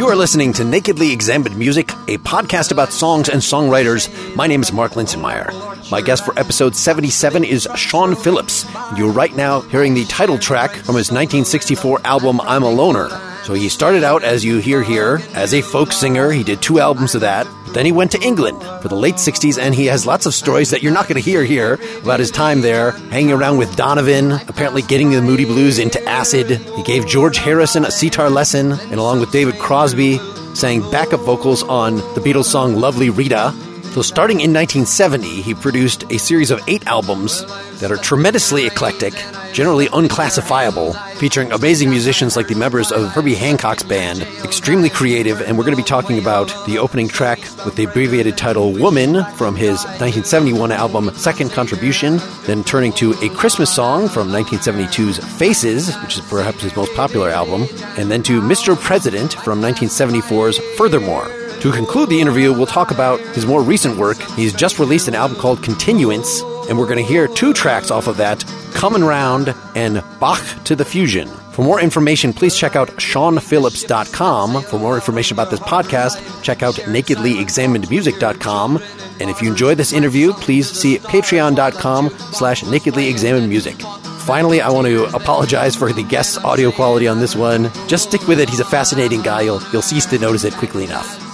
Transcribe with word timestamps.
You 0.00 0.08
are 0.08 0.16
listening 0.16 0.54
to 0.54 0.64
Nakedly 0.64 1.12
Examined 1.12 1.58
Music, 1.58 1.90
a 2.08 2.16
podcast 2.16 2.72
about 2.72 2.90
songs 2.90 3.28
and 3.28 3.42
songwriters. 3.42 4.08
My 4.34 4.46
name 4.46 4.62
is 4.62 4.72
Mark 4.72 4.92
Linsenmayer. 4.92 5.52
My 5.90 6.00
guest 6.00 6.24
for 6.24 6.32
episode 6.38 6.74
77 6.74 7.44
is 7.44 7.68
Shawn 7.76 8.16
Phillips. 8.16 8.64
You're 8.96 9.12
right 9.12 9.36
now 9.36 9.60
hearing 9.60 9.92
the 9.92 10.06
title 10.06 10.38
track 10.38 10.70
from 10.70 10.96
his 10.96 11.12
1964 11.12 12.00
album 12.06 12.40
I'm 12.40 12.62
a 12.62 12.70
Loner. 12.70 13.29
So 13.50 13.54
he 13.54 13.68
started 13.68 14.04
out, 14.04 14.22
as 14.22 14.44
you 14.44 14.58
hear 14.58 14.80
here, 14.80 15.18
as 15.34 15.54
a 15.54 15.60
folk 15.60 15.90
singer. 15.90 16.30
He 16.30 16.44
did 16.44 16.62
two 16.62 16.78
albums 16.78 17.16
of 17.16 17.22
that. 17.22 17.48
Then 17.74 17.84
he 17.84 17.90
went 17.90 18.12
to 18.12 18.20
England 18.20 18.62
for 18.80 18.86
the 18.86 18.94
late 18.94 19.16
60s, 19.16 19.58
and 19.60 19.74
he 19.74 19.86
has 19.86 20.06
lots 20.06 20.24
of 20.24 20.34
stories 20.34 20.70
that 20.70 20.84
you're 20.84 20.92
not 20.92 21.08
going 21.08 21.20
to 21.20 21.30
hear 21.30 21.42
here 21.42 21.76
about 22.00 22.20
his 22.20 22.30
time 22.30 22.60
there, 22.60 22.92
hanging 23.10 23.32
around 23.32 23.58
with 23.58 23.74
Donovan, 23.74 24.30
apparently 24.46 24.82
getting 24.82 25.10
the 25.10 25.20
Moody 25.20 25.46
Blues 25.46 25.80
into 25.80 26.00
acid. 26.08 26.60
He 26.76 26.84
gave 26.84 27.08
George 27.08 27.38
Harrison 27.38 27.84
a 27.84 27.90
sitar 27.90 28.30
lesson, 28.30 28.70
and 28.70 29.00
along 29.00 29.18
with 29.18 29.32
David 29.32 29.58
Crosby, 29.58 30.18
sang 30.54 30.88
backup 30.92 31.18
vocals 31.22 31.64
on 31.64 31.96
the 31.96 32.20
Beatles 32.20 32.44
song 32.44 32.76
Lovely 32.76 33.10
Rita. 33.10 33.52
So, 33.92 34.02
starting 34.02 34.40
in 34.40 34.52
1970, 34.52 35.42
he 35.42 35.52
produced 35.52 36.04
a 36.12 36.18
series 36.18 36.52
of 36.52 36.60
eight 36.68 36.86
albums 36.86 37.44
that 37.80 37.90
are 37.90 37.96
tremendously 37.96 38.64
eclectic, 38.64 39.12
generally 39.52 39.88
unclassifiable, 39.92 40.92
featuring 41.16 41.50
amazing 41.50 41.90
musicians 41.90 42.36
like 42.36 42.46
the 42.46 42.54
members 42.54 42.92
of 42.92 43.08
Herbie 43.08 43.34
Hancock's 43.34 43.82
band, 43.82 44.22
extremely 44.44 44.90
creative, 44.90 45.40
and 45.40 45.58
we're 45.58 45.64
going 45.64 45.76
to 45.76 45.82
be 45.82 45.86
talking 45.86 46.18
about 46.18 46.54
the 46.66 46.78
opening 46.78 47.08
track 47.08 47.40
with 47.64 47.74
the 47.74 47.82
abbreviated 47.82 48.38
title 48.38 48.72
Woman 48.72 49.24
from 49.34 49.56
his 49.56 49.82
1971 49.98 50.70
album 50.70 51.10
Second 51.14 51.50
Contribution, 51.50 52.20
then 52.46 52.62
turning 52.62 52.92
to 52.92 53.12
a 53.22 53.28
Christmas 53.30 53.74
song 53.74 54.08
from 54.08 54.28
1972's 54.28 55.18
Faces, 55.36 55.96
which 55.96 56.16
is 56.16 56.24
perhaps 56.26 56.62
his 56.62 56.76
most 56.76 56.94
popular 56.94 57.30
album, 57.30 57.66
and 57.98 58.08
then 58.08 58.22
to 58.22 58.40
Mr. 58.40 58.78
President 58.78 59.32
from 59.32 59.60
1974's 59.60 60.58
Furthermore. 60.76 61.39
To 61.60 61.70
conclude 61.70 62.08
the 62.08 62.18
interview, 62.18 62.54
we'll 62.54 62.64
talk 62.64 62.90
about 62.90 63.20
his 63.34 63.44
more 63.44 63.62
recent 63.62 63.98
work. 63.98 64.16
He's 64.34 64.54
just 64.54 64.78
released 64.78 65.08
an 65.08 65.14
album 65.14 65.36
called 65.36 65.62
Continuance, 65.62 66.40
and 66.70 66.78
we're 66.78 66.86
going 66.86 66.96
to 66.96 67.04
hear 67.04 67.28
two 67.28 67.52
tracks 67.52 67.90
off 67.90 68.06
of 68.06 68.16
that 68.16 68.42
Coming 68.72 69.04
Round 69.04 69.54
and 69.74 70.02
Bach 70.18 70.42
to 70.64 70.74
the 70.74 70.86
Fusion. 70.86 71.28
For 71.52 71.62
more 71.62 71.78
information, 71.78 72.32
please 72.32 72.56
check 72.56 72.76
out 72.76 72.88
ShawnPhillips.com. 72.88 74.62
For 74.62 74.78
more 74.78 74.94
information 74.94 75.34
about 75.34 75.50
this 75.50 75.60
podcast, 75.60 76.42
check 76.42 76.62
out 76.62 76.76
NakedlyExaminedMusic.com. 76.76 78.82
And 79.20 79.28
if 79.28 79.42
you 79.42 79.50
enjoyed 79.50 79.76
this 79.76 79.92
interview, 79.92 80.32
please 80.32 80.70
see 80.70 80.96
patreon.com 80.96 82.08
slash 82.32 82.62
nakedlyexaminedmusic. 82.62 83.82
Finally, 84.20 84.62
I 84.62 84.70
want 84.70 84.86
to 84.86 85.04
apologize 85.14 85.76
for 85.76 85.92
the 85.92 86.04
guest's 86.04 86.38
audio 86.38 86.72
quality 86.72 87.06
on 87.06 87.20
this 87.20 87.36
one. 87.36 87.70
Just 87.86 88.08
stick 88.08 88.26
with 88.26 88.40
it. 88.40 88.48
He's 88.48 88.60
a 88.60 88.64
fascinating 88.64 89.20
guy. 89.20 89.42
You'll, 89.42 89.60
you'll 89.74 89.82
cease 89.82 90.06
to 90.06 90.18
notice 90.18 90.44
it 90.44 90.54
quickly 90.54 90.84
enough. 90.84 91.29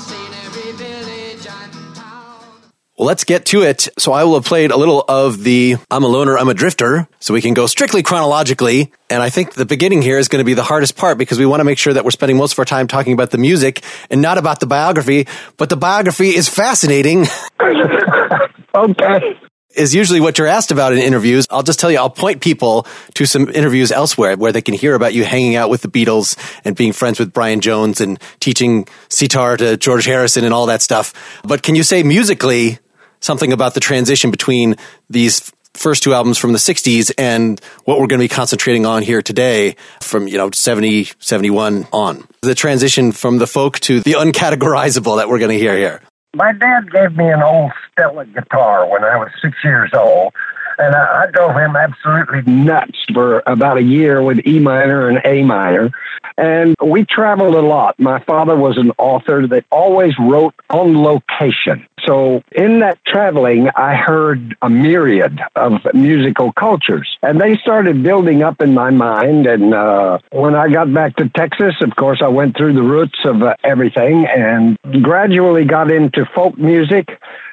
Well, 2.99 3.07
let's 3.07 3.25
get 3.25 3.45
to 3.47 3.61
it. 3.63 3.89
So 3.99 4.13
I 4.13 4.25
will 4.25 4.35
have 4.35 4.47
played 4.47 4.71
a 4.71 4.77
little 4.79 5.05
of 5.07 5.45
the 5.45 5.77
I'm 5.91 6.03
a 6.03 6.07
Loner, 6.07 6.39
I'm 6.39 6.49
a 6.49 6.55
Drifter, 6.55 7.07
so 7.21 7.35
we 7.35 7.43
can 7.43 7.53
go 7.53 7.67
strictly 7.67 8.03
chronologically. 8.03 8.91
And 9.11 9.23
I 9.23 9.29
think 9.29 9.53
the 9.53 9.67
beginning 9.67 10.01
here 10.01 10.19
is 10.19 10.29
going 10.29 10.41
to 10.41 10.47
be 10.47 10.55
the 10.55 10.63
hardest 10.63 10.97
part 10.97 11.19
because 11.19 11.39
we 11.39 11.45
want 11.45 11.61
to 11.61 11.65
make 11.65 11.77
sure 11.77 11.93
that 11.93 12.05
we're 12.05 12.11
spending 12.11 12.39
most 12.39 12.53
of 12.55 12.59
our 12.59 12.65
time 12.65 12.89
talking 12.89 13.13
about 13.13 13.33
the 13.33 13.39
music 13.39 13.85
and 14.09 14.23
not 14.23 14.39
about 14.39 14.61
the 14.61 14.67
biography. 14.67 15.27
But 15.59 15.69
the 15.69 15.77
biography 15.77 16.31
is 16.31 16.49
fascinating. 16.49 17.27
okay. 18.75 19.41
Is 19.75 19.95
usually 19.95 20.21
what 20.21 20.39
you're 20.39 20.47
asked 20.47 20.71
about 20.71 20.95
in 20.95 20.99
interviews. 20.99 21.47
I'll 21.51 21.63
just 21.63 21.79
tell 21.79 21.91
you, 21.91 21.99
I'll 21.99 22.09
point 22.09 22.41
people 22.41 22.87
to 23.13 23.27
some 23.27 23.51
interviews 23.51 23.93
elsewhere 23.93 24.35
where 24.39 24.53
they 24.53 24.63
can 24.63 24.73
hear 24.73 24.95
about 24.95 25.13
you 25.13 25.23
hanging 25.23 25.55
out 25.55 25.69
with 25.69 25.83
the 25.83 25.89
Beatles 25.89 26.35
and 26.65 26.75
being 26.75 26.93
friends 26.93 27.19
with 27.19 27.35
Brian 27.35 27.61
Jones 27.61 28.01
and 28.01 28.19
teaching 28.41 28.89
sitar 29.11 29.59
to 29.59 29.77
George 29.77 30.07
Harrison 30.07 30.47
and 30.47 30.55
all 30.55 30.65
that 30.65 30.81
stuff. 30.81 31.13
But 31.45 31.63
can 31.63 31.75
you 31.75 31.83
say 31.83 32.03
musically, 32.03 32.79
something 33.27 33.53
about 33.53 33.75
the 33.75 33.81
transition 33.81 34.31
between 34.31 34.77
these 35.11 35.53
first 35.75 36.03
two 36.03 36.15
albums 36.15 36.39
from 36.39 36.53
the 36.53 36.59
60s 36.59 37.13
and 37.19 37.61
what 37.85 37.99
we're 37.99 38.07
going 38.07 38.21
to 38.21 38.25
be 38.25 38.29
concentrating 38.29 38.87
on 38.87 39.03
here 39.03 39.21
today 39.21 39.77
from, 40.01 40.27
you 40.27 40.39
know, 40.39 40.51
70, 40.51 41.09
71 41.19 41.87
on. 41.93 42.27
The 42.41 42.55
transition 42.55 43.13
from 43.13 43.39
the 43.39 43.47
folk 43.47 43.79
to 43.81 44.01
the 44.01 44.13
uncategorizable 44.13 45.19
that 45.19 45.29
we're 45.29 45.39
going 45.39 45.51
to 45.51 45.59
hear 45.59 45.77
here. 45.77 46.01
My 46.35 46.53
dad 46.53 46.91
gave 46.91 47.17
me 47.17 47.29
an 47.31 47.43
old 47.43 47.73
Stella 47.93 48.25
guitar 48.27 48.89
when 48.89 49.05
I 49.05 49.17
was 49.17 49.31
six 49.43 49.57
years 49.65 49.91
old, 49.93 50.33
and 50.79 50.95
I, 50.95 51.25
I 51.25 51.31
drove 51.31 51.57
him 51.57 51.77
absolutely 51.77 52.43
nuts 52.51 52.99
for 53.13 53.43
about 53.47 53.79
a 53.79 53.83
year 53.83 54.23
with 54.23 54.47
E 54.47 54.59
minor 54.61 55.09
and 55.09 55.21
A 55.25 55.43
minor. 55.43 55.91
And 56.39 56.75
we 56.83 57.05
traveled 57.05 57.55
a 57.55 57.63
lot. 57.63 57.99
My 57.99 58.21
father 58.21 58.57
was 58.57 58.77
an 58.77 58.93
author 58.99 59.47
that 59.47 59.65
always 59.71 60.13
wrote 60.19 60.55
on 60.69 61.03
location. 61.03 61.87
So 62.05 62.43
in 62.53 62.81
that 62.81 62.99
traveling, 63.07 63.71
I 63.75 63.95
heard 63.97 64.57
a 64.63 64.69
myriad 64.69 65.41
of 65.57 65.81
musical 65.95 66.53
cultures, 66.53 67.17
and 67.23 67.41
they 67.41 67.57
started 67.57 68.03
building 68.03 68.43
up 68.43 68.61
in 68.61 68.75
my 68.75 68.91
mind. 68.91 69.47
And 69.47 69.75
uh, 69.75 70.19
when 70.31 70.55
I 70.55 70.69
got 70.69 70.93
back 70.93 71.17
to 71.17 71.29
Texas, 71.31 71.75
of 71.81 71.97
course, 71.97 72.21
I 72.23 72.29
went 72.29 72.57
through 72.57 72.75
the 72.75 72.83
roots 72.83 73.19
of 73.25 73.43
uh, 73.43 73.57
everything 73.65 74.27
and 74.27 74.79
gradually 75.03 75.65
got 75.65 75.91
into 75.91 76.27
folk 76.35 76.57
music 76.59 77.09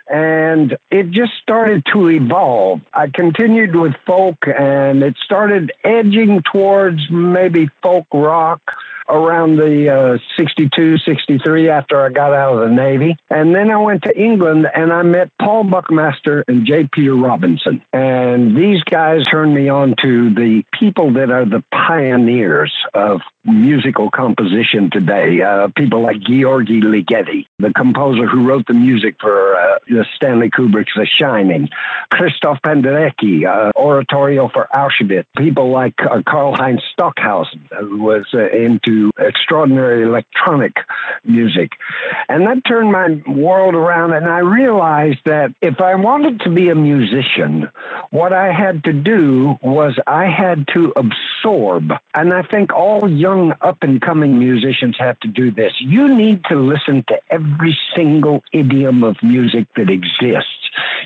and 0.07 0.77
it 0.91 1.11
just 1.11 1.33
started 1.41 1.85
to 1.93 2.09
evolve. 2.09 2.81
I 2.93 3.07
continued 3.07 3.75
with 3.75 3.95
folk 4.05 4.37
and 4.47 5.03
it 5.03 5.17
started 5.17 5.71
edging 5.83 6.43
towards 6.43 7.09
maybe 7.09 7.69
folk 7.81 8.07
rock 8.13 8.61
around 9.09 9.57
the 9.57 9.89
uh, 9.89 10.17
62, 10.37 10.97
63 10.99 11.69
after 11.69 12.03
I 12.03 12.09
got 12.09 12.33
out 12.33 12.55
of 12.55 12.69
the 12.69 12.75
Navy. 12.75 13.17
And 13.29 13.55
then 13.55 13.71
I 13.71 13.77
went 13.77 14.03
to 14.03 14.19
England 14.19 14.67
and 14.73 14.91
I 14.91 15.03
met 15.03 15.31
Paul 15.39 15.65
Buckmaster 15.65 16.43
and 16.47 16.65
J. 16.65 16.87
Peter 16.91 17.15
Robinson. 17.15 17.83
And 17.93 18.55
these 18.55 18.83
guys 18.83 19.25
turned 19.25 19.53
me 19.53 19.69
on 19.69 19.95
to 20.03 20.33
the 20.33 20.63
people 20.79 21.11
that 21.13 21.31
are 21.31 21.45
the 21.45 21.63
pioneers 21.71 22.73
of 22.93 23.21
musical 23.45 24.09
composition 24.09 24.89
today. 24.89 25.41
Uh, 25.41 25.67
people 25.75 26.01
like 26.01 26.17
György 26.17 26.81
Ligeti, 26.81 27.45
the 27.59 27.73
composer 27.73 28.25
who 28.25 28.47
wrote 28.47 28.67
the 28.67 28.73
music 28.73 29.17
for 29.19 29.55
uh, 29.55 29.79
Stanley 30.15 30.49
Kubrick's 30.49 30.93
The 30.95 31.05
Shining, 31.05 31.69
Christoph 32.09 32.59
Penderecki, 32.61 33.45
uh, 33.45 33.71
oratorio 33.75 34.47
for 34.47 34.67
Auschwitz, 34.73 35.25
people 35.37 35.69
like 35.69 35.95
uh, 35.99 36.21
Karlheinz 36.21 36.81
Stockhausen, 36.93 37.67
who 37.79 37.97
was 37.97 38.25
uh, 38.33 38.49
extraordinary 39.17 40.03
electronic 40.03 40.75
music. 41.23 41.71
And 42.29 42.47
that 42.47 42.63
turned 42.65 42.91
my 42.91 43.21
world 43.27 43.75
around, 43.75 44.13
and 44.13 44.27
I 44.27 44.39
realized 44.39 45.19
that 45.25 45.53
if 45.61 45.79
I 45.81 45.95
wanted 45.95 46.41
to 46.41 46.49
be 46.49 46.69
a 46.69 46.75
musician, 46.75 47.69
what 48.11 48.33
I 48.33 48.51
had 48.51 48.83
to 48.85 48.93
do 48.93 49.57
was 49.61 49.97
I 50.07 50.25
had 50.25 50.67
to 50.73 50.93
absorb. 50.95 51.91
And 52.13 52.33
I 52.33 52.43
think 52.43 52.73
all 52.73 53.09
young 53.09 53.53
up 53.61 53.77
and 53.81 54.01
coming 54.01 54.39
musicians 54.39 54.95
have 54.99 55.19
to 55.21 55.27
do 55.27 55.51
this. 55.51 55.73
You 55.79 56.13
need 56.13 56.43
to 56.45 56.55
listen 56.55 57.03
to 57.09 57.21
every 57.29 57.77
single 57.95 58.43
idiom 58.51 59.03
of 59.03 59.17
music 59.23 59.67
that 59.75 59.89
exists. 59.89 60.49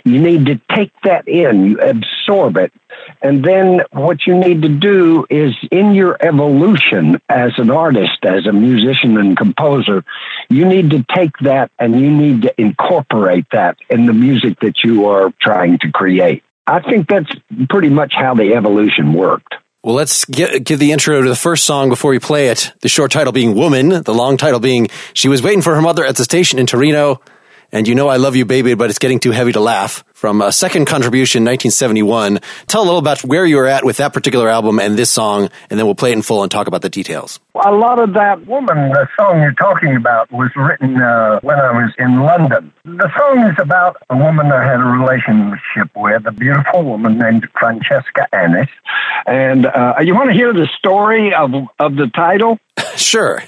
You 0.04 0.20
need 0.20 0.46
to 0.46 0.60
take 0.76 0.92
that 1.04 1.28
in, 1.28 1.66
you 1.66 1.80
absorb 1.80 2.58
it. 2.58 2.74
And 3.22 3.44
then 3.44 3.82
what 3.92 4.26
you 4.28 4.38
need 4.38 4.62
to 4.62 4.70
do 4.70 5.26
is 5.30 5.56
in 5.72 5.94
your 5.94 6.18
evolution 6.20 7.22
as 7.30 7.52
an 7.58 7.72
artist, 7.72 8.24
as 8.24 8.46
a 8.46 8.54
musician 8.54 9.18
and 9.18 9.36
composer, 9.36 10.04
you 10.50 10.66
need 10.66 10.92
to 10.92 11.06
take 11.16 11.38
that 11.42 11.72
and 11.80 12.00
you 12.00 12.10
need 12.10 12.44
to 12.44 12.62
incorporate 12.62 13.46
that 13.52 13.78
in 13.90 14.06
the 14.06 14.14
music 14.14 14.60
that 14.62 14.84
you 14.84 15.08
are 15.08 15.34
trying 15.42 15.80
to 15.80 15.92
create. 15.92 16.44
I 16.66 16.82
think 16.82 17.08
that's 17.08 17.32
pretty 17.70 17.90
much 17.90 18.14
how 18.14 18.36
the 18.36 18.54
evolution 18.54 19.14
worked. 19.14 19.56
Well, 19.84 19.96
let's 19.96 20.26
get, 20.26 20.66
give 20.66 20.80
the 20.80 20.92
intro 20.92 21.22
to 21.22 21.30
the 21.30 21.36
first 21.36 21.64
song 21.64 21.88
before 21.88 22.12
we 22.12 22.20
play 22.20 22.50
it. 22.50 22.74
The 22.82 22.90
short 22.90 23.12
title 23.12 23.32
being 23.32 23.56
Woman, 23.56 24.04
the 24.04 24.14
long 24.14 24.36
title 24.36 24.60
being 24.60 24.90
She 25.14 25.30
Was 25.30 25.42
Waiting 25.42 25.62
for 25.62 25.76
Her 25.76 25.82
Mother 25.82 26.06
at 26.06 26.18
the 26.18 26.26
Station 26.26 26.60
in 26.60 26.66
Torino 26.66 27.22
and 27.72 27.88
You 27.88 27.96
Know 27.96 28.08
I 28.08 28.18
Love 28.18 28.36
You 28.36 28.46
Baby, 28.46 28.74
but 28.74 28.90
It's 28.90 29.00
Getting 29.00 29.20
Too 29.20 29.32
Heavy 29.32 29.52
to 29.54 29.60
Laugh 29.60 30.04
from 30.14 30.42
a 30.42 30.52
second 30.52 30.86
contribution, 30.86 31.44
1971. 31.44 32.40
Tell 32.68 32.82
a 32.82 32.86
little 32.86 33.00
about 33.00 33.24
where 33.24 33.46
you 33.46 33.58
were 33.58 33.68
at 33.68 33.84
with 33.86 33.98
that 33.98 34.14
particular 34.14 34.50
album 34.50 34.80
and 34.80 34.98
this 34.98 35.12
song, 35.12 35.50
and 35.70 35.80
then 35.80 35.86
we'll 35.86 35.96
play 35.96 36.12
it 36.12 36.14
in 36.14 36.22
full 36.22 36.44
and 36.44 36.52
talk 36.52 36.68
about 36.68 36.82
the 36.82 36.90
details. 36.90 37.40
A 37.56 37.72
lot 37.72 38.00
of 38.00 38.14
that 38.14 38.46
woman, 38.48 38.90
the 38.90 39.08
song 39.18 39.42
you're 39.42 39.54
talking 39.54 39.96
about, 39.96 40.32
was 40.32 40.50
written 40.56 41.02
uh, 41.02 41.40
when 41.42 41.60
I 41.60 41.72
was 41.72 41.94
in 42.00 42.22
London. 42.22 42.74
The 42.86 43.12
song 43.18 43.50
is 43.50 43.56
about 43.60 43.98
a 44.10 44.18
woman 44.18 44.52
I 44.52 44.64
had 44.64 44.80
a 44.80 44.84
relationship 44.84 45.92
with, 45.96 46.26
a 46.26 46.32
beautiful 46.32 46.84
woman 46.84 47.18
named 47.18 47.48
Francesca 47.60 48.28
Annis. 48.32 48.70
And 49.26 49.66
uh, 49.66 49.96
you 50.02 50.16
want 50.16 50.30
to 50.30 50.36
hear 50.36 50.54
the 50.54 50.68
story 50.78 51.34
of, 51.34 51.52
of 51.80 51.96
the 51.96 52.08
title? 52.08 52.60
sure 52.96 53.44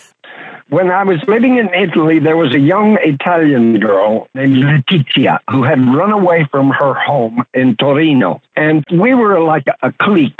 when 0.69 0.91
I 0.91 1.03
was 1.03 1.19
living 1.27 1.57
in 1.57 1.73
Italy, 1.73 2.19
there 2.19 2.37
was 2.37 2.53
a 2.53 2.59
young 2.59 2.97
Italian 3.01 3.79
girl 3.79 4.27
named 4.33 4.57
Letizia 4.57 5.39
who 5.49 5.63
had 5.63 5.79
run 5.79 6.11
away 6.11 6.47
from 6.51 6.69
her 6.69 6.93
home 6.93 7.43
in 7.53 7.75
Torino. 7.75 8.41
And 8.55 8.83
we 8.91 9.13
were 9.15 9.39
like 9.39 9.65
a 9.81 9.91
clique 9.91 10.39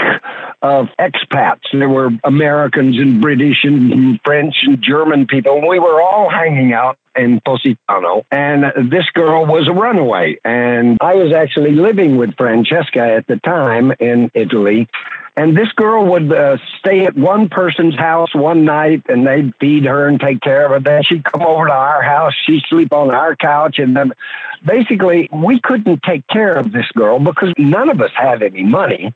of 0.61 0.87
expats. 0.99 1.63
There 1.71 1.89
were 1.89 2.11
Americans 2.23 2.97
and 2.97 3.21
British 3.21 3.63
and 3.63 4.19
French 4.23 4.55
and 4.63 4.81
German 4.81 5.25
people. 5.25 5.67
We 5.67 5.79
were 5.79 6.01
all 6.01 6.29
hanging 6.29 6.73
out 6.73 6.97
in 7.15 7.41
Positano. 7.41 8.25
And 8.31 8.91
this 8.91 9.09
girl 9.13 9.45
was 9.45 9.67
a 9.67 9.73
runaway. 9.73 10.37
And 10.43 10.97
I 11.01 11.15
was 11.15 11.33
actually 11.33 11.71
living 11.71 12.17
with 12.17 12.35
Francesca 12.35 13.01
at 13.01 13.27
the 13.27 13.37
time 13.37 13.93
in 13.99 14.29
Italy. 14.33 14.87
And 15.39 15.55
this 15.55 15.71
girl 15.71 16.05
would 16.05 16.33
uh, 16.33 16.57
stay 16.79 17.05
at 17.05 17.15
one 17.15 17.47
person's 17.47 17.97
house 17.97 18.35
one 18.35 18.65
night 18.65 19.03
and 19.07 19.25
they'd 19.25 19.55
feed 19.55 19.85
her 19.85 20.05
and 20.05 20.19
take 20.19 20.41
care 20.41 20.65
of 20.65 20.71
her. 20.73 20.79
Then 20.81 21.01
she'd 21.01 21.23
come 21.23 21.41
over 21.41 21.67
to 21.67 21.73
our 21.73 22.01
house. 22.01 22.33
She'd 22.45 22.63
sleep 22.67 22.91
on 22.91 23.15
our 23.15 23.37
couch. 23.37 23.79
And 23.79 23.95
then 23.95 24.11
basically, 24.65 25.29
we 25.31 25.61
couldn't 25.61 26.03
take 26.03 26.27
care 26.27 26.57
of 26.57 26.73
this 26.73 26.87
girl 26.93 27.19
because 27.19 27.53
none 27.57 27.89
of 27.89 28.01
us 28.01 28.11
had 28.15 28.43
any 28.43 28.63
money. 28.63 29.13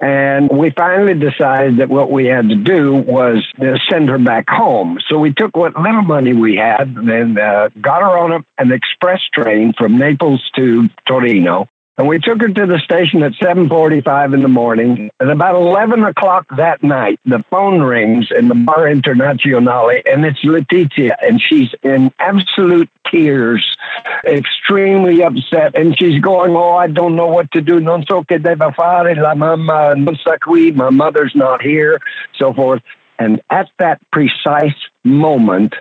And 0.00 0.48
we 0.48 0.70
finally 0.70 1.12
decided 1.12 1.76
that 1.76 1.90
what 1.90 2.10
we 2.10 2.24
had 2.24 2.48
to 2.48 2.56
do 2.56 2.94
was 2.94 3.44
uh, 3.60 3.76
send 3.90 4.08
her 4.08 4.18
back 4.18 4.48
home. 4.48 4.98
So 5.06 5.18
we 5.18 5.34
took 5.34 5.58
what 5.58 5.78
little 5.78 6.00
money 6.00 6.32
we 6.32 6.56
had 6.56 6.88
and 6.88 7.38
uh, 7.38 7.68
got 7.82 8.00
her 8.00 8.16
on 8.16 8.32
a, 8.32 8.44
an 8.56 8.72
express 8.72 9.20
train 9.30 9.74
from 9.74 9.98
Naples 9.98 10.50
to 10.56 10.88
Torino. 11.06 11.68
And 11.98 12.06
we 12.06 12.18
took 12.18 12.42
her 12.42 12.48
to 12.48 12.66
the 12.66 12.78
station 12.78 13.22
at 13.22 13.32
7.45 13.32 14.34
in 14.34 14.42
the 14.42 14.48
morning. 14.48 15.10
At 15.18 15.30
about 15.30 15.54
11 15.54 16.04
o'clock 16.04 16.46
that 16.56 16.82
night, 16.82 17.18
the 17.24 17.42
phone 17.50 17.80
rings 17.80 18.28
in 18.30 18.48
the 18.48 18.54
Bar 18.54 18.84
Internazionale, 18.84 20.02
and 20.04 20.26
it's 20.26 20.44
Letizia, 20.44 21.16
and 21.22 21.40
she's 21.40 21.70
in 21.82 22.12
absolute 22.18 22.90
tears, 23.10 23.76
extremely 24.24 25.22
upset, 25.22 25.74
and 25.74 25.98
she's 25.98 26.20
going, 26.20 26.54
oh, 26.54 26.76
I 26.76 26.88
don't 26.88 27.16
know 27.16 27.28
what 27.28 27.50
to 27.52 27.62
do. 27.62 27.80
Non 27.80 28.04
so 28.06 28.22
che 28.24 28.38
deve 28.38 28.74
fare, 28.74 29.14
la 29.14 29.34
mamma 29.34 29.94
non 29.94 30.16
sta 30.16 30.36
qui, 30.38 30.72
my 30.72 30.90
mother's 30.90 31.34
not 31.34 31.62
here, 31.62 31.98
so 32.34 32.52
forth. 32.52 32.82
And 33.18 33.40
at 33.48 33.70
that 33.78 34.02
precise 34.10 34.76
moment, 35.02 35.74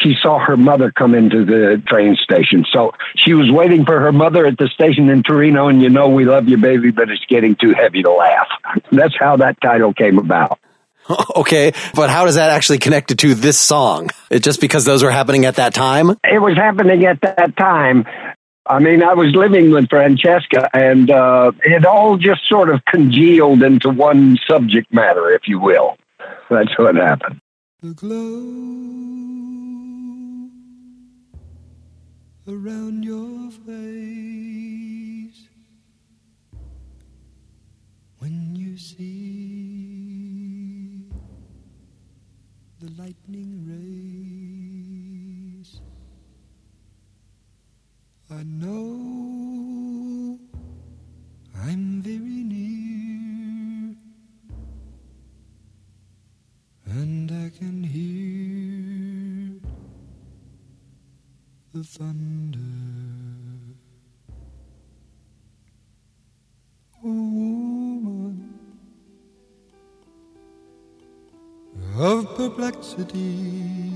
she 0.00 0.14
saw 0.20 0.38
her 0.38 0.56
mother 0.56 0.90
come 0.90 1.14
into 1.14 1.44
the 1.44 1.82
train 1.86 2.16
station. 2.16 2.64
So 2.72 2.92
she 3.16 3.34
was 3.34 3.50
waiting 3.50 3.84
for 3.84 4.00
her 4.00 4.12
mother 4.12 4.46
at 4.46 4.58
the 4.58 4.68
station 4.68 5.08
in 5.08 5.22
Torino, 5.22 5.68
and 5.68 5.82
you 5.82 5.90
know, 5.90 6.08
we 6.08 6.24
love 6.24 6.48
you, 6.48 6.56
baby, 6.56 6.90
but 6.90 7.10
it's 7.10 7.24
getting 7.26 7.56
too 7.56 7.74
heavy 7.74 8.02
to 8.02 8.10
laugh. 8.10 8.48
That's 8.92 9.14
how 9.18 9.36
that 9.36 9.60
title 9.60 9.92
came 9.92 10.18
about. 10.18 10.58
Okay, 11.34 11.72
but 11.94 12.10
how 12.10 12.24
does 12.26 12.36
that 12.36 12.50
actually 12.50 12.78
connect 12.78 13.18
to 13.18 13.34
this 13.34 13.58
song? 13.58 14.10
It 14.30 14.44
just 14.44 14.60
because 14.60 14.84
those 14.84 15.02
were 15.02 15.10
happening 15.10 15.44
at 15.46 15.56
that 15.56 15.74
time? 15.74 16.10
It 16.22 16.40
was 16.40 16.56
happening 16.56 17.04
at 17.04 17.20
that 17.22 17.56
time. 17.56 18.06
I 18.64 18.78
mean, 18.78 19.02
I 19.02 19.14
was 19.14 19.34
living 19.34 19.72
with 19.72 19.90
Francesca, 19.90 20.70
and 20.72 21.10
uh, 21.10 21.50
it 21.64 21.84
all 21.84 22.16
just 22.16 22.48
sort 22.48 22.70
of 22.70 22.84
congealed 22.84 23.64
into 23.64 23.90
one 23.90 24.38
subject 24.48 24.94
matter, 24.94 25.30
if 25.30 25.48
you 25.48 25.58
will. 25.58 25.96
That's 26.48 26.78
what 26.78 26.94
happened. 26.94 27.40
The 27.80 27.94
glow 27.94 29.71
around 32.48 33.04
your 33.04 33.50
face 33.64 33.72
when 38.18 38.56
you 38.56 38.76
see 38.76 39.92
the 42.80 42.90
lightning 43.00 43.64
rays. 43.64 44.32
I 48.28 48.42
know 48.42 50.38
I'm 51.64 52.02
very 52.02 52.42
near, 52.42 53.94
and 56.86 57.30
I 57.30 57.50
can 57.56 57.84
the 61.72 61.82
thunder. 61.82 62.58
A 67.02 67.06
woman 67.06 68.58
of 71.96 72.36
perplexity. 72.36 73.90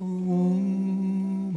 A 0.00 0.04
woman 0.04 1.54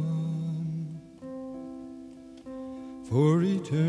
for 3.08 3.42
eternity. 3.42 3.88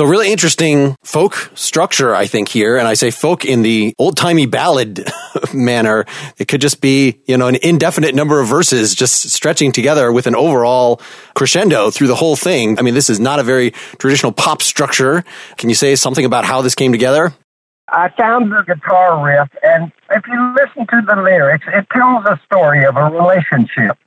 So 0.00 0.06
really 0.06 0.32
interesting 0.32 0.96
folk 1.04 1.50
structure, 1.54 2.14
I 2.14 2.26
think 2.26 2.48
here. 2.48 2.78
And 2.78 2.88
I 2.88 2.94
say 2.94 3.10
folk 3.10 3.44
in 3.44 3.60
the 3.60 3.94
old 3.98 4.16
timey 4.16 4.46
ballad 4.46 5.06
manner. 5.52 6.06
It 6.38 6.48
could 6.48 6.62
just 6.62 6.80
be, 6.80 7.20
you 7.26 7.36
know, 7.36 7.48
an 7.48 7.56
indefinite 7.56 8.14
number 8.14 8.40
of 8.40 8.48
verses 8.48 8.94
just 8.94 9.28
stretching 9.28 9.72
together 9.72 10.10
with 10.10 10.26
an 10.26 10.34
overall 10.34 11.02
crescendo 11.34 11.90
through 11.90 12.06
the 12.06 12.14
whole 12.14 12.34
thing. 12.34 12.78
I 12.78 12.82
mean, 12.82 12.94
this 12.94 13.10
is 13.10 13.20
not 13.20 13.40
a 13.40 13.42
very 13.42 13.72
traditional 13.98 14.32
pop 14.32 14.62
structure. 14.62 15.22
Can 15.58 15.68
you 15.68 15.74
say 15.74 15.94
something 15.96 16.24
about 16.24 16.46
how 16.46 16.62
this 16.62 16.74
came 16.74 16.92
together? 16.92 17.34
I 17.92 18.08
found 18.16 18.50
the 18.52 18.62
guitar 18.66 19.22
riff, 19.22 19.50
and 19.62 19.92
if 20.12 20.26
you 20.26 20.54
listen 20.54 20.86
to 20.86 21.02
the 21.06 21.20
lyrics, 21.20 21.66
it 21.74 21.86
tells 21.92 22.24
a 22.24 22.40
story 22.46 22.86
of 22.86 22.96
a 22.96 23.04
relationship 23.04 23.98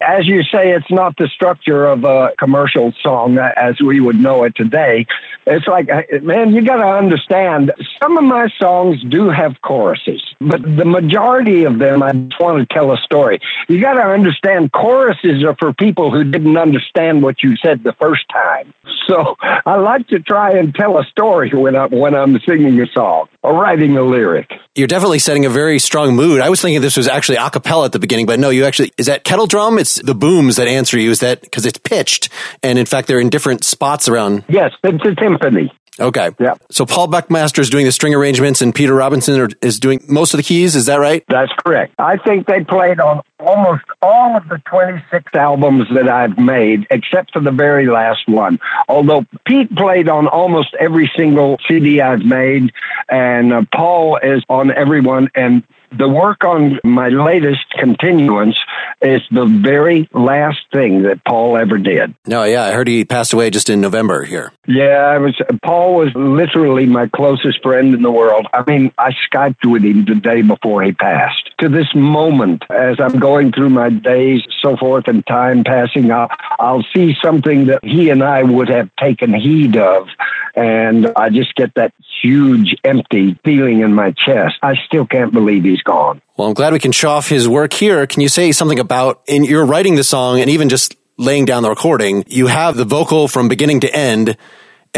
as 0.00 0.26
you 0.26 0.42
say, 0.44 0.72
it's 0.72 0.90
not 0.90 1.16
the 1.16 1.28
structure 1.28 1.84
of 1.86 2.04
a 2.04 2.32
commercial 2.38 2.92
song 3.02 3.38
as 3.38 3.80
we 3.80 4.00
would 4.00 4.16
know 4.16 4.44
it 4.44 4.54
today. 4.54 5.06
It's 5.46 5.66
like, 5.66 5.88
man, 6.22 6.54
you 6.54 6.62
got 6.62 6.76
to 6.76 6.86
understand, 6.86 7.72
some 8.00 8.16
of 8.16 8.24
my 8.24 8.48
songs 8.58 9.02
do 9.08 9.28
have 9.28 9.60
choruses, 9.62 10.22
but 10.40 10.62
the 10.62 10.84
majority 10.84 11.64
of 11.64 11.78
them, 11.78 12.02
I 12.02 12.12
just 12.12 12.40
want 12.40 12.60
to 12.60 12.74
tell 12.74 12.92
a 12.92 12.98
story. 12.98 13.40
You 13.66 13.80
got 13.80 13.94
to 13.94 14.02
understand, 14.02 14.72
choruses 14.72 15.42
are 15.42 15.56
for 15.56 15.72
people 15.72 16.12
who 16.12 16.22
didn't 16.22 16.56
understand 16.56 17.22
what 17.22 17.42
you 17.42 17.56
said 17.56 17.82
the 17.82 17.94
first 17.94 18.24
time. 18.30 18.72
So 19.08 19.36
I 19.40 19.76
like 19.76 20.06
to 20.08 20.20
try 20.20 20.52
and 20.52 20.74
tell 20.74 20.98
a 20.98 21.04
story 21.04 21.50
when, 21.50 21.74
I, 21.74 21.86
when 21.86 22.14
I'm 22.14 22.38
singing 22.40 22.80
a 22.80 22.86
song 22.86 23.28
or 23.42 23.54
writing 23.54 23.96
a 23.96 24.02
lyric. 24.02 24.52
You're 24.78 24.86
definitely 24.86 25.18
setting 25.18 25.44
a 25.44 25.50
very 25.50 25.80
strong 25.80 26.14
mood. 26.14 26.40
I 26.40 26.50
was 26.50 26.62
thinking 26.62 26.80
this 26.80 26.96
was 26.96 27.08
actually 27.08 27.38
a 27.38 27.50
cappella 27.50 27.86
at 27.86 27.90
the 27.90 27.98
beginning, 27.98 28.26
but 28.26 28.38
no, 28.38 28.50
you 28.50 28.64
actually, 28.64 28.92
is 28.96 29.06
that 29.06 29.24
kettle 29.24 29.48
drum? 29.48 29.76
It's 29.76 30.00
the 30.00 30.14
booms 30.14 30.54
that 30.54 30.68
answer 30.68 30.96
you. 30.96 31.10
Is 31.10 31.18
that 31.18 31.40
because 31.40 31.66
it's 31.66 31.78
pitched? 31.78 32.28
And 32.62 32.78
in 32.78 32.86
fact, 32.86 33.08
they're 33.08 33.18
in 33.18 33.28
different 33.28 33.64
spots 33.64 34.08
around. 34.08 34.44
Yes, 34.48 34.70
it's 34.84 35.04
a 35.04 35.20
timpani. 35.20 35.72
Okay. 36.00 36.30
Yeah. 36.38 36.54
So 36.70 36.86
Paul 36.86 37.08
Buckmaster 37.08 37.60
is 37.60 37.70
doing 37.70 37.84
the 37.84 37.92
string 37.92 38.14
arrangements 38.14 38.62
and 38.62 38.74
Peter 38.74 38.94
Robinson 38.94 39.48
is 39.62 39.80
doing 39.80 40.00
most 40.08 40.34
of 40.34 40.38
the 40.38 40.44
keys. 40.44 40.76
Is 40.76 40.86
that 40.86 40.96
right? 40.96 41.24
That's 41.28 41.52
correct. 41.64 41.94
I 41.98 42.16
think 42.18 42.46
they 42.46 42.64
played 42.64 43.00
on 43.00 43.22
almost 43.40 43.84
all 44.02 44.36
of 44.36 44.48
the 44.48 44.58
26 44.66 45.34
albums 45.34 45.86
that 45.94 46.08
I've 46.08 46.38
made, 46.38 46.86
except 46.90 47.32
for 47.32 47.40
the 47.40 47.50
very 47.50 47.86
last 47.86 48.28
one. 48.28 48.58
Although 48.88 49.26
Pete 49.46 49.74
played 49.74 50.08
on 50.08 50.26
almost 50.28 50.74
every 50.78 51.10
single 51.16 51.58
CD 51.68 52.00
I've 52.00 52.24
made 52.24 52.72
and 53.08 53.52
uh, 53.52 53.62
Paul 53.74 54.18
is 54.18 54.42
on 54.48 54.70
everyone. 54.70 55.30
and 55.34 55.62
the 55.90 56.08
work 56.08 56.44
on 56.44 56.78
my 56.84 57.08
latest 57.08 57.68
continuance 57.78 58.56
is 59.00 59.22
the 59.30 59.46
very 59.46 60.08
last 60.12 60.58
thing 60.72 61.02
that 61.02 61.24
Paul 61.24 61.56
ever 61.56 61.78
did. 61.78 62.14
No, 62.26 62.44
yeah, 62.44 62.64
I 62.64 62.72
heard 62.72 62.88
he 62.88 63.04
passed 63.04 63.32
away 63.32 63.50
just 63.50 63.70
in 63.70 63.80
November 63.80 64.24
here. 64.24 64.52
Yeah, 64.66 65.12
I 65.14 65.18
was. 65.18 65.34
Paul 65.64 65.96
was 65.96 66.12
literally 66.14 66.86
my 66.86 67.08
closest 67.08 67.62
friend 67.62 67.94
in 67.94 68.02
the 68.02 68.10
world. 68.10 68.46
I 68.52 68.64
mean, 68.70 68.92
I 68.98 69.12
skyped 69.12 69.64
with 69.64 69.84
him 69.84 70.04
the 70.04 70.14
day 70.14 70.42
before 70.42 70.82
he 70.82 70.92
passed. 70.92 71.47
To 71.60 71.68
this 71.68 71.92
moment, 71.94 72.62
as 72.70 73.00
I'm 73.00 73.18
going 73.18 73.50
through 73.50 73.70
my 73.70 73.90
days, 73.90 74.42
so 74.60 74.76
forth, 74.76 75.08
and 75.08 75.26
time 75.26 75.64
passing, 75.64 76.10
I'll, 76.12 76.28
I'll 76.60 76.84
see 76.94 77.16
something 77.20 77.66
that 77.66 77.84
he 77.84 78.10
and 78.10 78.22
I 78.22 78.44
would 78.44 78.68
have 78.68 78.90
taken 78.94 79.34
heed 79.34 79.76
of, 79.76 80.06
and 80.54 81.10
I 81.16 81.30
just 81.30 81.56
get 81.56 81.74
that 81.74 81.92
huge, 82.22 82.76
empty 82.84 83.38
feeling 83.44 83.80
in 83.80 83.92
my 83.92 84.12
chest. 84.12 84.56
I 84.62 84.76
still 84.86 85.04
can't 85.04 85.32
believe 85.32 85.64
he's 85.64 85.82
gone. 85.82 86.22
Well, 86.36 86.46
I'm 86.46 86.54
glad 86.54 86.72
we 86.72 86.78
can 86.78 86.92
show 86.92 87.10
off 87.10 87.28
his 87.28 87.48
work 87.48 87.72
here. 87.72 88.06
Can 88.06 88.20
you 88.20 88.28
say 88.28 88.52
something 88.52 88.78
about 88.78 89.22
in 89.26 89.42
your 89.44 89.66
writing 89.66 89.96
the 89.96 90.04
song 90.04 90.40
and 90.40 90.48
even 90.48 90.68
just 90.68 90.94
laying 91.16 91.44
down 91.44 91.64
the 91.64 91.70
recording? 91.70 92.24
You 92.28 92.46
have 92.46 92.76
the 92.76 92.84
vocal 92.84 93.26
from 93.26 93.48
beginning 93.48 93.80
to 93.80 93.92
end 93.92 94.36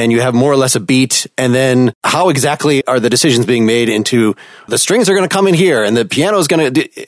and 0.01 0.13
you 0.13 0.21
have 0.21 0.35
more 0.35 0.53
or 0.53 0.57
less 0.57 0.75
a 0.75 0.81
beat. 0.81 1.27
And 1.39 1.55
then 1.55 1.93
how 2.03 2.29
exactly 2.29 2.85
are 2.87 3.01
the 3.01 3.11
decisions 3.11 3.47
being 3.47 3.67
made 3.67 3.89
into 3.89 4.35
the 4.69 4.79
strings 4.79 5.09
are 5.09 5.15
going 5.15 5.29
to 5.29 5.35
come 5.35 5.47
in 5.47 5.55
here 5.55 5.85
and 5.85 5.97
the 5.97 6.05
piano 6.05 6.39
is 6.39 6.49
going 6.49 6.75
to 6.75 7.07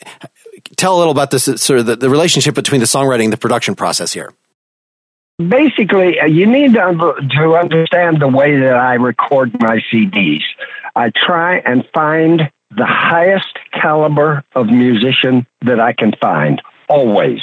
tell 0.76 0.96
a 0.96 0.98
little 0.98 1.12
about 1.12 1.30
this 1.30 1.44
sort 1.44 1.80
of 1.80 1.86
the, 1.86 1.96
the 1.96 2.10
relationship 2.10 2.54
between 2.54 2.80
the 2.80 2.86
songwriting 2.86 3.24
and 3.24 3.32
the 3.32 3.38
production 3.38 3.74
process 3.74 4.12
here 4.12 4.32
basically, 5.48 6.20
uh, 6.20 6.26
you 6.26 6.46
need 6.46 6.74
to, 6.74 7.14
to 7.36 7.56
understand 7.56 8.20
the 8.20 8.28
way 8.28 8.58
that 8.58 8.74
I 8.74 8.94
record 8.94 9.60
my 9.60 9.80
CDs. 9.92 10.42
I 10.94 11.10
try 11.10 11.58
and 11.58 11.84
find 11.94 12.50
the 12.70 12.86
highest 12.86 13.58
caliber 13.72 14.44
of 14.54 14.68
musician 14.68 15.46
that 15.62 15.80
I 15.80 15.92
can 15.92 16.12
find, 16.20 16.60
always. 16.88 17.40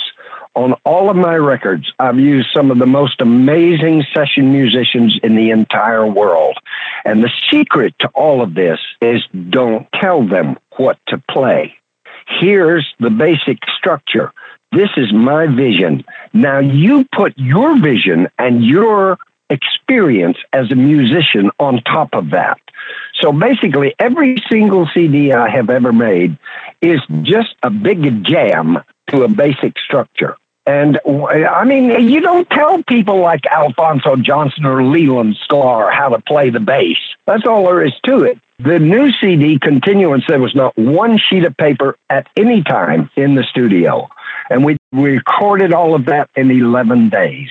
On 0.55 0.73
all 0.83 1.09
of 1.09 1.15
my 1.15 1.35
records, 1.35 1.91
I've 1.99 2.19
used 2.19 2.49
some 2.53 2.71
of 2.71 2.79
the 2.79 2.87
most 2.87 3.21
amazing 3.21 4.03
session 4.13 4.51
musicians 4.51 5.17
in 5.23 5.35
the 5.35 5.51
entire 5.51 6.07
world. 6.07 6.57
And 7.05 7.23
the 7.23 7.31
secret 7.49 7.93
to 7.99 8.09
all 8.09 8.41
of 8.41 8.55
this 8.55 8.79
is 9.01 9.23
don't 9.49 9.87
tell 9.93 10.27
them 10.27 10.57
what 10.77 10.97
to 11.07 11.21
play. 11.29 11.75
Here's 12.27 12.87
the 12.99 13.09
basic 13.09 13.59
structure. 13.77 14.33
This 14.71 14.89
is 14.97 15.11
my 15.13 15.47
vision. 15.47 16.03
Now 16.33 16.59
you 16.59 17.05
put 17.15 17.33
your 17.37 17.79
vision 17.79 18.27
and 18.37 18.63
your 18.63 19.17
experience 19.49 20.37
as 20.53 20.71
a 20.71 20.75
musician 20.75 21.49
on 21.59 21.81
top 21.83 22.09
of 22.13 22.31
that. 22.31 22.59
So 23.19 23.33
basically, 23.33 23.95
every 23.99 24.41
single 24.49 24.87
CD 24.93 25.33
I 25.33 25.49
have 25.49 25.69
ever 25.69 25.91
made 25.91 26.37
is 26.81 27.01
just 27.23 27.55
a 27.63 27.69
big 27.69 28.23
jam 28.23 28.79
to 29.09 29.23
a 29.23 29.27
basic 29.27 29.77
structure. 29.79 30.37
And 30.65 30.99
I 31.05 31.63
mean, 31.63 32.07
you 32.07 32.21
don't 32.21 32.47
tell 32.49 32.83
people 32.83 33.19
like 33.19 33.45
Alphonso 33.47 34.15
Johnson 34.17 34.65
or 34.65 34.83
Leland 34.83 35.35
Sklar 35.49 35.91
how 35.91 36.09
to 36.09 36.21
play 36.21 36.51
the 36.51 36.59
bass. 36.59 36.97
That's 37.25 37.47
all 37.47 37.63
there 37.63 37.83
is 37.83 37.93
to 38.05 38.23
it. 38.23 38.37
The 38.59 38.77
new 38.77 39.11
CD 39.13 39.57
continuance, 39.57 40.25
there 40.27 40.39
was 40.39 40.53
not 40.53 40.77
one 40.77 41.17
sheet 41.17 41.45
of 41.45 41.57
paper 41.57 41.95
at 42.09 42.27
any 42.35 42.61
time 42.61 43.09
in 43.15 43.33
the 43.33 43.43
studio. 43.43 44.09
And 44.51 44.63
we, 44.65 44.77
we 44.91 45.11
recorded 45.11 45.73
all 45.73 45.95
of 45.95 46.05
that 46.05 46.29
in 46.35 46.51
11 46.51 47.09
days. 47.09 47.49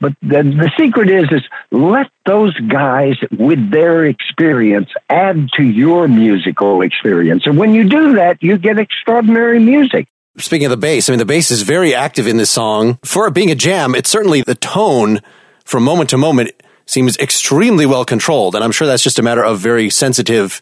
But 0.00 0.12
the, 0.20 0.42
the 0.42 0.70
secret 0.78 1.10
is, 1.10 1.26
is 1.30 1.42
let 1.70 2.10
those 2.26 2.58
guys 2.60 3.16
with 3.32 3.70
their 3.70 4.04
experience 4.04 4.90
add 5.08 5.48
to 5.56 5.62
your 5.62 6.08
musical 6.08 6.82
experience. 6.82 7.46
And 7.46 7.56
when 7.56 7.74
you 7.74 7.88
do 7.88 8.14
that, 8.14 8.42
you 8.42 8.58
get 8.58 8.78
extraordinary 8.78 9.58
music. 9.58 10.08
Speaking 10.38 10.66
of 10.66 10.70
the 10.70 10.76
bass, 10.76 11.08
I 11.08 11.12
mean, 11.12 11.18
the 11.18 11.24
bass 11.24 11.50
is 11.50 11.62
very 11.62 11.94
active 11.94 12.26
in 12.26 12.36
this 12.36 12.50
song. 12.50 12.98
For 13.04 13.26
it 13.26 13.34
being 13.34 13.50
a 13.50 13.56
jam, 13.56 13.94
it's 13.94 14.10
certainly 14.10 14.42
the 14.42 14.54
tone 14.54 15.20
from 15.64 15.82
moment 15.82 16.10
to 16.10 16.18
moment 16.18 16.52
seems 16.86 17.16
extremely 17.18 17.84
well 17.84 18.04
controlled. 18.04 18.54
And 18.54 18.62
I'm 18.62 18.72
sure 18.72 18.86
that's 18.86 19.02
just 19.02 19.18
a 19.18 19.22
matter 19.22 19.44
of 19.44 19.58
very 19.58 19.90
sensitive 19.90 20.60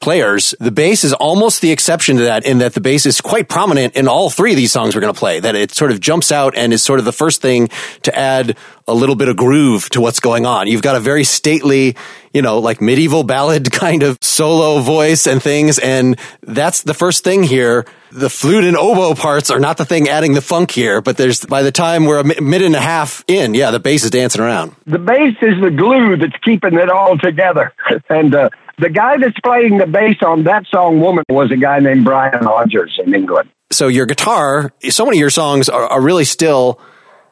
players. 0.00 0.54
The 0.60 0.70
bass 0.70 1.04
is 1.04 1.12
almost 1.12 1.60
the 1.60 1.70
exception 1.70 2.16
to 2.16 2.24
that 2.24 2.46
in 2.46 2.58
that 2.58 2.74
the 2.74 2.80
bass 2.80 3.06
is 3.06 3.20
quite 3.20 3.48
prominent 3.48 3.96
in 3.96 4.08
all 4.08 4.30
three 4.30 4.52
of 4.52 4.56
these 4.56 4.72
songs 4.72 4.94
we're 4.94 5.00
going 5.00 5.12
to 5.12 5.18
play, 5.18 5.40
that 5.40 5.54
it 5.54 5.72
sort 5.72 5.90
of 5.90 6.00
jumps 6.00 6.30
out 6.30 6.56
and 6.56 6.72
is 6.72 6.82
sort 6.82 6.98
of 6.98 7.04
the 7.04 7.12
first 7.12 7.42
thing 7.42 7.68
to 8.02 8.16
add 8.16 8.56
a 8.86 8.94
little 8.94 9.16
bit 9.16 9.28
of 9.28 9.36
groove 9.36 9.88
to 9.90 10.00
what's 10.00 10.20
going 10.20 10.46
on. 10.46 10.66
You've 10.66 10.82
got 10.82 10.96
a 10.96 11.00
very 11.00 11.24
stately, 11.24 11.96
you 12.32 12.42
know, 12.42 12.58
like 12.58 12.80
medieval 12.80 13.24
ballad 13.24 13.70
kind 13.72 14.02
of 14.02 14.18
solo 14.22 14.80
voice 14.80 15.26
and 15.26 15.42
things. 15.42 15.78
And 15.78 16.18
that's 16.42 16.82
the 16.82 16.94
first 16.94 17.24
thing 17.24 17.42
here. 17.42 17.84
The 18.10 18.30
flute 18.30 18.64
and 18.64 18.76
oboe 18.76 19.14
parts 19.14 19.50
are 19.50 19.60
not 19.60 19.76
the 19.76 19.84
thing 19.84 20.08
adding 20.08 20.32
the 20.32 20.40
funk 20.40 20.70
here, 20.70 21.02
but 21.02 21.18
there's, 21.18 21.44
by 21.44 21.62
the 21.62 21.72
time 21.72 22.06
we're 22.06 22.20
a 22.20 22.40
minute 22.40 22.66
and 22.66 22.76
a 22.76 22.80
half 22.80 23.22
in, 23.28 23.52
yeah, 23.52 23.70
the 23.70 23.80
bass 23.80 24.04
is 24.04 24.10
dancing 24.10 24.40
around. 24.40 24.74
The 24.86 24.98
bass 24.98 25.36
is 25.42 25.60
the 25.60 25.70
glue 25.70 26.16
that's 26.16 26.36
keeping 26.42 26.74
it 26.74 26.88
all 26.88 27.18
together. 27.18 27.74
And, 28.08 28.34
uh, 28.34 28.48
the 28.78 28.90
guy 28.90 29.16
that's 29.18 29.38
playing 29.40 29.78
the 29.78 29.86
bass 29.86 30.16
on 30.24 30.44
that 30.44 30.66
song, 30.66 31.00
Woman, 31.00 31.24
was 31.28 31.50
a 31.50 31.56
guy 31.56 31.80
named 31.80 32.04
Brian 32.04 32.44
Rogers 32.44 32.98
in 33.04 33.14
England. 33.14 33.50
So 33.70 33.88
your 33.88 34.06
guitar, 34.06 34.72
so 34.88 35.04
many 35.04 35.18
of 35.18 35.20
your 35.20 35.30
songs 35.30 35.68
are, 35.68 35.86
are 35.86 36.00
really 36.00 36.24
still, 36.24 36.80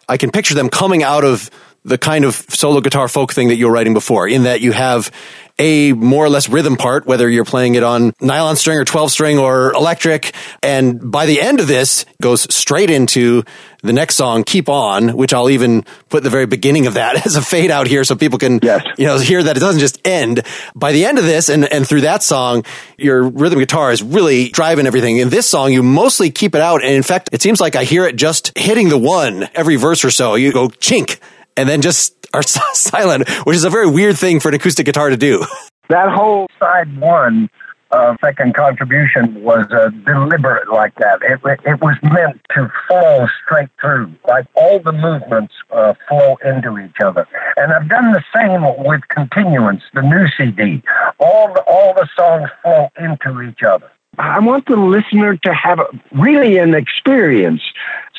I 0.09 0.17
can 0.17 0.31
picture 0.31 0.55
them 0.55 0.69
coming 0.69 1.03
out 1.03 1.25
of 1.25 1.51
the 1.87 1.97
kind 1.97 2.25
of 2.25 2.35
solo 2.49 2.81
guitar 2.81 3.09
folk 3.09 3.33
thing 3.33 3.49
that 3.49 3.57
you 3.57 3.67
were 3.67 3.73
writing 3.73 3.95
before, 3.95 4.29
in 4.29 4.43
that 4.43 4.61
you 4.61 4.73
have 4.73 5.11
a 5.59 5.93
more 5.93 6.25
or 6.25 6.29
less 6.29 6.49
rhythm 6.49 6.77
part, 6.77 7.07
whether 7.07 7.29
you're 7.31 7.45
playing 7.45 7.77
it 7.77 7.83
on 7.83 8.13
nylon 8.21 8.57
string 8.57 8.77
or 8.77 8.85
12 8.85 9.11
string 9.11 9.39
or 9.39 9.73
electric. 9.73 10.35
And 10.63 11.11
by 11.11 11.27
the 11.27 11.41
end 11.41 11.61
of 11.61 11.67
this 11.67 12.05
goes 12.21 12.53
straight 12.55 12.91
into 12.91 13.43
the 13.83 13.93
next 13.93 14.17
song, 14.17 14.45
Keep 14.45 14.69
On, 14.69 15.17
which 15.17 15.33
I'll 15.33 15.49
even 15.49 15.85
put 16.09 16.25
the 16.25 16.31
very 16.31 16.47
beginning 16.47 16.87
of 16.87 16.95
that 16.95 17.25
as 17.27 17.37
a 17.37 17.43
fade 17.43 17.71
out 17.71 17.87
here 17.87 18.05
so 18.05 18.17
people 18.17 18.39
can, 18.39 18.59
yes. 18.63 18.85
you 18.99 19.07
know, 19.07 19.19
hear 19.19 19.43
that 19.43 19.57
it 19.57 19.61
doesn't 19.61 19.81
just 19.81 20.07
end. 20.07 20.43
By 20.75 20.93
the 20.93 21.07
end 21.07 21.19
of 21.19 21.25
this 21.25 21.49
and, 21.49 21.65
and 21.73 21.89
through 21.89 22.03
that 22.03 22.23
song, 22.23 22.65
your 22.99 23.23
rhythm 23.23 23.59
guitar 23.59 23.93
is 23.93 24.03
really 24.03 24.49
driving 24.49 24.87
everything. 24.87 25.19
In 25.19 25.31
this 25.31 25.49
song, 25.49 25.73
you 25.73 25.83
mostly 25.83 26.31
keep 26.31 26.55
it 26.55 26.61
out. 26.61 26.83
And 26.83 26.93
in 26.93 27.03
fact, 27.03 27.31
it 27.33 27.41
seems 27.41 27.61
like 27.61 27.77
I 27.77 27.85
hear 27.85 28.05
it 28.07 28.17
just 28.17 28.57
hitting 28.59 28.89
the 28.89 28.99
one 28.99 29.49
every 29.55 29.77
verse 29.77 30.05
or 30.05 30.11
so. 30.11 30.35
You 30.35 30.53
go 30.53 30.69
chink 30.69 31.19
and 31.57 31.69
then 31.69 31.83
just 31.83 32.27
are 32.33 32.43
silent, 32.75 33.29
which 33.45 33.57
is 33.57 33.65
a 33.65 33.71
very 33.71 33.89
weird 33.89 34.19
thing 34.19 34.41
for 34.41 34.49
an 34.49 34.55
acoustic 34.55 34.87
guitar 34.87 35.11
to 35.11 35.17
do. 35.17 35.45
That 35.89 36.09
whole 36.11 36.49
side 36.59 36.99
one 36.99 37.49
uh, 37.93 38.17
second 38.25 38.55
contribution 38.55 39.43
was 39.43 39.67
uh, 39.71 39.91
deliberate 40.05 40.69
like 40.69 40.95
that. 40.97 41.21
It, 41.23 41.41
it 41.65 41.81
was 41.81 41.97
meant 42.03 42.41
to 42.55 42.71
flow 42.89 43.27
straight 43.45 43.69
through, 43.81 44.13
like 44.27 44.47
all 44.55 44.81
the 44.81 44.93
movements 44.93 45.55
uh, 45.71 45.95
flow 46.09 46.37
into 46.45 46.79
each 46.79 46.97
other. 47.05 47.27
And 47.57 47.73
I've 47.73 47.89
done 47.89 48.13
the 48.13 48.25
same 48.35 48.63
with 48.85 49.03
Continuance, 49.09 49.83
the 49.95 50.03
new 50.03 50.27
CD. 50.37 50.83
All 51.21 51.53
the, 51.55 51.63
all 51.63 51.95
the 51.95 52.09
songs 52.17 52.51
flow 52.63 52.89
into 52.99 53.43
each 53.43 53.63
other. 53.63 53.91
I 54.19 54.41
want 54.41 54.67
the 54.67 54.77
listener 54.77 55.37
to 55.37 55.55
have 55.55 55.79
really 56.13 56.57
an 56.57 56.75
experience. 56.75 57.61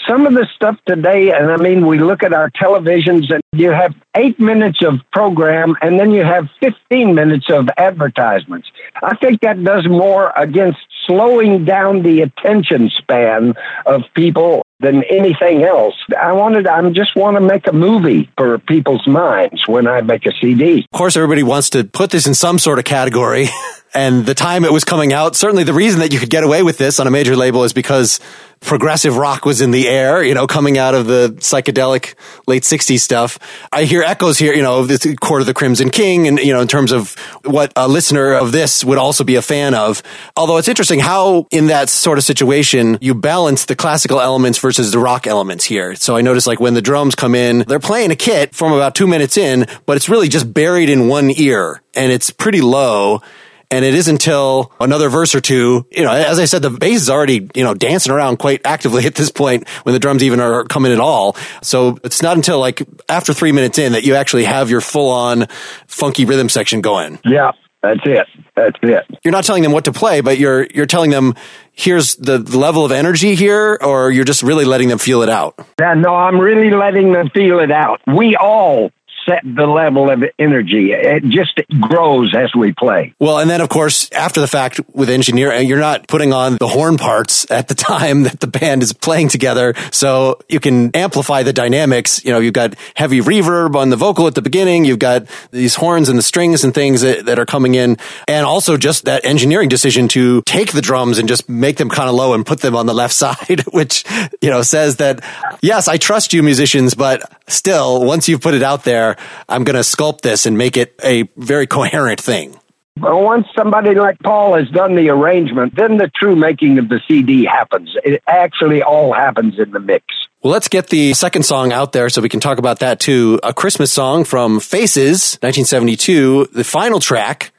Some 0.08 0.26
of 0.26 0.34
the 0.34 0.48
stuff 0.56 0.78
today, 0.88 1.32
and 1.32 1.52
I 1.52 1.58
mean, 1.58 1.86
we 1.86 2.00
look 2.00 2.24
at 2.24 2.34
our 2.34 2.50
televisions 2.52 3.32
and 3.32 3.42
you 3.54 3.72
have 3.72 3.94
eight 4.16 4.40
minutes 4.40 4.82
of 4.82 5.00
program 5.12 5.76
and 5.82 6.00
then 6.00 6.12
you 6.12 6.24
have 6.24 6.50
15 6.62 7.14
minutes 7.14 7.48
of 7.50 7.68
advertisements. 7.78 8.70
I 9.04 9.16
think 9.18 9.42
that 9.42 9.62
does 9.64 9.88
more 9.88 10.32
against 10.36 10.80
slowing 11.06 11.66
down 11.66 12.04
the 12.04 12.22
attention 12.22 12.90
span 12.98 13.54
of 13.86 14.04
people 14.14 14.64
than 14.80 15.04
anything 15.06 15.64
else. 15.64 15.96
I 16.22 16.34
wanted, 16.34 16.68
I 16.68 16.88
just 16.92 17.16
want 17.16 17.36
to 17.36 17.42
make 17.42 17.68
a 17.68 17.74
movie 17.74 18.30
for 18.38 18.60
people's 18.60 19.08
minds 19.08 19.68
when 19.68 19.88
I 19.88 20.02
make 20.02 20.26
a 20.26 20.32
CD. 20.40 20.86
Of 20.92 20.98
course, 20.98 21.18
everybody 21.18 21.44
wants 21.44 21.72
to 21.72 21.84
put 21.84 22.12
this 22.12 22.28
in 22.28 22.36
some 22.36 22.60
sort 22.60 22.78
of 22.78 22.86
category. 22.86 23.48
and 23.94 24.26
the 24.26 24.36
time 24.36 24.66
it 24.66 24.72
was 24.72 24.84
coming 24.84 25.14
out, 25.14 25.36
certainly 25.36 25.64
the 25.64 25.74
reason 25.74 26.00
that 26.02 26.14
you 26.14 26.20
could 26.20 26.30
get 26.30 26.44
away 26.44 26.62
with 26.62 26.78
this 26.78 27.00
on 27.00 27.08
a 27.08 27.12
major 27.12 27.36
label 27.36 27.64
is 27.64 27.74
because 27.74 28.20
progressive 28.60 29.18
rock 29.18 29.46
was 29.46 29.62
in 29.62 29.72
the 29.72 29.88
air, 29.88 30.24
you 30.24 30.34
know, 30.34 30.48
coming 30.48 30.78
out 30.78 30.96
of 30.96 31.08
the 31.08 31.36
psychedelic 31.40 32.16
late 32.48 32.64
60s 32.64 33.00
stuff. 33.00 33.40
I 33.72 33.84
hear 33.84 34.02
echoes 34.02 34.38
here, 34.38 34.54
you 34.54 34.62
know, 34.62 34.80
of 34.80 34.88
the 34.88 35.16
Court 35.20 35.42
of 35.42 35.48
the 35.48 35.54
Crimson 35.54 35.90
King 35.90 36.28
and, 36.28 36.40
you 36.40 36.54
know, 36.54 36.62
in 36.62 36.68
terms 36.68 36.92
of 36.92 37.16
what 37.46 37.72
a 37.76 37.88
listener 37.88 38.34
of 38.34 38.52
this 38.52 38.84
would 38.84 38.98
also 38.98 39.24
be 39.24 39.36
a 39.36 39.42
fan 39.42 39.74
of. 39.74 40.02
Although 40.36 40.58
it's 40.58 40.68
interesting 40.68 41.00
how 41.00 41.48
in 41.52 41.68
that 41.68 41.90
sort 41.90 42.18
of 42.18 42.24
situation 42.24 42.98
you 43.02 43.14
balance 43.14 43.66
the 43.66 43.76
classical 43.76 44.20
elements 44.20 44.60
versus 44.60 44.92
the 44.92 45.00
rock 45.00 45.28
elements 45.28 45.66
here. 45.66 45.96
So 45.96 46.16
I 46.16 46.22
notice 46.22 46.48
like 46.48 46.60
when 46.60 46.74
the 46.74 46.82
drums 46.82 47.16
come 47.16 47.36
in, 47.36 47.60
they're 47.68 47.80
playing 47.80 48.12
a 48.12 48.16
kit 48.16 48.56
from 48.56 48.74
about 48.74 48.96
two 48.96 49.08
minutes 49.08 49.38
in, 49.38 49.68
but 49.86 49.98
it's 49.98 50.10
really 50.10 50.28
just 50.28 50.54
buried 50.54 50.90
in 50.90 51.08
one 51.08 51.32
ear 51.38 51.82
and 51.94 52.12
it's 52.12 52.30
pretty 52.30 52.62
low. 52.62 53.22
And 53.70 53.84
it 53.84 53.94
is 53.94 54.08
until 54.08 54.72
another 54.80 55.10
verse 55.10 55.36
or 55.36 55.42
two, 55.42 55.86
you 55.92 56.04
know, 56.04 56.12
as 56.12 56.40
I 56.40 56.46
said, 56.46 56.62
the 56.62 56.70
bass 56.70 57.02
is 57.02 57.10
already, 57.10 57.50
you 57.54 57.64
know, 57.64 57.74
dancing 57.74 58.14
around 58.14 58.38
quite 58.38 58.62
actively 58.66 59.06
at 59.06 59.16
this 59.16 59.30
point 59.30 59.68
when 59.84 59.94
the 59.94 60.00
drums 60.00 60.24
even 60.24 60.40
are 60.40 60.64
coming 60.64 60.94
at 60.94 61.00
all. 61.00 61.36
So 61.62 61.98
it's 62.04 62.22
not 62.22 62.38
until 62.38 62.60
like 62.60 62.82
after 63.10 63.34
three 63.34 63.52
minutes 63.52 63.78
in 63.78 63.92
that 63.92 64.04
you 64.04 64.16
actually 64.16 64.46
have 64.46 64.70
your 64.70 64.82
full 64.82 65.12
on 65.12 65.48
funky 65.88 66.24
rhythm 66.26 66.48
section 66.50 66.82
going. 66.82 67.20
Yeah. 67.26 67.52
That's 67.84 68.00
it. 68.06 68.28
That's 68.56 68.78
it. 68.82 69.06
You're 69.24 69.32
not 69.32 69.44
telling 69.44 69.62
them 69.62 69.72
what 69.72 69.86
to 69.86 69.92
play, 69.92 70.22
but 70.22 70.40
you're 70.40 70.66
you're 70.74 70.88
telling 70.88 71.12
them 71.12 71.36
here's 71.72 72.16
the 72.16 72.40
level 72.40 72.84
of 72.84 72.92
energy 72.92 73.36
here, 73.36 73.78
or 73.82 74.10
you're 74.10 74.26
just 74.26 74.42
really 74.42 74.66
letting 74.66 74.90
them 74.90 74.98
feel 74.98 75.22
it 75.22 75.30
out. 75.30 75.56
Yeah, 75.80 75.94
no, 75.94 76.16
I'm 76.16 76.40
really 76.40 76.72
letting 76.72 77.14
them 77.14 77.30
feel 77.30 77.60
it 77.60 77.72
out. 77.72 78.02
We 78.08 78.36
all 78.36 78.92
set 79.28 79.42
the 79.44 79.66
level 79.66 80.10
of 80.10 80.24
energy. 80.40 80.92
It 80.92 81.24
just 81.24 81.60
grows 81.80 82.34
as 82.36 82.54
we 82.56 82.74
play. 82.74 83.14
Well, 83.20 83.40
and 83.40 83.50
then 83.50 83.62
of 83.62 83.70
course, 83.70 84.10
after 84.12 84.42
the 84.42 84.48
fact 84.48 84.80
with 84.94 85.10
engineering, 85.10 85.58
uh, 85.58 85.62
you're 85.62 85.80
not 85.80 86.08
putting 86.08 86.34
on 86.34 86.58
the 86.58 86.68
horn 86.68 86.98
parts 86.98 87.50
at 87.52 87.68
the 87.68 87.76
time 87.88 88.24
that 88.24 88.40
the 88.40 88.48
band 88.48 88.84
is 88.84 88.94
playing 88.94 89.30
together. 89.30 89.74
So 89.92 90.40
you 90.50 90.60
can 90.60 90.96
amplify 90.96 91.44
the 91.44 91.54
dynamics. 91.54 92.24
You 92.24 92.32
know, 92.32 92.40
you've 92.40 92.54
got 92.54 92.76
heavy 92.96 93.22
reverb 93.22 93.76
on 93.76 93.90
the 93.90 93.96
vocal 93.96 94.28
at 94.28 94.36
the 94.36 94.42
beginning. 94.42 94.86
You've 94.86 95.00
got 95.00 95.26
these 95.52 95.76
horns 95.76 96.10
and 96.10 96.18
the 96.18 96.24
strings 96.24 96.64
and 96.64 96.74
things 96.74 97.02
that, 97.02 97.26
that 97.26 97.40
are 97.40 97.46
coming 97.46 97.76
in. 97.76 97.98
And 98.28 98.46
also 98.46 98.78
just 98.78 99.06
that 99.06 99.26
engineering 99.26 99.70
decision 99.70 100.08
to 100.10 100.42
take 100.46 100.72
the 100.72 100.82
drums 100.82 101.18
and 101.18 101.28
just 101.28 101.50
make 101.50 101.78
them 101.78 101.90
kind 101.90 102.10
of 102.10 102.16
low 102.16 102.34
and 102.34 102.46
put 102.46 102.62
them 102.62 102.76
on 102.76 102.86
the 102.86 102.94
left 102.94 103.14
side, 103.18 103.64
which, 103.72 104.04
you 104.42 104.50
know, 104.50 104.62
says 104.62 104.98
that, 104.98 105.24
yes, 105.62 105.88
I 105.88 105.98
trust 105.98 106.34
you 106.34 106.44
musicians, 106.44 106.96
but 106.96 107.30
still, 107.48 108.04
once 108.04 108.30
you've 108.30 108.42
put 108.42 108.54
it 108.54 108.64
out 108.64 108.84
there, 108.84 109.17
I'm 109.50 109.64
going 109.64 109.76
to 109.76 109.82
sculpt 109.82 110.22
this 110.22 110.46
and 110.46 110.58
make 110.58 110.78
it 110.78 111.00
a 111.04 111.24
very 111.38 111.68
coherent 111.68 112.22
thing. 112.22 112.60
Well, 113.00 113.22
once 113.22 113.48
somebody 113.56 113.94
like 113.94 114.18
Paul 114.20 114.56
has 114.56 114.70
done 114.70 114.96
the 114.96 115.10
arrangement, 115.10 115.76
then 115.76 115.98
the 115.98 116.10
true 116.16 116.36
making 116.36 116.80
of 116.80 116.90
the 116.90 117.00
CD 117.08 117.46
happens. 117.46 117.96
It 118.04 118.24
actually 118.28 118.82
all 118.82 119.14
happens 119.14 119.60
in 119.60 119.72
the 119.72 119.80
mix. 119.80 120.06
Well, 120.42 120.52
let's 120.52 120.68
get 120.68 120.88
the 120.88 121.14
second 121.14 121.44
song 121.44 121.72
out 121.72 121.92
there 121.92 122.10
so 122.10 122.22
we 122.22 122.30
can 122.30 122.40
talk 122.40 122.58
about 122.58 122.80
that 122.80 123.00
too. 123.00 123.40
A 123.44 123.54
Christmas 123.54 123.92
song 123.92 124.24
from 124.24 124.60
Faces, 124.60 125.38
1972, 125.42 126.50
the 126.54 126.64
final 126.64 127.00
track. 127.00 127.52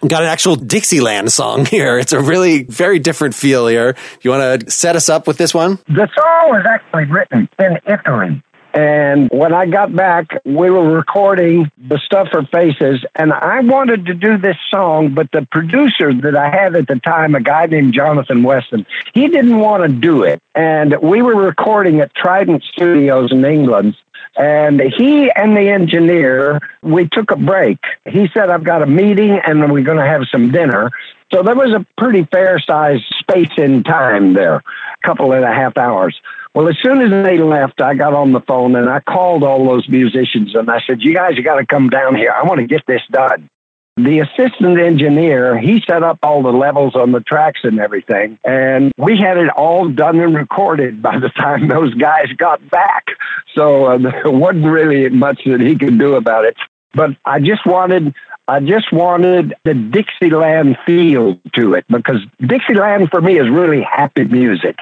We've 0.00 0.10
got 0.10 0.22
an 0.22 0.28
actual 0.28 0.56
Dixieland 0.56 1.32
song 1.32 1.64
here. 1.66 1.98
It's 1.98 2.12
a 2.12 2.20
really 2.20 2.62
very 2.62 2.98
different 2.98 3.34
feel 3.34 3.66
here. 3.66 3.94
You 4.22 4.30
want 4.30 4.60
to 4.62 4.70
set 4.70 4.96
us 4.96 5.08
up 5.08 5.26
with 5.26 5.36
this 5.36 5.52
one? 5.52 5.78
The 5.88 6.08
song 6.14 6.50
was 6.50 6.64
actually 6.66 7.04
written 7.06 7.48
in 7.58 7.78
Italy 7.86 8.42
and 8.74 9.28
when 9.30 9.54
I 9.54 9.66
got 9.66 9.94
back, 9.94 10.40
we 10.44 10.70
were 10.70 10.90
recording 10.90 11.70
the 11.78 11.98
stuff 11.98 12.28
for 12.30 12.44
Faces, 12.44 13.04
and 13.14 13.32
I 13.32 13.60
wanted 13.60 14.06
to 14.06 14.14
do 14.14 14.36
this 14.36 14.56
song, 14.70 15.14
but 15.14 15.30
the 15.32 15.46
producer 15.50 16.12
that 16.12 16.36
I 16.36 16.50
had 16.50 16.76
at 16.76 16.86
the 16.86 16.96
time, 16.96 17.34
a 17.34 17.40
guy 17.40 17.66
named 17.66 17.94
Jonathan 17.94 18.42
Weston, 18.42 18.86
he 19.14 19.28
didn't 19.28 19.58
want 19.58 19.82
to 19.84 19.88
do 19.88 20.22
it. 20.22 20.42
And 20.54 20.96
we 21.02 21.22
were 21.22 21.34
recording 21.34 22.00
at 22.00 22.14
Trident 22.14 22.62
Studios 22.64 23.32
in 23.32 23.44
England. 23.44 23.96
And 24.36 24.80
he 24.80 25.30
and 25.32 25.56
the 25.56 25.68
engineer, 25.68 26.60
we 26.82 27.08
took 27.08 27.32
a 27.32 27.36
break. 27.36 27.78
He 28.04 28.28
said, 28.32 28.50
I've 28.50 28.62
got 28.62 28.82
a 28.82 28.86
meeting 28.86 29.40
and 29.44 29.72
we're 29.72 29.82
going 29.82 29.98
to 29.98 30.06
have 30.06 30.22
some 30.30 30.52
dinner. 30.52 30.92
So 31.32 31.42
there 31.42 31.56
was 31.56 31.72
a 31.72 31.84
pretty 32.00 32.24
fair 32.24 32.60
sized 32.60 33.04
space 33.18 33.50
in 33.58 33.82
time 33.82 34.34
there, 34.34 34.56
a 34.56 34.62
couple 35.06 35.32
and 35.32 35.44
a 35.44 35.52
half 35.52 35.76
hours. 35.76 36.18
Well, 36.54 36.68
as 36.68 36.76
soon 36.82 37.00
as 37.00 37.10
they 37.10 37.38
left, 37.38 37.80
I 37.80 37.94
got 37.94 38.14
on 38.14 38.32
the 38.32 38.40
phone 38.40 38.74
and 38.74 38.88
I 38.88 39.00
called 39.00 39.44
all 39.44 39.64
those 39.64 39.88
musicians 39.88 40.54
and 40.54 40.70
I 40.70 40.80
said, 40.86 41.02
You 41.02 41.14
guys, 41.14 41.36
you 41.36 41.42
got 41.42 41.56
to 41.56 41.66
come 41.66 41.88
down 41.88 42.16
here. 42.16 42.32
I 42.32 42.42
want 42.42 42.60
to 42.60 42.66
get 42.66 42.82
this 42.86 43.02
done. 43.10 43.48
The 43.96 44.20
assistant 44.20 44.78
engineer, 44.78 45.58
he 45.58 45.82
set 45.84 46.04
up 46.04 46.20
all 46.22 46.40
the 46.42 46.52
levels 46.52 46.94
on 46.94 47.10
the 47.10 47.20
tracks 47.20 47.60
and 47.64 47.80
everything. 47.80 48.38
And 48.44 48.92
we 48.96 49.18
had 49.18 49.38
it 49.38 49.48
all 49.50 49.88
done 49.88 50.20
and 50.20 50.36
recorded 50.36 51.02
by 51.02 51.18
the 51.18 51.30
time 51.30 51.66
those 51.68 51.94
guys 51.94 52.26
got 52.36 52.68
back. 52.70 53.06
So 53.54 53.86
uh, 53.86 53.98
there 53.98 54.30
wasn't 54.30 54.66
really 54.66 55.08
much 55.08 55.42
that 55.46 55.60
he 55.60 55.76
could 55.76 55.98
do 55.98 56.14
about 56.14 56.44
it. 56.44 56.56
But 56.94 57.10
I 57.24 57.40
just 57.40 57.66
wanted 57.66 58.14
I 58.50 58.60
just 58.60 58.90
wanted 58.94 59.54
the 59.64 59.74
Dixieland 59.74 60.78
feel 60.86 61.38
to 61.54 61.74
it 61.74 61.84
because 61.88 62.24
Dixieland 62.40 63.10
for 63.10 63.20
me 63.20 63.38
is 63.38 63.50
really 63.50 63.82
happy 63.82 64.24
music. 64.24 64.78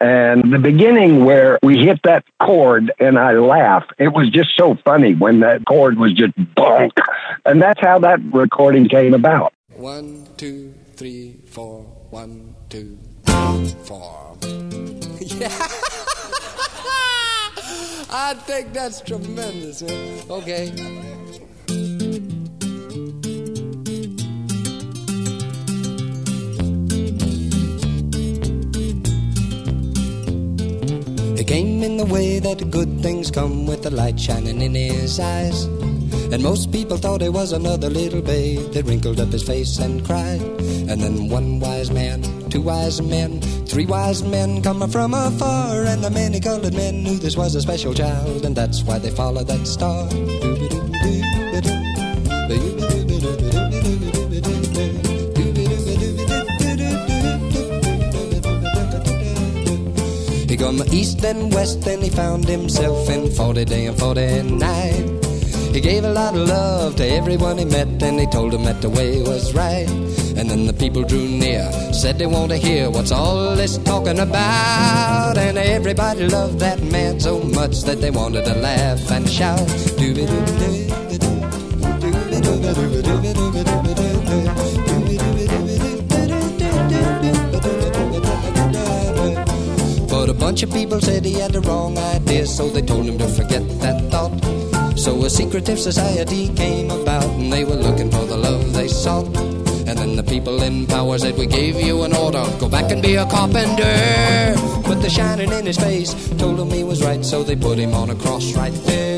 And 0.00 0.52
the 0.52 0.60
beginning 0.60 1.24
where 1.24 1.58
we 1.60 1.78
hit 1.78 1.98
that 2.04 2.24
chord 2.40 2.92
and 3.00 3.18
I 3.18 3.32
laugh, 3.32 3.84
it 3.98 4.12
was 4.12 4.30
just 4.30 4.56
so 4.56 4.76
funny 4.84 5.16
when 5.16 5.40
that 5.40 5.64
chord 5.66 5.98
was 5.98 6.12
just 6.12 6.36
bonk. 6.54 6.92
And 7.44 7.60
that's 7.60 7.80
how 7.80 7.98
that 7.98 8.20
recording 8.32 8.88
came 8.88 9.14
about. 9.14 9.52
One, 9.74 10.28
two, 10.36 10.72
three, 10.94 11.40
four. 11.46 11.82
One, 12.10 12.54
two, 12.68 12.98
four. 13.84 14.38
yeah. 15.20 15.48
I 18.10 18.34
think 18.46 18.72
that's 18.72 19.00
tremendous. 19.00 19.82
Okay. 19.82 20.72
It 31.38 31.46
came 31.46 31.84
in 31.84 31.96
the 31.96 32.04
way 32.04 32.40
that 32.40 32.68
good 32.68 33.00
things 33.00 33.30
come 33.30 33.64
with 33.64 33.84
the 33.84 33.90
light 33.90 34.18
shining 34.18 34.60
in 34.60 34.74
his 34.74 35.20
eyes. 35.20 35.66
And 36.32 36.42
most 36.42 36.72
people 36.72 36.96
thought 36.96 37.20
he 37.20 37.28
was 37.28 37.52
another 37.52 37.88
little 37.88 38.20
babe 38.20 38.72
that 38.72 38.86
wrinkled 38.86 39.20
up 39.20 39.28
his 39.28 39.44
face 39.44 39.78
and 39.78 40.04
cried. 40.04 40.40
And 40.90 41.00
then 41.00 41.28
one 41.28 41.60
wise 41.60 41.92
man, 41.92 42.22
two 42.50 42.62
wise 42.62 43.00
men, 43.00 43.40
three 43.66 43.86
wise 43.86 44.24
men 44.24 44.62
coming 44.62 44.88
from 44.88 45.14
afar. 45.14 45.84
And 45.84 46.02
the 46.02 46.10
many 46.10 46.40
colored 46.40 46.74
men 46.74 47.04
knew 47.04 47.18
this 47.18 47.36
was 47.36 47.54
a 47.54 47.62
special 47.62 47.94
child, 47.94 48.44
and 48.44 48.56
that's 48.56 48.82
why 48.82 48.98
they 48.98 49.10
followed 49.10 49.46
that 49.46 49.64
star. 49.64 50.08
Come 60.58 60.82
east 60.92 61.24
and 61.24 61.54
west 61.54 61.86
and 61.86 62.02
he 62.02 62.10
found 62.10 62.44
himself 62.48 63.08
in 63.08 63.30
40 63.30 63.64
day 63.64 63.86
and 63.86 63.96
40 63.96 64.42
night. 64.42 65.24
He 65.72 65.80
gave 65.80 66.02
a 66.04 66.10
lot 66.10 66.34
of 66.34 66.48
love 66.48 66.96
to 66.96 67.06
everyone 67.06 67.58
he 67.58 67.64
met 67.64 67.86
and 68.02 68.18
he 68.18 68.26
told 68.26 68.52
them 68.52 68.64
that 68.64 68.82
the 68.82 68.90
way 68.90 69.22
was 69.22 69.54
right. 69.54 69.88
And 70.36 70.50
then 70.50 70.66
the 70.66 70.72
people 70.72 71.04
drew 71.04 71.28
near, 71.28 71.70
said 71.92 72.18
they 72.18 72.26
want 72.26 72.50
to 72.50 72.56
hear 72.56 72.90
what's 72.90 73.12
all 73.12 73.54
this 73.54 73.78
talking 73.78 74.18
about. 74.18 75.38
And 75.38 75.58
everybody 75.58 76.26
loved 76.28 76.58
that 76.58 76.82
man 76.82 77.20
so 77.20 77.38
much 77.40 77.82
that 77.82 78.00
they 78.00 78.10
wanted 78.10 78.44
to 78.46 78.54
laugh 78.54 79.10
and 79.12 79.28
shout. 79.30 79.68
Bunch 90.48 90.62
of 90.62 90.72
people 90.72 90.98
said 90.98 91.26
he 91.26 91.34
had 91.34 91.52
the 91.52 91.60
wrong 91.60 91.98
idea, 91.98 92.46
so 92.46 92.70
they 92.70 92.80
told 92.80 93.04
him 93.04 93.18
to 93.18 93.28
forget 93.28 93.62
that 93.80 94.00
thought. 94.10 94.32
So 94.98 95.22
a 95.26 95.28
secretive 95.28 95.78
society 95.78 96.48
came 96.54 96.90
about, 96.90 97.28
and 97.38 97.52
they 97.52 97.64
were 97.64 97.74
looking 97.74 98.10
for 98.10 98.24
the 98.24 98.38
love 98.38 98.72
they 98.72 98.88
sought. 98.88 99.26
And 99.86 99.98
then 99.98 100.16
the 100.16 100.22
people 100.22 100.62
in 100.62 100.86
power 100.86 101.18
said, 101.18 101.36
We 101.36 101.44
gave 101.44 101.78
you 101.78 102.02
an 102.04 102.14
order, 102.16 102.46
go 102.58 102.66
back 102.66 102.90
and 102.90 103.02
be 103.02 103.16
a 103.16 103.26
carpenter. 103.26 104.54
But 104.88 105.02
the 105.02 105.10
shining 105.10 105.52
in 105.52 105.66
his 105.66 105.76
face 105.76 106.14
told 106.38 106.58
him 106.58 106.70
he 106.70 106.82
was 106.82 107.04
right, 107.04 107.22
so 107.22 107.42
they 107.42 107.54
put 107.54 107.76
him 107.76 107.92
on 107.92 108.08
a 108.08 108.14
cross 108.14 108.54
right 108.54 108.72
there. 108.86 109.17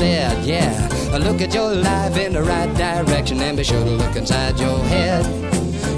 Said. 0.00 0.46
Yeah, 0.46 0.72
look 1.18 1.42
at 1.42 1.52
your 1.52 1.74
life 1.74 2.16
in 2.16 2.32
the 2.32 2.42
right 2.42 2.72
direction, 2.74 3.38
and 3.42 3.54
be 3.54 3.64
sure 3.64 3.84
to 3.84 3.94
look 4.02 4.16
inside 4.16 4.58
your 4.58 4.78
head. 4.94 5.26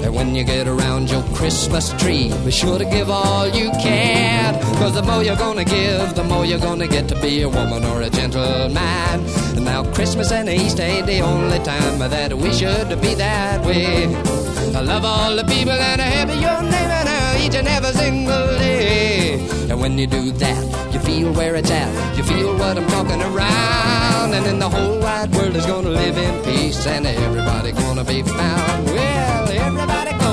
And 0.03 0.13
when 0.13 0.35
you 0.35 0.43
get 0.43 0.67
around 0.67 1.09
your 1.09 1.23
Christmas 1.39 1.93
tree, 2.01 2.27
be 2.43 2.51
sure 2.51 2.77
to 2.77 2.83
give 2.83 3.09
all 3.09 3.47
you 3.47 3.71
can. 3.87 4.59
Cause 4.79 4.93
the 4.93 5.03
more 5.03 5.23
you're 5.23 5.43
gonna 5.47 5.63
give, 5.63 6.15
the 6.15 6.23
more 6.25 6.45
you're 6.45 6.65
gonna 6.69 6.87
get 6.87 7.07
to 7.11 7.15
be 7.21 7.43
a 7.43 7.49
woman 7.49 7.85
or 7.85 8.01
a 8.01 8.09
gentleman. 8.09 9.17
And 9.55 9.63
now 9.63 9.81
Christmas 9.93 10.33
and 10.33 10.49
Easter 10.49 10.83
ain't 10.83 11.07
the 11.07 11.21
only 11.21 11.59
time 11.59 11.99
that 11.99 12.37
we 12.37 12.51
should 12.51 12.89
be 12.99 13.15
that 13.15 13.65
way. 13.65 14.07
I 14.75 14.81
love 14.81 15.05
all 15.05 15.33
the 15.33 15.45
people 15.45 15.79
and 15.91 16.01
I 16.01 16.09
have 16.17 16.29
your 16.45 16.61
name 16.61 16.91
and 16.99 17.07
I 17.07 17.45
each 17.45 17.55
and 17.55 17.67
every 17.69 17.93
single 17.93 18.47
day. 18.59 19.39
And 19.69 19.79
when 19.79 19.97
you 19.97 20.07
do 20.07 20.31
that, 20.43 20.82
you 20.93 20.99
feel 20.99 21.33
where 21.33 21.55
it's 21.55 21.71
at. 21.71 22.17
You 22.17 22.23
feel 22.23 22.55
what 22.57 22.77
I'm 22.77 22.87
talking 22.87 23.21
around. 23.21 24.33
And 24.33 24.45
then 24.45 24.59
the 24.59 24.69
whole 24.69 24.99
wide 24.99 25.33
world 25.35 25.55
is 25.55 25.65
gonna 25.65 25.89
live 25.89 26.17
in 26.17 26.43
peace 26.43 26.85
and 26.85 27.05
everybody 27.05 27.71
gonna 27.71 28.03
be 28.03 28.21
found. 28.21 28.85
Well, 28.85 29.49
everybody 29.49 30.11
go. 30.19 30.32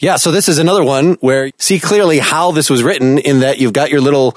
Yeah, 0.00 0.16
so 0.16 0.32
this 0.32 0.48
is 0.48 0.58
another 0.58 0.82
one 0.82 1.18
where 1.20 1.50
see 1.58 1.78
clearly 1.78 2.18
how 2.20 2.52
this 2.52 2.70
was 2.70 2.82
written 2.82 3.18
in 3.18 3.40
that 3.40 3.58
you've 3.58 3.74
got 3.74 3.90
your 3.90 4.00
little 4.00 4.34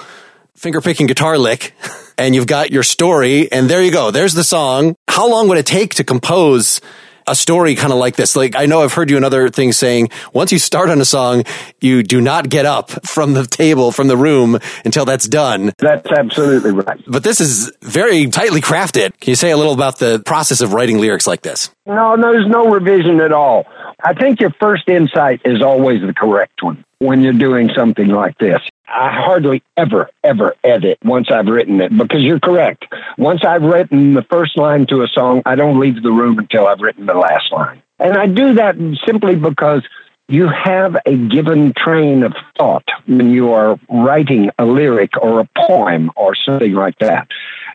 finger 0.56 0.82
picking 0.82 1.08
guitar 1.08 1.38
lick 1.38 1.74
and 2.18 2.36
you've 2.36 2.48
got 2.48 2.72
your 2.72 2.84
story 2.84 3.50
and 3.50 3.70
there 3.70 3.82
you 3.82 3.90
go. 3.90 4.12
There's 4.12 4.34
the 4.34 4.44
song. 4.44 4.98
How 5.08 5.30
long 5.30 5.48
would 5.48 5.58
it 5.58 5.66
take 5.66 5.96
to 5.96 6.04
compose 6.04 6.82
a 7.26 7.34
story 7.34 7.76
kind 7.76 7.94
of 7.94 8.00
like 8.00 8.18
this? 8.18 8.36
Like, 8.36 8.58
I 8.58 8.66
know 8.66 8.82
I've 8.82 8.92
heard 8.92 9.10
you 9.10 9.16
in 9.16 9.24
other 9.24 9.48
things 9.48 9.78
saying 9.78 10.10
once 10.34 10.52
you 10.52 10.60
start 10.60 10.90
on 10.90 11.00
a 11.00 11.06
song, 11.06 11.46
you 11.80 12.04
do 12.04 12.20
not 12.20 12.50
get 12.50 12.66
up 12.66 12.92
from 13.08 13.32
the 13.32 13.46
table, 13.46 13.94
from 13.94 14.10
the 14.10 14.18
room 14.18 14.60
until 14.84 15.06
that's 15.06 15.30
done. 15.30 15.72
That's 15.78 16.12
absolutely 16.12 16.72
right. 16.72 17.02
But 17.08 17.24
this 17.24 17.40
is 17.40 17.72
very 17.82 18.28
tightly 18.28 18.60
crafted. 18.60 19.18
Can 19.22 19.32
you 19.32 19.36
say 19.36 19.52
a 19.52 19.56
little 19.56 19.74
about 19.74 19.98
the 19.98 20.22
process 20.26 20.60
of 20.60 20.74
writing 20.74 20.98
lyrics 20.98 21.26
like 21.26 21.42
this? 21.42 21.70
No, 21.86 22.18
there's 22.20 22.48
no 22.48 22.70
revision 22.70 23.22
at 23.22 23.32
all. 23.32 23.66
I 24.04 24.14
think 24.14 24.42
your 24.42 24.52
first 24.60 24.90
insight 24.90 25.42
is 25.46 25.62
always 25.62 26.02
the 26.02 26.14
correct 26.14 26.62
one 26.62 26.84
when 27.00 27.22
you're 27.22 27.34
doing 27.34 27.70
something 27.74 28.10
like 28.10 28.38
this. 28.38 28.60
I 28.88 29.10
hardly 29.12 29.64
ever, 29.78 30.10
ever 30.24 30.56
edit 30.64 31.00
once 31.04 31.32
I've 31.32 31.48
written 31.48 31.80
it 31.80 31.98
because 31.98 32.22
you're 32.22 32.40
correct. 32.40 32.86
Once 33.18 33.46
I've 33.46 33.64
written 33.64 34.14
the 34.14 34.24
first 34.24 34.58
line 34.58 34.86
to 34.88 35.04
a 35.04 35.08
song, 35.08 35.42
I 35.46 35.56
don't 35.56 35.80
leave 35.80 36.04
the 36.04 36.12
room 36.12 36.38
until 36.38 36.68
I've 36.68 36.82
written 36.82 37.06
the 37.06 37.14
last 37.14 37.52
line. 37.52 37.82
And 37.98 38.18
I 38.18 38.28
do 38.28 38.56
that 38.56 38.76
simply 39.06 39.36
because 39.36 39.84
you 40.28 40.50
have 40.50 40.98
a 41.06 41.16
given 41.16 41.74
train 41.74 42.24
of 42.24 42.34
thought 42.58 42.88
when 43.06 43.32
you 43.32 43.54
are 43.54 43.80
writing 43.90 44.52
a 44.60 44.66
lyric 44.66 45.12
or 45.22 45.40
a 45.40 45.50
poem 45.58 46.12
or 46.16 46.36
something 46.36 46.74
like 46.74 47.00
that. 47.00 47.28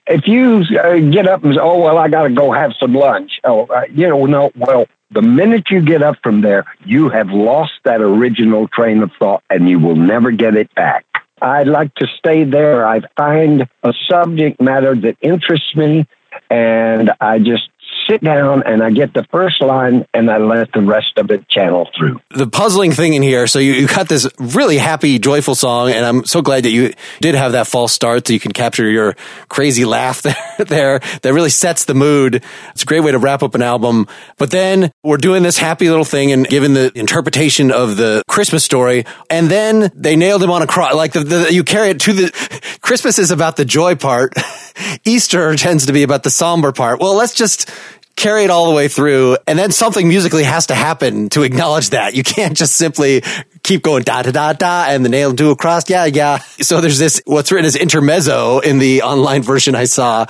If 0.06 0.26
you 0.26 0.64
uh, 0.78 0.98
get 1.10 1.26
up 1.26 1.44
and 1.44 1.54
say, 1.54 1.60
"Oh 1.60 1.78
well, 1.80 1.98
I 1.98 2.08
got 2.08 2.22
to 2.22 2.30
go 2.30 2.50
have 2.50 2.72
some 2.80 2.94
lunch," 2.94 3.40
oh, 3.44 3.66
uh, 3.66 3.82
you 3.92 4.08
know, 4.08 4.24
no, 4.24 4.50
well, 4.56 4.86
the 5.10 5.22
minute 5.22 5.70
you 5.70 5.80
get 5.80 6.02
up 6.02 6.16
from 6.22 6.40
there, 6.40 6.64
you 6.84 7.08
have 7.08 7.30
lost 7.30 7.72
that 7.84 8.00
original 8.00 8.68
train 8.68 9.02
of 9.02 9.10
thought 9.18 9.42
and 9.48 9.68
you 9.68 9.78
will 9.78 9.96
never 9.96 10.30
get 10.30 10.54
it 10.54 10.74
back. 10.74 11.04
I 11.40 11.62
like 11.62 11.94
to 11.96 12.06
stay 12.18 12.44
there. 12.44 12.86
I 12.86 13.00
find 13.16 13.68
a 13.82 13.94
subject 14.08 14.60
matter 14.60 14.94
that 14.94 15.16
interests 15.20 15.74
me 15.74 16.06
and 16.50 17.10
I 17.20 17.38
just 17.38 17.70
sit 18.08 18.22
down 18.22 18.62
and 18.64 18.82
I 18.82 18.90
get 18.90 19.14
the 19.14 19.24
first 19.30 19.60
line 19.60 20.06
and 20.14 20.30
I 20.30 20.38
let 20.38 20.72
the 20.72 20.80
rest 20.80 21.16
of 21.16 21.30
it 21.30 21.48
channel 21.48 21.88
through. 21.96 22.20
The 22.30 22.46
puzzling 22.46 22.92
thing 22.92 23.14
in 23.14 23.22
here, 23.22 23.46
so 23.46 23.58
you, 23.58 23.72
you 23.72 23.86
got 23.86 24.08
this 24.08 24.28
really 24.38 24.78
happy, 24.78 25.18
joyful 25.18 25.54
song, 25.54 25.90
and 25.90 26.04
I'm 26.04 26.24
so 26.24 26.42
glad 26.42 26.64
that 26.64 26.70
you 26.70 26.92
did 27.20 27.34
have 27.34 27.52
that 27.52 27.66
false 27.66 27.92
start 27.92 28.26
so 28.26 28.32
you 28.32 28.40
can 28.40 28.52
capture 28.52 28.88
your 28.88 29.14
crazy 29.48 29.84
laugh 29.84 30.22
there, 30.22 30.36
there 30.58 30.98
that 31.22 31.32
really 31.32 31.50
sets 31.50 31.84
the 31.84 31.94
mood. 31.94 32.42
It's 32.70 32.82
a 32.82 32.86
great 32.86 33.00
way 33.00 33.12
to 33.12 33.18
wrap 33.18 33.42
up 33.42 33.54
an 33.54 33.62
album. 33.62 34.06
But 34.36 34.50
then 34.50 34.90
we're 35.02 35.16
doing 35.16 35.42
this 35.42 35.58
happy 35.58 35.88
little 35.88 36.04
thing 36.04 36.32
and 36.32 36.46
given 36.48 36.74
the 36.74 36.92
interpretation 36.94 37.70
of 37.70 37.96
the 37.96 38.22
Christmas 38.28 38.64
story, 38.64 39.04
and 39.30 39.48
then 39.48 39.90
they 39.94 40.16
nailed 40.16 40.42
him 40.42 40.50
on 40.50 40.62
a 40.62 40.66
cross. 40.66 40.94
Like 40.94 41.12
the, 41.12 41.24
the, 41.24 41.52
you 41.52 41.64
carry 41.64 41.90
it 41.90 42.00
to 42.00 42.12
the 42.12 42.78
Christmas 42.80 43.18
is 43.18 43.30
about 43.30 43.56
the 43.56 43.64
joy 43.64 43.94
part. 43.94 44.34
Easter 45.04 45.54
tends 45.56 45.86
to 45.86 45.92
be 45.92 46.02
about 46.02 46.22
the 46.22 46.30
somber 46.30 46.72
part. 46.72 47.00
Well, 47.00 47.14
let's 47.14 47.34
just 47.34 47.70
carry 48.18 48.44
it 48.44 48.50
all 48.50 48.68
the 48.68 48.74
way 48.74 48.88
through. 48.88 49.38
And 49.46 49.58
then 49.58 49.70
something 49.70 50.06
musically 50.06 50.44
has 50.44 50.66
to 50.66 50.74
happen 50.74 51.28
to 51.30 51.42
acknowledge 51.42 51.90
that. 51.90 52.14
You 52.14 52.22
can't 52.22 52.56
just 52.56 52.76
simply 52.76 53.22
keep 53.62 53.82
going 53.82 54.02
da 54.02 54.22
da 54.22 54.32
da 54.32 54.52
da 54.52 54.86
and 54.88 55.04
the 55.04 55.08
nail 55.08 55.32
do 55.32 55.50
across. 55.50 55.88
Yeah, 55.88 56.04
yeah. 56.04 56.38
So 56.60 56.80
there's 56.80 56.98
this, 56.98 57.22
what's 57.24 57.50
written 57.52 57.66
as 57.66 57.76
intermezzo 57.76 58.58
in 58.58 58.78
the 58.78 59.02
online 59.02 59.42
version 59.42 59.74
I 59.74 59.84
saw. 59.84 60.26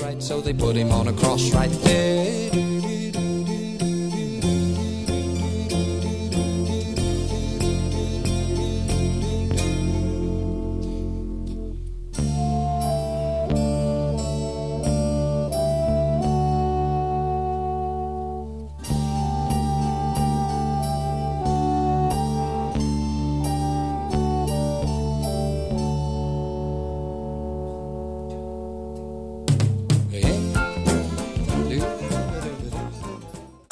Right, 0.00 0.20
so 0.20 0.40
they 0.40 0.52
put 0.52 0.74
him 0.74 0.90
on 0.90 1.06
a 1.06 1.12
cross 1.12 1.54
right 1.54 1.70
there. 1.70 2.63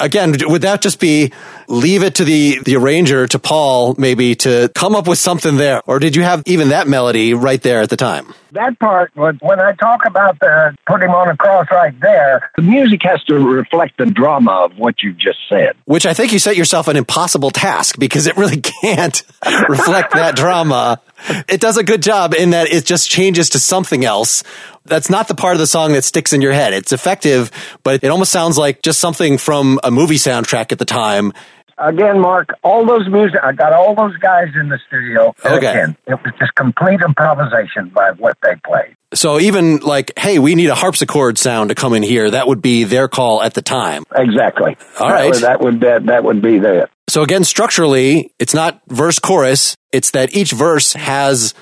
Again, 0.03 0.35
would 0.45 0.61
that 0.61 0.81
just 0.81 0.99
be 0.99 1.31
leave 1.67 2.03
it 2.03 2.15
to 2.15 2.23
the, 2.23 2.59
the 2.65 2.75
arranger, 2.75 3.27
to 3.27 3.39
Paul, 3.39 3.95
maybe 3.97 4.35
to 4.35 4.69
come 4.75 4.95
up 4.95 5.07
with 5.07 5.17
something 5.17 5.57
there? 5.57 5.81
Or 5.87 5.99
did 5.99 6.15
you 6.15 6.23
have 6.23 6.43
even 6.45 6.69
that 6.69 6.87
melody 6.87 7.33
right 7.33 7.61
there 7.61 7.81
at 7.81 7.89
the 7.89 7.97
time? 7.97 8.33
That 8.51 8.77
part, 8.79 9.11
when 9.15 9.59
I 9.59 9.71
talk 9.73 10.05
about 10.05 10.39
the 10.39 10.75
put 10.85 11.01
him 11.01 11.09
on 11.09 11.29
a 11.29 11.35
cross 11.35 11.65
right 11.71 11.97
there, 11.99 12.51
the 12.55 12.61
music 12.61 13.01
has 13.03 13.23
to 13.23 13.35
reflect 13.35 13.97
the 13.97 14.05
drama 14.05 14.51
of 14.65 14.77
what 14.77 15.01
you 15.01 15.13
just 15.13 15.39
said. 15.49 15.75
Which 15.85 16.05
I 16.05 16.13
think 16.13 16.33
you 16.33 16.39
set 16.39 16.55
yourself 16.55 16.87
an 16.87 16.95
impossible 16.95 17.49
task 17.49 17.97
because 17.97 18.27
it 18.27 18.37
really 18.37 18.61
can't 18.81 19.23
reflect 19.69 20.13
that 20.13 20.35
drama. 20.35 21.01
It 21.47 21.61
does 21.61 21.77
a 21.77 21.83
good 21.83 22.01
job 22.01 22.33
in 22.33 22.51
that 22.51 22.67
it 22.71 22.85
just 22.85 23.09
changes 23.09 23.49
to 23.51 23.59
something 23.59 24.03
else 24.05 24.43
That's 24.85 25.09
not 25.09 25.27
the 25.29 25.35
part 25.35 25.53
of 25.53 25.59
the 25.59 25.67
song 25.67 25.93
that 25.93 26.03
sticks 26.03 26.33
in 26.33 26.41
your 26.41 26.51
head. 26.51 26.73
It's 26.73 26.91
effective, 26.91 27.51
but 27.83 28.03
it 28.03 28.09
almost 28.09 28.31
sounds 28.31 28.57
like 28.57 28.81
just 28.81 28.99
something 28.99 29.37
from 29.37 29.79
a 29.83 29.91
movie 29.91 30.15
soundtrack 30.17 30.73
at 30.73 30.79
the 30.79 30.85
time. 30.85 31.31
Again, 31.77 32.19
Mark, 32.19 32.49
all 32.63 32.85
those 32.85 33.07
music, 33.09 33.39
I 33.41 33.51
got 33.51 33.73
all 33.73 33.95
those 33.95 34.15
guys 34.17 34.49
in 34.59 34.69
the 34.69 34.79
studio. 34.87 35.33
Okay. 35.43 35.57
Again, 35.57 35.97
it 36.05 36.19
was 36.23 36.33
just 36.39 36.53
complete 36.55 36.99
improvisation 37.01 37.89
by 37.89 38.11
what 38.11 38.37
they 38.43 38.55
played. 38.65 38.95
So 39.13 39.39
even 39.39 39.77
like, 39.77 40.11
hey, 40.17 40.39
we 40.39 40.55
need 40.55 40.69
a 40.69 40.75
harpsichord 40.75 41.37
sound 41.37 41.69
to 41.69 41.75
come 41.75 41.93
in 41.93 42.03
here, 42.03 42.31
that 42.31 42.47
would 42.47 42.61
be 42.61 42.83
their 42.83 43.07
call 43.07 43.41
at 43.41 43.53
the 43.53 43.61
time. 43.61 44.03
Exactly. 44.15 44.77
All 44.99 45.07
That 45.07 45.13
right. 45.13 45.33
That 45.35 45.61
would, 45.61 45.81
that, 45.81 46.05
that 46.07 46.23
would 46.23 46.41
be 46.41 46.59
that. 46.59 46.89
So 47.09 47.21
again, 47.21 47.43
structurally, 47.43 48.33
it's 48.39 48.53
not 48.53 48.81
verse 48.87 49.19
chorus. 49.19 49.75
It's 49.91 50.11
that 50.11 50.35
each 50.35 50.51
verse 50.51 50.93
has 50.93 51.53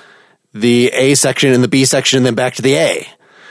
the 0.54 0.88
A 0.88 1.14
section 1.14 1.52
and 1.52 1.64
the 1.64 1.68
B 1.68 1.84
section 1.84 2.18
and 2.18 2.26
then 2.26 2.34
back 2.34 2.54
to 2.54 2.62
the 2.62 2.76
A. 2.76 3.06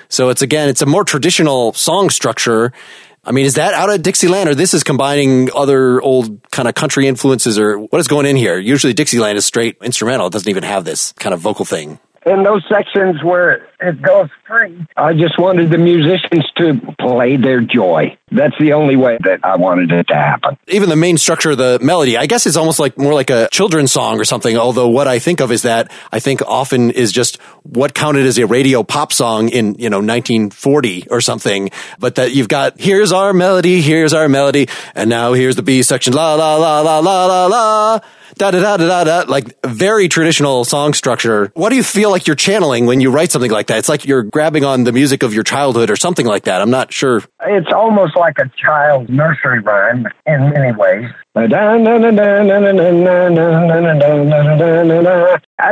So 0.09 0.29
it's 0.29 0.41
again, 0.41 0.69
it's 0.69 0.81
a 0.81 0.85
more 0.85 1.03
traditional 1.03 1.73
song 1.73 2.09
structure. 2.09 2.73
I 3.23 3.31
mean, 3.31 3.45
is 3.45 3.53
that 3.55 3.73
out 3.75 3.91
of 3.91 4.01
Dixieland 4.01 4.49
or 4.49 4.55
this 4.55 4.73
is 4.73 4.83
combining 4.83 5.49
other 5.55 6.01
old 6.01 6.49
kind 6.51 6.67
of 6.67 6.73
country 6.73 7.07
influences 7.07 7.59
or 7.59 7.77
what 7.77 7.99
is 7.99 8.07
going 8.07 8.25
in 8.25 8.35
here? 8.35 8.57
Usually 8.57 8.93
Dixieland 8.93 9.37
is 9.37 9.45
straight 9.45 9.77
instrumental. 9.81 10.27
It 10.27 10.33
doesn't 10.33 10.49
even 10.49 10.63
have 10.63 10.85
this 10.85 11.11
kind 11.13 11.33
of 11.33 11.39
vocal 11.39 11.65
thing. 11.65 11.99
In 12.25 12.43
those 12.43 12.63
sections 12.69 13.23
where 13.23 13.67
it 13.79 14.01
goes 14.01 14.29
free, 14.47 14.85
I 14.95 15.13
just 15.13 15.39
wanted 15.39 15.71
the 15.71 15.77
musicians 15.77 16.45
to 16.57 16.79
play 16.99 17.37
their 17.37 17.61
joy. 17.61 18.17
That's 18.31 18.53
the 18.59 18.73
only 18.73 18.95
way 18.95 19.17
that 19.23 19.39
I 19.43 19.57
wanted 19.57 19.91
it 19.91 20.07
to 20.07 20.15
happen. 20.15 20.57
even 20.67 20.89
the 20.89 20.95
main 20.95 21.17
structure 21.17 21.51
of 21.51 21.57
the 21.57 21.79
melody, 21.81 22.17
I 22.17 22.27
guess 22.27 22.45
it's 22.45 22.55
almost 22.57 22.79
like 22.79 22.97
more 22.97 23.13
like 23.13 23.29
a 23.29 23.49
children's 23.51 23.91
song 23.91 24.19
or 24.19 24.23
something. 24.23 24.55
Although 24.55 24.89
what 24.89 25.07
I 25.07 25.19
think 25.19 25.41
of 25.41 25.51
is 25.51 25.63
that 25.63 25.91
I 26.11 26.19
think 26.19 26.41
often 26.43 26.91
is 26.91 27.11
just 27.11 27.41
what 27.63 27.93
counted 27.93 28.25
as 28.25 28.37
a 28.37 28.45
radio 28.45 28.83
pop 28.83 29.11
song 29.11 29.49
in, 29.49 29.75
you 29.75 29.89
know, 29.89 29.97
1940 29.97 31.07
or 31.09 31.21
something. 31.21 31.71
But 31.99 32.15
that 32.15 32.33
you've 32.33 32.47
got, 32.47 32.79
here's 32.79 33.11
our 33.11 33.33
melody, 33.33 33.81
here's 33.81 34.13
our 34.13 34.29
melody. 34.29 34.67
And 34.95 35.09
now 35.09 35.33
here's 35.33 35.55
the 35.55 35.63
B 35.63 35.81
section, 35.81 36.13
la, 36.13 36.35
la, 36.35 36.55
la, 36.57 36.81
la, 36.81 36.99
la, 36.99 37.25
la, 37.25 37.45
la. 37.47 37.99
Da 38.41 38.49
da 38.49 38.59
da 38.59 38.75
da 38.75 38.87
da 38.87 39.03
da, 39.03 39.31
like 39.31 39.53
very 39.63 40.07
traditional 40.07 40.65
song 40.65 40.95
structure. 40.95 41.51
What 41.53 41.69
do 41.69 41.75
you 41.75 41.83
feel 41.83 42.09
like 42.09 42.25
you're 42.25 42.35
channeling 42.35 42.87
when 42.87 42.99
you 42.99 43.11
write 43.11 43.31
something 43.31 43.51
like 43.51 43.67
that? 43.67 43.77
It's 43.77 43.87
like 43.87 44.03
you're 44.05 44.23
grabbing 44.23 44.65
on 44.65 44.83
the 44.83 44.91
music 44.91 45.21
of 45.21 45.31
your 45.31 45.43
childhood 45.43 45.91
or 45.91 45.95
something 45.95 46.25
like 46.25 46.45
that. 46.45 46.59
I'm 46.59 46.71
not 46.71 46.91
sure. 46.91 47.21
It's 47.43 47.71
almost 47.71 48.17
like 48.17 48.39
a 48.39 48.49
child's 48.57 49.11
nursery 49.11 49.59
rhyme 49.59 50.07
in 50.25 50.49
many 50.49 50.75
ways. 50.75 51.05
I 51.35 51.45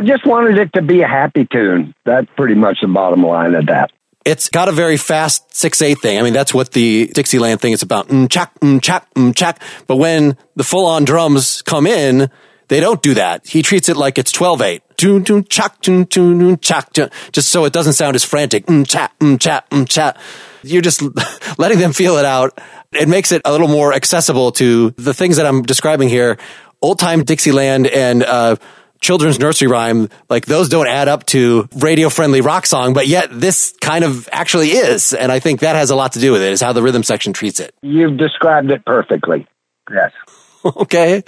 just 0.03 0.27
wanted 0.27 0.59
it 0.59 0.71
to 0.73 0.83
be 0.83 1.01
a 1.01 1.07
happy 1.07 1.47
tune. 1.51 1.95
That's 2.05 2.27
pretty 2.37 2.53
much 2.53 2.81
the 2.81 2.87
bottom 2.87 3.23
line 3.23 3.55
of 3.55 3.65
that. 3.65 3.89
It's 4.25 4.47
got 4.47 4.69
a 4.69 4.73
very 4.73 4.97
fast 4.97 5.55
six 5.55 5.81
eight 5.81 5.97
thing. 6.01 6.19
I 6.19 6.21
mean, 6.21 6.33
that's 6.33 6.53
what 6.53 6.73
the 6.73 7.07
Dixieland 7.15 7.61
thing 7.61 7.73
is 7.73 7.81
about. 7.81 8.09
Mm, 8.09 8.29
chak, 8.29 8.53
mm, 8.59 8.79
chak, 8.79 9.11
mm, 9.15 9.35
chak. 9.35 9.59
But 9.87 9.95
when 9.95 10.37
the 10.55 10.63
full 10.63 10.85
on 10.85 11.03
drums 11.03 11.63
come 11.63 11.87
in, 11.87 12.29
they 12.69 12.79
don't 12.79 13.01
do 13.01 13.15
that. 13.15 13.45
He 13.45 13.61
treats 13.61 13.89
it 13.89 13.97
like 13.97 14.17
it's 14.17 14.31
12 14.31 14.61
8. 14.61 14.83
Doon, 14.97 15.23
doon, 15.23 15.43
chak, 15.45 15.81
doon, 15.81 16.03
doon, 16.05 16.39
doon, 16.39 16.57
chak, 16.59 16.93
doon, 16.93 17.09
just 17.31 17.49
so 17.49 17.65
it 17.65 17.73
doesn't 17.73 17.93
sound 17.93 18.15
as 18.15 18.23
frantic. 18.23 18.65
Mm, 18.67 18.85
mm, 18.85 19.37
mm. 19.37 20.17
You're 20.63 20.81
just 20.81 21.01
letting 21.59 21.79
them 21.79 21.93
feel 21.93 22.17
it 22.17 22.25
out. 22.25 22.59
It 22.91 23.07
makes 23.07 23.31
it 23.31 23.41
a 23.45 23.51
little 23.51 23.67
more 23.67 23.93
accessible 23.93 24.51
to 24.53 24.91
the 24.91 25.13
things 25.13 25.37
that 25.37 25.45
I'm 25.45 25.63
describing 25.63 26.09
here. 26.09 26.37
Old 26.81 26.99
time 26.99 27.23
Dixieland 27.23 27.87
and, 27.87 28.23
uh, 28.23 28.55
children's 29.01 29.39
nursery 29.39 29.67
rhyme, 29.67 30.09
like 30.29 30.45
those 30.45 30.69
don't 30.69 30.87
add 30.87 31.07
up 31.07 31.25
to 31.27 31.67
radio 31.77 32.09
friendly 32.09 32.41
rock 32.41 32.65
song, 32.65 32.93
but 32.93 33.07
yet 33.07 33.29
this 33.31 33.73
kind 33.81 34.03
of 34.03 34.27
actually 34.31 34.71
is. 34.71 35.13
And 35.13 35.31
I 35.31 35.39
think 35.39 35.61
that 35.61 35.75
has 35.75 35.89
a 35.89 35.95
lot 35.95 36.13
to 36.13 36.19
do 36.19 36.31
with 36.31 36.41
it, 36.41 36.51
is 36.51 36.61
how 36.61 36.73
the 36.73 36.81
rhythm 36.81 37.03
section 37.03 37.33
treats 37.33 37.59
it. 37.59 37.73
You've 37.81 38.17
described 38.17 38.71
it 38.71 38.85
perfectly. 38.85 39.47
Yes. 39.89 40.11
okay. 40.65 41.23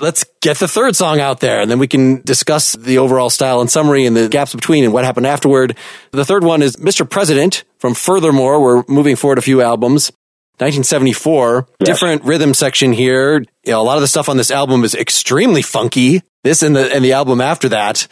Let's 0.00 0.24
get 0.40 0.56
the 0.58 0.66
third 0.68 0.96
song 0.96 1.20
out 1.20 1.40
there 1.40 1.60
and 1.60 1.70
then 1.70 1.78
we 1.78 1.86
can 1.86 2.20
discuss 2.22 2.72
the 2.72 2.98
overall 2.98 3.30
style 3.30 3.60
and 3.60 3.70
summary 3.70 4.06
and 4.06 4.16
the 4.16 4.28
gaps 4.28 4.52
between 4.54 4.82
and 4.84 4.92
what 4.92 5.04
happened 5.04 5.26
afterward. 5.26 5.76
The 6.10 6.24
third 6.24 6.42
one 6.42 6.62
is 6.62 6.76
Mr. 6.76 7.08
President 7.08 7.62
from 7.78 7.94
Furthermore. 7.94 8.60
We're 8.60 8.84
moving 8.88 9.14
forward 9.16 9.38
a 9.38 9.42
few 9.42 9.62
albums. 9.62 10.10
1974, 10.58 11.66
Yes. 11.80 11.86
different 11.86 12.24
rhythm 12.24 12.54
section 12.54 12.92
here. 12.92 13.38
You 13.64 13.72
know, 13.72 13.80
a 13.80 13.82
lot 13.82 13.96
of 13.96 14.02
the 14.02 14.08
stuff 14.08 14.28
on 14.28 14.36
this 14.36 14.50
album 14.50 14.84
is 14.84 14.94
extremely 14.94 15.62
funky. 15.62 16.22
This 16.44 16.62
and 16.62 16.74
the, 16.76 16.94
and 16.94 17.04
the 17.04 17.12
album 17.12 17.40
after 17.40 17.68
that, 17.70 18.06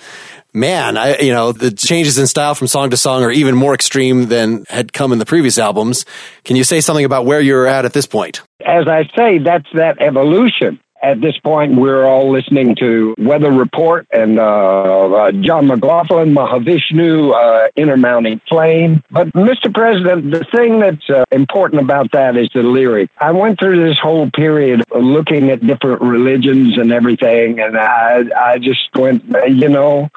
man, 0.53 0.97
I, 0.97 1.19
you 1.19 1.33
know, 1.33 1.53
the 1.53 1.71
changes 1.71 2.19
in 2.19 2.27
style 2.27 2.55
from 2.55 2.67
song 2.67 2.91
to 2.91 2.97
song 2.97 3.23
are 3.23 3.31
even 3.31 3.55
more 3.55 3.75
extreme 3.75 4.27
than 4.27 4.65
had 4.69 4.93
come 4.93 5.13
in 5.13 5.19
the 5.19 5.27
previous 5.27 5.57
albums. 5.59 6.05
Can 6.45 6.57
you 6.57 6.65
say 6.65 6.81
something 6.81 7.05
about 7.05 7.27
where 7.27 7.41
you're 7.41 7.67
at 7.67 7.85
at 7.85 7.93
this 7.93 8.07
point? 8.07 8.41
As 8.65 8.87
I 8.89 9.05
say, 9.17 9.39
that's 9.39 9.69
that 9.75 10.01
evolution. 10.01 10.81
At 11.03 11.21
this 11.21 11.37
point, 11.39 11.75
we're 11.75 12.05
all 12.05 12.31
listening 12.31 12.77
to 12.77 13.17
Weather 13.19 13.51
Report 13.51 14.07
and 14.13 14.39
uh, 14.39 15.11
uh, 15.13 15.33
John 15.33 15.67
McLaughlin, 15.67 16.33
Mahavishnu, 16.33 17.35
uh, 17.35 17.69
Inner 17.75 17.97
Mounting 17.97 18.41
Flame. 18.49 19.03
But, 19.11 19.27
Mr. 19.33 19.75
President, 19.75 20.31
the 20.31 20.45
thing 20.55 20.79
that's 20.79 21.11
uh, 21.11 21.25
important 21.33 21.83
about 21.83 22.13
that 22.13 22.37
is 22.37 22.51
the 22.55 22.63
lyric. 22.63 23.11
I 23.19 23.33
went 23.33 23.59
through 23.59 23.85
this 23.85 23.99
whole 23.99 24.31
period 24.31 24.85
looking 24.95 25.51
at 25.51 25.67
different 25.67 26.03
religions 26.03 26.79
and 26.79 26.93
everything, 26.93 27.59
and 27.59 27.77
I, 27.77 28.23
I 28.37 28.59
just 28.59 28.95
went, 28.95 29.25
you 29.49 29.69
know, 29.69 30.09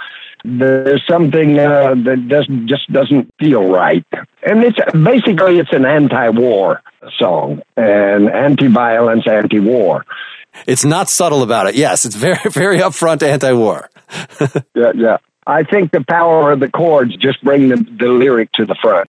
there's 0.45 1.01
something 1.07 1.57
uh, 1.57 1.95
that 1.95 2.27
doesn't 2.27 2.67
just 2.67 2.91
doesn't 2.93 3.33
feel 3.39 3.67
right, 3.67 4.05
and 4.45 4.63
it's 4.63 4.77
basically 4.91 5.57
it's 5.57 5.73
an 5.73 5.85
anti-war 5.85 6.83
song 7.17 7.63
and 7.75 8.29
anti-violence, 8.29 9.27
anti-war. 9.27 10.05
It's 10.67 10.85
not 10.85 11.09
subtle 11.09 11.43
about 11.43 11.67
it. 11.67 11.75
Yes, 11.75 12.05
it's 12.05 12.15
very, 12.15 12.39
very 12.49 12.79
upfront 12.79 13.23
anti-war. 13.23 13.89
Yeah, 14.75 14.91
yeah. 14.95 15.17
I 15.47 15.63
think 15.63 15.91
the 15.91 16.03
power 16.07 16.51
of 16.51 16.59
the 16.59 16.69
chords 16.69 17.15
just 17.17 17.43
bring 17.43 17.69
the, 17.69 17.77
the 17.77 18.07
lyric 18.07 18.51
to 18.53 18.65
the 18.65 18.75
front. 18.81 19.07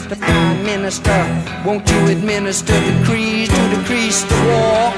Mr. 0.00 0.18
Prime 0.18 0.64
Minister, 0.64 1.20
won't 1.66 1.86
you 1.90 2.06
administer 2.08 2.72
decrees 2.72 3.50
to 3.50 3.76
decrease 3.76 4.22
the 4.22 4.34
war? 4.48 4.92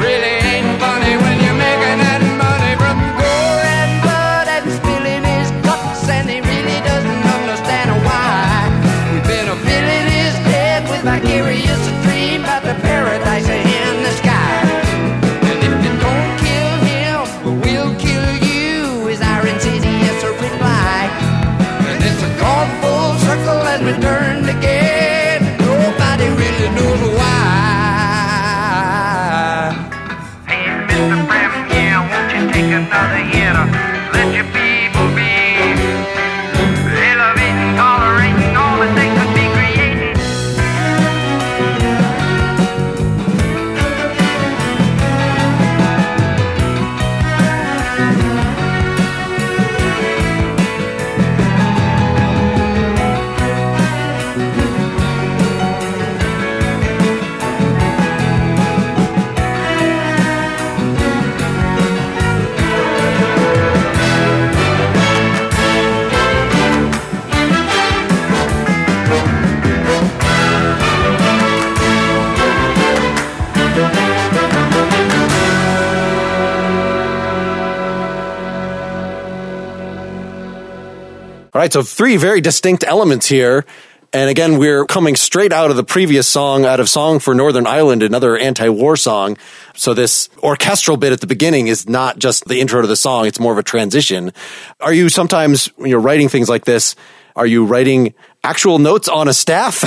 Really 0.00 0.47
All 81.58 81.62
right, 81.62 81.72
so 81.72 81.82
three 81.82 82.16
very 82.18 82.40
distinct 82.40 82.84
elements 82.84 83.26
here. 83.26 83.64
And 84.12 84.30
again, 84.30 84.58
we're 84.58 84.84
coming 84.84 85.16
straight 85.16 85.52
out 85.52 85.72
of 85.72 85.76
the 85.76 85.82
previous 85.82 86.28
song, 86.28 86.64
out 86.64 86.78
of 86.78 86.88
Song 86.88 87.18
for 87.18 87.34
Northern 87.34 87.66
Ireland, 87.66 88.04
another 88.04 88.38
anti-war 88.38 88.96
song. 88.96 89.36
So 89.74 89.92
this 89.92 90.28
orchestral 90.40 90.96
bit 90.96 91.12
at 91.12 91.20
the 91.20 91.26
beginning 91.26 91.66
is 91.66 91.88
not 91.88 92.20
just 92.20 92.44
the 92.44 92.60
intro 92.60 92.80
to 92.80 92.86
the 92.86 92.94
song, 92.94 93.26
it's 93.26 93.40
more 93.40 93.50
of 93.50 93.58
a 93.58 93.64
transition. 93.64 94.32
Are 94.78 94.92
you 94.92 95.08
sometimes, 95.08 95.66
when 95.74 95.90
you're 95.90 95.98
writing 95.98 96.28
things 96.28 96.48
like 96.48 96.64
this, 96.64 96.94
are 97.34 97.44
you 97.44 97.64
writing 97.64 98.14
actual 98.44 98.78
notes 98.78 99.08
on 99.08 99.26
a 99.26 99.34
staff? 99.34 99.82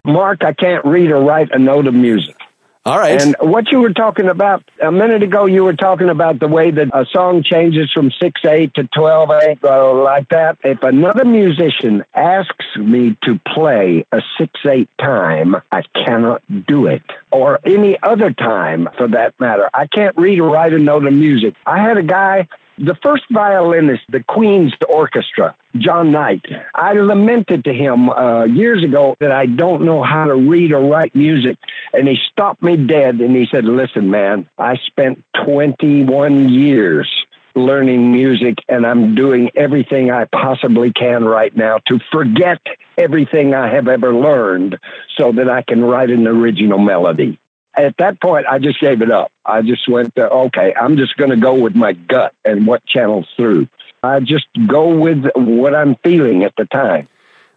Mark, 0.04 0.44
I 0.44 0.52
can't 0.52 0.84
read 0.84 1.10
or 1.10 1.22
write 1.22 1.52
a 1.52 1.58
note 1.58 1.86
of 1.86 1.94
music. 1.94 2.36
All 2.86 2.98
right. 2.98 3.18
And 3.18 3.34
what 3.40 3.72
you 3.72 3.80
were 3.80 3.94
talking 3.94 4.28
about 4.28 4.62
a 4.82 4.92
minute 4.92 5.22
ago, 5.22 5.46
you 5.46 5.64
were 5.64 5.72
talking 5.72 6.10
about 6.10 6.38
the 6.38 6.48
way 6.48 6.70
that 6.70 6.88
a 6.92 7.06
song 7.10 7.42
changes 7.42 7.90
from 7.90 8.10
six 8.20 8.44
eight 8.44 8.74
to 8.74 8.86
twelve 8.88 9.30
eight, 9.30 9.64
uh, 9.64 9.94
like 9.94 10.28
that. 10.28 10.58
If 10.62 10.82
another 10.82 11.24
musician 11.24 12.04
asks 12.12 12.66
me 12.76 13.16
to 13.24 13.40
play 13.54 14.04
a 14.12 14.20
six 14.38 14.52
eight 14.66 14.90
time, 14.98 15.56
I 15.72 15.82
cannot 15.94 16.42
do 16.66 16.86
it, 16.86 17.02
or 17.32 17.58
any 17.64 17.98
other 18.02 18.34
time 18.34 18.90
for 18.98 19.08
that 19.08 19.40
matter. 19.40 19.70
I 19.72 19.86
can't 19.86 20.14
read 20.18 20.38
or 20.40 20.50
write 20.50 20.74
a 20.74 20.78
note 20.78 21.06
of 21.06 21.14
music. 21.14 21.54
I 21.64 21.78
had 21.80 21.96
a 21.96 22.02
guy. 22.02 22.48
The 22.78 22.96
first 22.96 23.24
violinist, 23.30 24.02
the 24.08 24.22
Queen's 24.24 24.72
Orchestra, 24.88 25.56
John 25.76 26.10
Knight. 26.10 26.44
I 26.74 26.94
lamented 26.94 27.64
to 27.64 27.72
him 27.72 28.10
uh, 28.10 28.44
years 28.44 28.82
ago 28.82 29.16
that 29.20 29.30
I 29.30 29.46
don't 29.46 29.84
know 29.84 30.02
how 30.02 30.24
to 30.24 30.34
read 30.34 30.72
or 30.72 30.80
write 30.80 31.14
music. 31.14 31.56
And 31.92 32.08
he 32.08 32.18
stopped 32.30 32.62
me 32.62 32.76
dead 32.76 33.20
and 33.20 33.36
he 33.36 33.46
said, 33.46 33.64
Listen, 33.64 34.10
man, 34.10 34.48
I 34.58 34.76
spent 34.78 35.24
21 35.44 36.48
years 36.48 37.08
learning 37.54 38.10
music 38.10 38.58
and 38.68 38.84
I'm 38.84 39.14
doing 39.14 39.50
everything 39.54 40.10
I 40.10 40.24
possibly 40.24 40.92
can 40.92 41.24
right 41.24 41.56
now 41.56 41.78
to 41.86 42.00
forget 42.10 42.60
everything 42.98 43.54
I 43.54 43.72
have 43.72 43.86
ever 43.86 44.12
learned 44.12 44.78
so 45.16 45.30
that 45.32 45.48
I 45.48 45.62
can 45.62 45.84
write 45.84 46.10
an 46.10 46.26
original 46.26 46.78
melody. 46.78 47.38
At 47.76 47.96
that 47.98 48.20
point, 48.20 48.46
I 48.46 48.58
just 48.58 48.80
gave 48.80 49.02
it 49.02 49.10
up. 49.10 49.32
I 49.44 49.62
just 49.62 49.88
went, 49.88 50.14
to, 50.14 50.30
okay, 50.30 50.74
I'm 50.74 50.96
just 50.96 51.16
going 51.16 51.30
to 51.30 51.36
go 51.36 51.54
with 51.54 51.74
my 51.74 51.92
gut 51.92 52.34
and 52.44 52.66
what 52.66 52.84
channels 52.86 53.28
through. 53.36 53.68
I 54.02 54.20
just 54.20 54.46
go 54.66 54.96
with 54.96 55.24
what 55.34 55.74
I'm 55.74 55.96
feeling 55.96 56.44
at 56.44 56.54
the 56.56 56.66
time. 56.66 57.08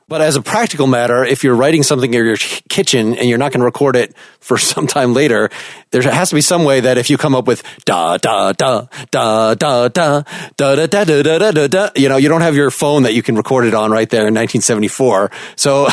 But 0.10 0.22
as 0.22 0.38
a 0.38 0.42
practical 0.42 0.88
matter, 0.88 1.26
if 1.26 1.44
you're 1.44 1.56
writing 1.56 1.84
something 1.84 2.14
in 2.14 2.26
your 2.26 2.38
kitchen 2.38 3.18
and 3.18 3.28
you're 3.28 3.38
not 3.38 3.52
going 3.52 3.60
to 3.60 3.66
record 3.66 3.98
it 3.98 4.16
for 4.40 4.58
some 4.58 4.88
time 4.88 5.14
later, 5.14 5.50
there 5.92 6.02
has 6.02 6.30
to 6.30 6.36
be 6.36 6.40
some 6.40 6.64
way 6.64 6.80
that 6.80 6.98
if 6.98 7.10
you 7.10 7.18
come 7.18 7.36
up 7.36 7.46
with 7.46 7.62
da 7.84 8.16
da 8.16 8.54
da 8.54 8.88
da 9.12 9.54
da 9.54 9.90
da 9.90 9.90
da 9.90 10.24
da 10.56 10.88
da 10.88 11.04
da 11.04 11.38
da 11.38 11.52
da 11.52 11.68
da, 11.68 11.90
you 11.98 12.08
know, 12.08 12.16
you 12.16 12.30
don't 12.30 12.40
have 12.40 12.56
your 12.56 12.72
phone 12.72 13.04
that 13.04 13.16
you 13.16 13.22
can 13.22 13.36
record 13.36 13.66
it 13.66 13.74
on 13.74 13.92
right 13.92 14.10
there 14.10 14.22
in 14.22 14.34
1974. 14.34 15.30
So, 15.58 15.90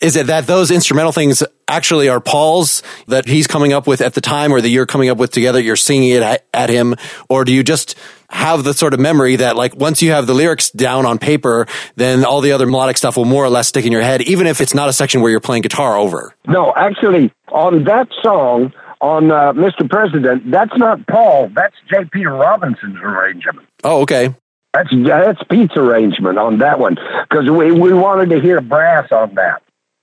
is 0.00 0.16
it 0.16 0.28
that 0.28 0.46
those 0.46 0.70
instrumental 0.70 1.12
things 1.12 1.42
actually 1.68 2.08
are 2.08 2.20
Paul's 2.20 2.82
that 3.06 3.28
he's 3.28 3.46
coming 3.46 3.72
up 3.72 3.86
with 3.86 4.00
at 4.00 4.14
the 4.14 4.20
time, 4.20 4.52
or 4.52 4.60
that 4.60 4.68
you're 4.68 4.86
coming 4.86 5.08
up 5.08 5.18
with 5.18 5.30
together? 5.30 5.60
You're 5.60 5.76
singing 5.76 6.10
it 6.10 6.22
at, 6.22 6.46
at 6.52 6.70
him, 6.70 6.96
or 7.28 7.44
do 7.44 7.52
you 7.52 7.62
just 7.62 7.96
have 8.30 8.64
the 8.64 8.74
sort 8.74 8.94
of 8.94 9.00
memory 9.00 9.36
that 9.36 9.56
like 9.56 9.74
once 9.76 10.02
you 10.02 10.10
have 10.10 10.26
the 10.26 10.34
lyrics 10.34 10.70
down 10.70 11.06
on 11.06 11.18
paper, 11.18 11.66
then 11.96 12.24
all 12.24 12.40
the 12.40 12.52
other 12.52 12.66
melodic 12.66 12.96
stuff 12.96 13.16
will 13.16 13.24
more 13.24 13.44
or 13.44 13.50
less 13.50 13.68
stick 13.68 13.86
in 13.86 13.92
your 13.92 14.02
head, 14.02 14.22
even 14.22 14.46
if 14.46 14.60
it's 14.60 14.74
not 14.74 14.88
a 14.88 14.92
section 14.92 15.20
where 15.20 15.30
you're 15.30 15.40
playing 15.40 15.62
guitar 15.62 15.96
over. 15.96 16.34
No, 16.46 16.72
actually, 16.74 17.32
on 17.50 17.84
that 17.84 18.08
song, 18.22 18.72
on 19.00 19.30
uh, 19.30 19.52
Mr. 19.52 19.88
President, 19.88 20.50
that's 20.50 20.76
not 20.76 21.06
Paul. 21.06 21.48
That's 21.54 21.74
J. 21.90 22.04
Peter 22.12 22.30
Robinson's 22.30 22.98
arrangement. 23.00 23.66
Oh, 23.84 24.02
okay. 24.02 24.34
That's 24.74 24.90
that's 24.92 25.42
Pete's 25.44 25.76
arrangement 25.76 26.38
on 26.38 26.58
that 26.58 26.78
one 26.78 26.96
because 27.28 27.48
we 27.48 27.72
we 27.72 27.92
wanted 27.92 28.30
to 28.30 28.40
hear 28.40 28.60
brass 28.60 29.10
on 29.10 29.34
that. 29.36 29.62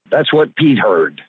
That's 0.09 0.33
what 0.33 0.55
Pete 0.55 0.79
heard 0.79 1.21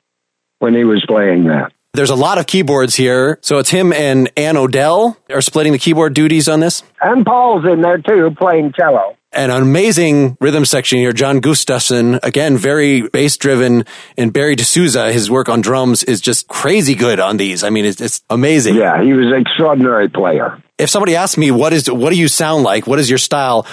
when 0.58 0.74
he 0.74 0.84
was 0.84 1.04
playing 1.06 1.44
that. 1.44 1.72
There's 1.92 2.10
a 2.10 2.14
lot 2.14 2.36
of 2.36 2.46
keyboards 2.46 2.94
here. 2.94 3.38
So 3.40 3.58
it's 3.58 3.70
him 3.70 3.92
and 3.92 4.30
Ann 4.36 4.58
Odell 4.58 5.16
are 5.30 5.40
splitting 5.40 5.72
the 5.72 5.78
keyboard 5.78 6.12
duties 6.12 6.46
on 6.46 6.60
this. 6.60 6.82
And 7.00 7.24
Paul's 7.24 7.64
in 7.64 7.80
there 7.80 7.98
too, 7.98 8.34
playing 8.38 8.74
cello. 8.76 9.16
And 9.32 9.50
an 9.50 9.62
amazing 9.62 10.36
rhythm 10.40 10.64
section 10.64 10.98
here. 10.98 11.12
John 11.12 11.40
Gustafson, 11.40 12.20
again, 12.22 12.56
very 12.58 13.02
bass 13.02 13.36
driven. 13.38 13.84
And 14.16 14.32
Barry 14.32 14.56
De 14.56 14.64
Souza, 14.64 15.10
his 15.10 15.30
work 15.30 15.48
on 15.48 15.62
drums 15.62 16.04
is 16.04 16.20
just 16.20 16.48
crazy 16.48 16.94
good 16.94 17.18
on 17.18 17.38
these. 17.38 17.64
I 17.64 17.70
mean, 17.70 17.84
it's, 17.86 18.00
it's 18.00 18.22
amazing. 18.28 18.76
Yeah, 18.76 19.02
he 19.02 19.12
was 19.14 19.26
an 19.26 19.40
extraordinary 19.40 20.08
player. 20.08 20.62
If 20.78 20.90
somebody 20.90 21.16
asked 21.16 21.38
me, 21.38 21.50
what 21.50 21.72
is, 21.72 21.90
what 21.90 22.10
do 22.10 22.16
you 22.18 22.28
sound 22.28 22.62
like? 22.62 22.86
What 22.86 22.98
is 22.98 23.08
your 23.08 23.18
style? 23.18 23.66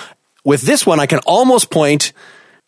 With 0.45 0.61
this 0.61 0.85
one, 0.85 0.99
I 0.99 1.05
can 1.05 1.19
almost 1.25 1.69
point, 1.69 2.13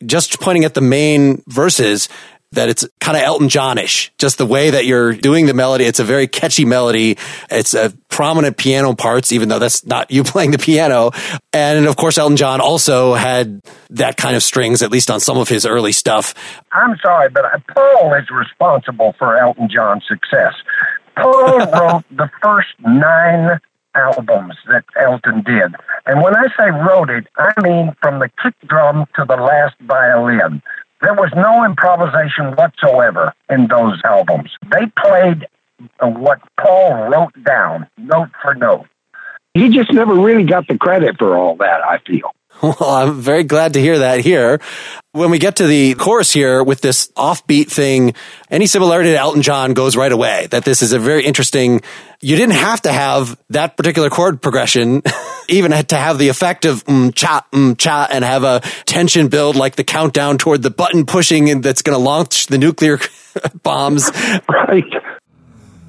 just 0.06 0.40
pointing 0.40 0.66
at 0.66 0.74
the 0.74 0.82
main 0.82 1.44
verses, 1.48 2.10
that 2.56 2.70
it's 2.70 2.88
kind 3.00 3.18
of 3.18 3.24
Elton 3.24 3.48
Johnish, 3.48 4.10
just 4.18 4.38
the 4.38 4.46
way 4.46 4.72
that 4.72 4.86
you're 4.86 5.14
doing 5.14 5.46
the 5.46 5.54
melody. 5.54 5.86
It's 5.86 6.00
a 6.00 6.04
very 6.04 6.28
catchy 6.28 6.66
melody. 6.66 7.18
It's 7.50 7.74
a 7.74 7.94
prominent 8.10 8.58
piano 8.58 8.96
parts, 8.96 9.32
even 9.32 9.50
though 9.50 9.60
that's 9.60 9.86
not 9.86 10.12
you 10.12 10.24
playing 10.26 10.52
the 10.52 10.58
piano. 10.58 11.12
And 11.54 11.86
of 11.86 11.96
course, 11.96 12.18
Elton 12.18 12.38
John 12.38 12.62
also 12.62 13.14
had 13.14 13.62
that 13.92 14.18
kind 14.18 14.36
of 14.36 14.44
strings, 14.44 14.82
at 14.82 14.92
least 14.92 15.12
on 15.12 15.20
some 15.20 15.38
of 15.38 15.50
his 15.50 15.66
early 15.66 15.92
stuff. 15.92 16.34
I'm 16.72 16.98
sorry, 17.02 17.30
but 17.30 17.46
uh, 17.46 17.60
Paul 17.74 18.14
is 18.16 18.30
responsible 18.30 19.16
for 19.20 19.38
Elton 19.38 19.70
John's 19.70 20.04
success. 20.08 20.54
Paul 21.16 21.60
wrote 21.74 22.04
the 22.12 22.30
first 22.42 22.70
nine 22.80 23.60
albums 23.96 24.56
that 24.68 24.84
Elton 25.00 25.42
did. 25.44 25.74
And 26.06 26.22
when 26.22 26.36
I 26.36 26.48
say 26.58 26.70
wrote 26.70 27.10
it, 27.10 27.28
I 27.38 27.54
mean 27.62 27.96
from 28.02 28.20
the 28.20 28.30
kick 28.42 28.54
drum 28.68 29.06
to 29.16 29.26
the 29.26 29.38
last 29.38 29.76
violin. 29.82 30.62
There 31.02 31.14
was 31.14 31.32
no 31.36 31.66
improvisation 31.66 32.56
whatsoever 32.56 33.34
in 33.50 33.68
those 33.68 34.00
albums. 34.06 34.52
They 34.72 34.86
played 34.98 35.48
uh, 36.00 36.08
what 36.08 36.40
Paul 36.60 37.10
wrote 37.10 37.44
down, 37.44 37.88
note 37.98 38.30
for 38.42 38.56
note. 38.56 38.88
He 39.54 39.70
just 39.70 39.92
never 39.94 40.14
really 40.14 40.44
got 40.44 40.68
the 40.68 40.78
credit 40.78 41.18
for 41.18 41.38
all 41.38 41.56
that, 41.58 41.82
I 41.84 42.00
feel. 42.00 42.32
Well, 42.62 42.90
I'm 42.90 43.22
very 43.22 43.44
glad 43.44 43.74
to 43.74 43.82
hear 43.82 44.00
that 44.00 44.22
here. 44.22 44.60
When 45.12 45.30
we 45.30 45.40
get 45.40 45.58
to 45.58 45.68
the 45.68 45.94
chorus 45.96 46.32
here 46.32 46.64
with 46.64 46.82
this 46.82 47.12
offbeat 47.16 47.70
thing, 47.70 48.16
any 48.50 48.66
similarity 48.66 49.12
to 49.12 49.18
Elton 49.18 49.42
John 49.42 49.74
goes 49.74 49.96
right 49.96 50.12
away. 50.12 50.48
That 50.52 50.66
this 50.66 50.82
is 50.82 50.92
a 50.92 51.00
very 51.00 51.26
interesting, 51.26 51.82
you 52.22 52.36
didn't 52.36 52.56
have 52.56 52.82
to 52.82 52.92
have 52.92 53.38
that 53.50 53.78
particular 53.78 54.10
chord 54.10 54.42
progression, 54.42 55.04
even 55.50 55.72
to 55.72 55.96
have 55.96 56.18
the 56.18 56.30
effect 56.30 56.66
of 56.66 56.84
mm, 56.86 57.14
cha, 57.14 57.46
mm, 57.52 57.78
cha, 57.78 58.08
and 58.10 58.24
have 58.24 58.44
a 58.44 58.62
tension 58.86 59.28
build 59.28 59.56
like 59.56 59.76
the 59.76 59.84
countdown 59.84 60.38
toward 60.38 60.64
the 60.64 60.72
button 60.72 61.06
pushing 61.06 61.62
that's 61.62 61.82
going 61.82 61.98
to 61.98 62.04
launch 62.04 62.48
the 62.48 62.58
nuclear 62.58 63.00
bombs. 63.64 64.10
Right. 64.50 64.84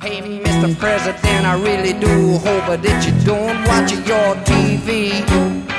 Hey, 0.03 0.21
Mr. 0.21 0.79
President, 0.79 1.47
I 1.47 1.59
really 1.61 1.99
do 1.99 2.39
hope 2.39 2.83
that 2.83 3.07
you 3.07 3.25
don't 3.25 3.65
watch 3.67 3.93
your 3.93 4.35
TV. 4.45 5.76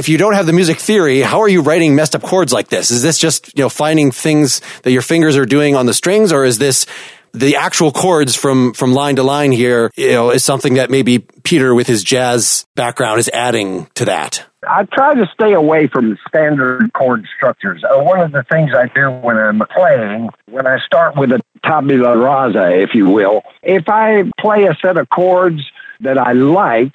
If 0.00 0.08
you 0.08 0.16
don't 0.16 0.32
have 0.32 0.46
the 0.46 0.54
music 0.54 0.78
theory, 0.78 1.20
how 1.20 1.40
are 1.40 1.48
you 1.48 1.60
writing 1.60 1.94
messed 1.94 2.16
up 2.16 2.22
chords 2.22 2.54
like 2.54 2.68
this? 2.68 2.90
Is 2.90 3.02
this 3.02 3.18
just, 3.18 3.54
you 3.54 3.62
know, 3.62 3.68
finding 3.68 4.10
things 4.10 4.62
that 4.82 4.92
your 4.92 5.02
fingers 5.02 5.36
are 5.36 5.44
doing 5.44 5.76
on 5.76 5.84
the 5.84 5.92
strings 5.92 6.32
or 6.32 6.46
is 6.46 6.56
this 6.56 6.86
the 7.32 7.56
actual 7.56 7.92
chords 7.92 8.34
from, 8.34 8.72
from 8.74 8.92
line 8.92 9.16
to 9.16 9.22
line 9.22 9.52
here, 9.52 9.90
you 9.96 10.12
know, 10.12 10.30
is 10.30 10.44
something 10.44 10.74
that 10.74 10.90
maybe 10.90 11.18
Peter 11.18 11.74
with 11.74 11.86
his 11.86 12.02
jazz 12.04 12.66
background 12.74 13.20
is 13.20 13.28
adding 13.32 13.86
to 13.94 14.06
that? 14.06 14.44
I 14.68 14.84
try 14.84 15.14
to 15.14 15.26
stay 15.32 15.54
away 15.54 15.86
from 15.86 16.18
standard 16.28 16.92
chord 16.92 17.26
structures. 17.34 17.82
Uh, 17.82 18.02
one 18.02 18.20
of 18.20 18.32
the 18.32 18.42
things 18.42 18.72
I 18.74 18.88
do 18.94 19.10
when 19.10 19.38
I'm 19.38 19.62
playing, 19.74 20.28
when 20.46 20.66
I 20.66 20.78
start 20.84 21.16
with 21.16 21.32
a 21.32 21.40
tabula 21.64 22.16
rasa, 22.16 22.76
if 22.78 22.90
you 22.94 23.08
will, 23.08 23.42
if 23.62 23.88
I 23.88 24.30
play 24.38 24.64
a 24.64 24.76
set 24.82 24.98
of 24.98 25.08
chords 25.08 25.62
that 26.00 26.18
I 26.18 26.32
like, 26.32 26.94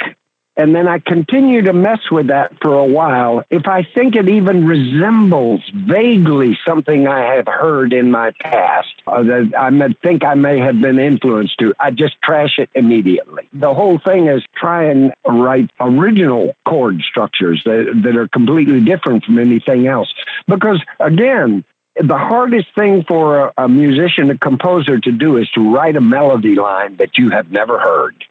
and 0.58 0.74
then 0.74 0.88
I 0.88 1.00
continue 1.00 1.62
to 1.64 1.74
mess 1.74 2.00
with 2.10 2.28
that 2.28 2.54
for 2.62 2.74
a 2.74 2.86
while, 2.86 3.44
if 3.50 3.68
I 3.68 3.84
think 3.84 4.16
it 4.16 4.30
even 4.30 4.66
resembles 4.66 5.62
vaguely 5.74 6.58
something 6.66 7.08
I 7.08 7.36
have 7.36 7.48
heard 7.48 7.92
in 7.92 8.10
my 8.10 8.32
past, 8.40 8.94
uh, 9.06 9.24
that 9.24 9.54
I 9.58 9.70
may 9.70 9.94
think 10.02 10.24
I 10.24 10.36
may 10.36 10.60
have 10.60 10.80
been 10.80 10.98
influenced 10.98 11.58
to, 11.60 11.74
I 11.80 11.92
just 11.92 12.22
trash 12.22 12.58
it 12.58 12.70
immediately. 12.74 13.50
The 13.52 13.74
whole 13.74 14.00
thing 14.00 14.28
is 14.28 14.44
try 14.56 14.86
and 14.86 15.14
write 15.26 15.70
original 15.80 16.56
chord 16.66 17.02
structures 17.02 17.62
that, 17.66 18.02
that 18.04 18.16
are 18.16 18.30
completely 18.30 18.80
different 18.80 19.26
from 19.26 19.40
anything 19.40 19.88
else. 19.88 20.14
Because 20.48 20.82
again, 21.00 21.66
the 21.96 22.18
hardest 22.18 22.74
thing 22.76 23.04
for 23.04 23.48
a, 23.48 23.54
a 23.58 23.70
musician, 23.70 24.30
a 24.30 24.38
composer 24.38 25.00
to 25.00 25.12
do 25.12 25.38
is 25.38 25.50
to 25.52 25.74
write 25.74 25.96
a 25.96 26.02
melody 26.02 26.56
line 26.56 26.98
that 26.98 27.18
you 27.18 27.30
have 27.30 27.52
never 27.52 27.80
heard 27.80 28.24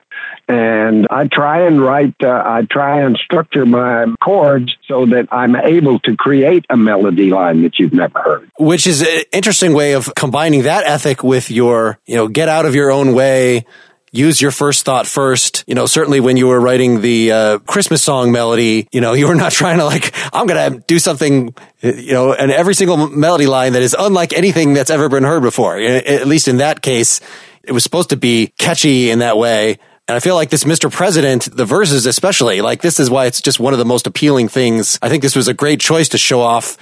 and 0.49 1.07
I 1.11 1.27
try 1.27 1.67
and 1.67 1.81
write, 1.81 2.15
uh, 2.23 2.43
I 2.45 2.63
try 2.71 3.01
and 3.01 3.17
structure 3.17 3.65
my 3.65 4.07
chords 4.23 4.77
so 4.87 5.07
that 5.07 5.29
I'm 5.33 5.57
able 5.57 5.99
to 6.01 6.17
create 6.17 6.67
a 6.69 6.77
melody 6.77 7.31
line 7.31 7.63
that 7.63 7.79
you've 7.79 7.95
never 7.95 8.21
heard. 8.21 8.51
Which 8.59 8.87
is 8.87 9.03
an 9.03 9.23
interesting 9.33 9.73
way 9.73 9.93
of 9.93 10.15
combining 10.15 10.63
that 10.63 10.85
ethic 10.85 11.25
with 11.25 11.51
your, 11.51 11.99
you 12.07 12.17
know, 12.17 12.29
get 12.29 12.49
out 12.49 12.67
of 12.67 12.75
your 12.75 12.91
own 12.91 13.15
way, 13.15 13.65
use 14.13 14.41
your 14.41 14.51
first 14.51 14.85
thought 14.85 15.07
first. 15.07 15.65
You 15.67 15.75
know, 15.75 15.87
certainly 15.87 16.21
when 16.21 16.37
you 16.37 16.47
were 16.47 16.61
writing 16.61 17.01
the 17.01 17.33
uh, 17.33 17.59
Christmas 17.61 18.03
song 18.03 18.31
melody, 18.31 18.87
you 18.93 19.01
know, 19.01 19.13
you 19.15 19.27
were 19.27 19.35
not 19.35 19.53
trying 19.53 19.79
to 19.79 19.85
like, 19.85 20.15
I'm 20.35 20.47
going 20.47 20.73
to 20.73 20.79
do 20.87 20.99
something, 20.99 21.55
you 21.81 22.13
know, 22.13 22.35
and 22.35 22.51
every 22.51 22.75
single 22.75 23.09
melody 23.09 23.47
line 23.47 23.73
that 23.73 23.83
is 23.83 23.97
unlike 23.99 24.33
anything 24.35 24.75
that's 24.75 24.91
ever 24.91 25.09
been 25.09 25.25
heard 25.25 25.43
before. 25.43 25.79
At 25.79 26.27
least 26.27 26.49
in 26.49 26.59
that 26.59 26.83
case, 26.83 27.21
it 27.63 27.73
was 27.73 27.83
supposed 27.83 28.11
to 28.11 28.17
be 28.17 28.53
catchy 28.59 29.11
in 29.11 29.21
that 29.21 29.39
way. 29.39 29.79
And 30.07 30.17
I 30.17 30.21
feel 30.21 30.35
like 30.35 30.51
this 30.51 30.65
Mr. 30.65 30.93
President, 30.93 31.49
the 31.57 31.65
verses 31.65 32.05
especially, 32.05 32.61
like 32.61 32.83
this 32.83 33.01
is 33.01 33.09
why 33.09 33.25
it's 33.25 33.41
just 33.41 33.59
one 33.59 33.73
of 33.73 33.79
the 33.79 33.87
most 33.87 34.07
appealing 34.07 34.49
things. 34.49 34.99
I 35.01 35.09
think 35.09 35.23
this 35.23 35.35
was 35.35 35.49
a 35.49 35.55
great 35.55 35.81
choice 35.81 36.11
to 36.11 36.19
show 36.19 36.43
off 36.43 36.77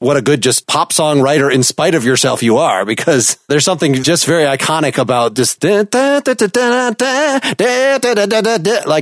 what 0.00 0.16
a 0.16 0.22
good 0.22 0.42
just 0.42 0.66
pop 0.66 0.92
song 0.92 1.20
writer 1.20 1.50
in 1.50 1.62
spite 1.62 1.94
of 1.94 2.04
yourself 2.04 2.42
you 2.42 2.58
are 2.58 2.84
because 2.84 3.36
there's 3.48 3.64
something 3.64 3.94
just 3.94 4.26
very 4.26 4.44
iconic 4.44 4.98
about 4.98 5.34
just 5.34 5.62
like 5.64 5.88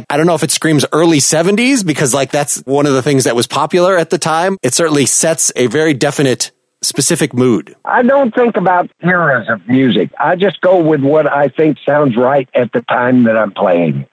I 0.09 0.17
don't 0.17 0.27
know 0.27 0.35
if 0.35 0.43
it 0.43 0.51
screams 0.51 0.87
early 0.93 1.19
70s 1.19 1.85
because 1.85 2.15
like 2.15 2.31
that's 2.31 2.63
one 2.63 2.87
of 2.87 2.95
the 2.95 3.03
things 3.03 3.25
that 3.25 3.37
was 3.37 3.47
popular 3.47 3.99
at 3.99 4.11
the 4.11 4.19
time. 4.19 4.57
It 4.63 4.75
certainly 4.75 5.07
sets 5.07 5.53
a 5.55 5.67
very 5.67 5.93
definite 5.93 6.53
specific 6.87 7.35
mood. 7.35 7.77
I 7.85 8.03
don't 8.03 8.35
think 8.35 8.57
about 8.57 8.91
eras 9.03 9.49
of 9.49 9.67
music. 9.69 10.11
I 10.19 10.37
just 10.37 10.61
go 10.61 10.83
with 10.83 11.03
what 11.03 11.31
I 11.31 11.49
think 11.49 11.79
sounds 11.85 12.17
right 12.17 12.49
at 12.55 12.73
the 12.73 12.83
time 12.83 13.25
that 13.25 13.37
I'm 13.37 13.53
playing. 13.53 14.07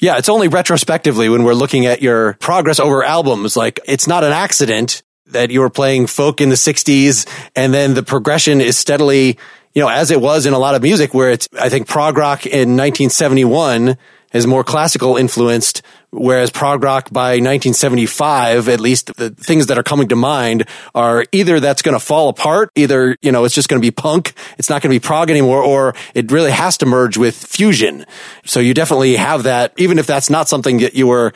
Yeah, 0.00 0.18
it's 0.18 0.28
only 0.28 0.48
retrospectively 0.48 1.28
when 1.28 1.44
we're 1.44 1.54
looking 1.54 1.86
at 1.86 2.02
your 2.02 2.34
progress 2.34 2.78
over 2.78 3.02
albums. 3.02 3.56
Like, 3.56 3.80
it's 3.86 4.06
not 4.06 4.24
an 4.24 4.32
accident 4.32 5.02
that 5.28 5.50
you 5.50 5.60
were 5.60 5.70
playing 5.70 6.06
folk 6.06 6.40
in 6.40 6.50
the 6.50 6.54
60s 6.56 7.26
and 7.56 7.72
then 7.72 7.94
the 7.94 8.02
progression 8.02 8.60
is 8.60 8.76
steadily, 8.76 9.38
you 9.74 9.82
know, 9.82 9.88
as 9.88 10.10
it 10.10 10.20
was 10.20 10.46
in 10.46 10.52
a 10.52 10.58
lot 10.58 10.74
of 10.74 10.82
music 10.82 11.14
where 11.14 11.30
it's, 11.30 11.48
I 11.58 11.68
think 11.68 11.88
prog 11.88 12.16
rock 12.16 12.46
in 12.46 12.76
1971 12.76 13.96
is 14.32 14.46
more 14.46 14.64
classical 14.64 15.16
influenced, 15.16 15.82
whereas 16.10 16.50
prog 16.50 16.82
rock 16.82 17.10
by 17.10 17.32
1975, 17.32 18.68
at 18.68 18.80
least 18.80 19.14
the 19.16 19.30
things 19.30 19.66
that 19.66 19.78
are 19.78 19.82
coming 19.82 20.08
to 20.08 20.16
mind 20.16 20.66
are 20.94 21.24
either 21.32 21.60
that's 21.60 21.82
going 21.82 21.94
to 21.94 22.04
fall 22.04 22.28
apart, 22.28 22.70
either, 22.74 23.16
you 23.22 23.32
know, 23.32 23.44
it's 23.44 23.54
just 23.54 23.68
going 23.68 23.80
to 23.80 23.86
be 23.86 23.90
punk, 23.90 24.34
it's 24.58 24.68
not 24.68 24.82
going 24.82 24.92
to 24.92 25.00
be 25.00 25.04
prog 25.04 25.30
anymore, 25.30 25.62
or 25.62 25.94
it 26.14 26.30
really 26.30 26.50
has 26.50 26.78
to 26.78 26.86
merge 26.86 27.16
with 27.16 27.36
fusion. 27.36 28.04
So 28.44 28.60
you 28.60 28.74
definitely 28.74 29.16
have 29.16 29.44
that, 29.44 29.72
even 29.76 29.98
if 29.98 30.06
that's 30.06 30.30
not 30.30 30.48
something 30.48 30.78
that 30.78 30.94
you 30.94 31.06
were 31.06 31.32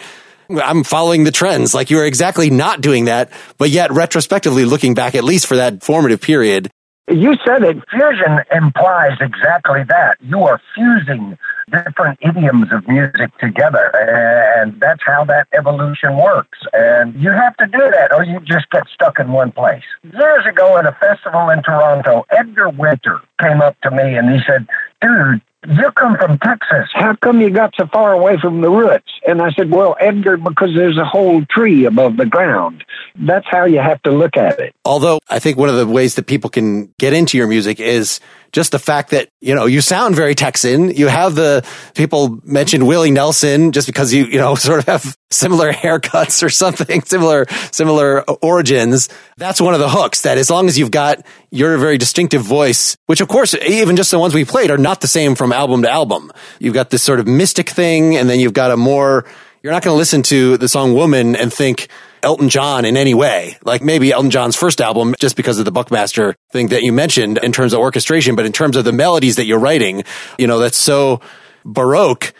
I'm 0.50 0.82
following 0.82 1.24
the 1.24 1.30
trends. 1.30 1.74
Like 1.74 1.90
you 1.90 1.98
are 2.00 2.04
exactly 2.04 2.50
not 2.50 2.80
doing 2.80 3.04
that, 3.04 3.30
but 3.56 3.70
yet 3.70 3.92
retrospectively 3.92 4.64
looking 4.64 4.94
back, 4.94 5.14
at 5.14 5.22
least 5.22 5.46
for 5.46 5.56
that 5.56 5.84
formative 5.84 6.20
period. 6.20 6.70
You 7.10 7.34
said 7.44 7.64
it. 7.64 7.76
Fusion 7.90 8.38
implies 8.52 9.18
exactly 9.20 9.82
that. 9.88 10.16
You 10.20 10.42
are 10.44 10.60
fusing 10.74 11.36
different 11.70 12.18
idioms 12.22 12.72
of 12.72 12.86
music 12.86 13.36
together, 13.38 13.90
and 13.96 14.78
that's 14.80 15.02
how 15.04 15.24
that 15.24 15.48
evolution 15.52 16.16
works. 16.16 16.58
And 16.72 17.14
you 17.20 17.30
have 17.30 17.56
to 17.56 17.66
do 17.66 17.78
that, 17.78 18.12
or 18.12 18.24
you 18.24 18.38
just 18.40 18.70
get 18.70 18.84
stuck 18.94 19.18
in 19.18 19.32
one 19.32 19.50
place. 19.50 19.82
Years 20.12 20.46
ago 20.46 20.76
at 20.76 20.86
a 20.86 20.92
festival 21.00 21.50
in 21.50 21.62
Toronto, 21.62 22.26
Edgar 22.30 22.68
Winter 22.68 23.20
came 23.40 23.60
up 23.60 23.80
to 23.80 23.90
me 23.90 24.16
and 24.16 24.30
he 24.30 24.40
said, 24.46 24.68
Dude, 25.00 25.40
you 25.66 25.90
come 25.92 26.16
from 26.16 26.38
Texas. 26.38 26.88
How 26.94 27.14
come 27.16 27.40
you 27.40 27.50
got 27.50 27.74
so 27.76 27.86
far 27.86 28.12
away 28.12 28.38
from 28.40 28.60
the 28.60 28.70
roots? 28.70 29.10
And 29.26 29.42
I 29.42 29.50
said, 29.52 29.70
Well, 29.70 29.96
Edgar, 30.00 30.36
because 30.36 30.70
there's 30.74 30.96
a 30.96 31.04
whole 31.04 31.44
tree 31.46 31.84
above 31.84 32.16
the 32.16 32.26
ground. 32.26 32.84
That's 33.16 33.46
how 33.48 33.64
you 33.66 33.80
have 33.80 34.02
to 34.02 34.10
look 34.10 34.36
at 34.36 34.58
it. 34.58 34.74
Although 34.84 35.20
I 35.28 35.38
think 35.38 35.58
one 35.58 35.68
of 35.68 35.76
the 35.76 35.86
ways 35.86 36.14
that 36.14 36.26
people 36.26 36.50
can 36.50 36.94
get 36.98 37.12
into 37.12 37.36
your 37.36 37.46
music 37.46 37.78
is 37.80 38.20
just 38.52 38.72
the 38.72 38.78
fact 38.78 39.10
that, 39.10 39.28
you 39.40 39.54
know, 39.54 39.66
you 39.66 39.80
sound 39.80 40.16
very 40.16 40.34
Texan. 40.34 40.90
You 40.90 41.08
have 41.08 41.34
the 41.34 41.64
people 41.94 42.40
mentioned 42.44 42.86
Willie 42.86 43.10
Nelson 43.10 43.72
just 43.72 43.86
because 43.86 44.12
you, 44.12 44.24
you 44.26 44.38
know, 44.38 44.54
sort 44.56 44.80
of 44.80 44.86
have 44.86 45.16
similar 45.30 45.72
haircuts 45.72 46.42
or 46.42 46.50
something, 46.50 47.02
similar, 47.04 47.46
similar 47.72 48.22
origins. 48.42 49.08
That's 49.36 49.60
one 49.60 49.74
of 49.74 49.80
the 49.80 49.88
hooks 49.88 50.22
that 50.22 50.38
as 50.38 50.50
long 50.50 50.68
as 50.68 50.78
you've 50.78 50.90
got 50.90 51.24
your 51.50 51.78
very 51.78 51.98
distinctive 51.98 52.42
voice, 52.42 52.96
which 53.06 53.20
of 53.20 53.28
course, 53.28 53.54
even 53.54 53.96
just 53.96 54.10
the 54.10 54.18
ones 54.18 54.34
we 54.34 54.44
played 54.44 54.70
are 54.70 54.78
not 54.78 55.00
the 55.00 55.08
same 55.08 55.34
from 55.34 55.52
album 55.52 55.82
to 55.82 55.90
album. 55.90 56.32
You've 56.58 56.74
got 56.74 56.90
this 56.90 57.02
sort 57.02 57.20
of 57.20 57.26
mystic 57.26 57.70
thing 57.70 58.16
and 58.16 58.28
then 58.28 58.40
you've 58.40 58.54
got 58.54 58.70
a 58.70 58.76
more, 58.76 59.24
you're 59.62 59.72
not 59.72 59.82
going 59.82 59.94
to 59.94 59.98
listen 59.98 60.22
to 60.24 60.56
the 60.56 60.68
song 60.68 60.94
Woman 60.94 61.36
and 61.36 61.52
think, 61.52 61.88
Elton 62.22 62.48
John 62.48 62.84
in 62.84 62.96
any 62.96 63.14
way. 63.14 63.56
Like 63.64 63.82
maybe 63.82 64.12
Elton 64.12 64.30
John's 64.30 64.56
first 64.56 64.80
album, 64.80 65.14
just 65.18 65.36
because 65.36 65.58
of 65.58 65.64
the 65.64 65.72
Buckmaster 65.72 66.36
thing 66.52 66.68
that 66.68 66.82
you 66.82 66.92
mentioned 66.92 67.38
in 67.38 67.52
terms 67.52 67.72
of 67.72 67.80
orchestration, 67.80 68.36
but 68.36 68.46
in 68.46 68.52
terms 68.52 68.76
of 68.76 68.84
the 68.84 68.92
melodies 68.92 69.36
that 69.36 69.46
you're 69.46 69.58
writing, 69.58 70.04
you 70.38 70.46
know, 70.46 70.58
that's 70.58 70.78
so 70.78 71.20
baroque. 71.64 72.32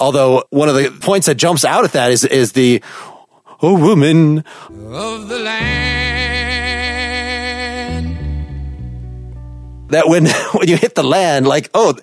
Although 0.00 0.44
one 0.50 0.68
of 0.68 0.74
the 0.74 0.90
points 0.90 1.26
that 1.26 1.36
jumps 1.36 1.64
out 1.64 1.84
at 1.84 1.92
that 1.92 2.10
is, 2.10 2.24
is 2.24 2.52
the, 2.52 2.82
oh 3.62 3.78
woman 3.78 4.44
Of 4.68 5.28
the 5.28 5.38
land. 5.38 6.04
that 9.94 10.08
when, 10.08 10.26
when 10.52 10.68
you 10.68 10.76
hit 10.76 10.94
the 10.94 11.02
land, 11.02 11.46
like, 11.46 11.70
oh, 11.74 11.94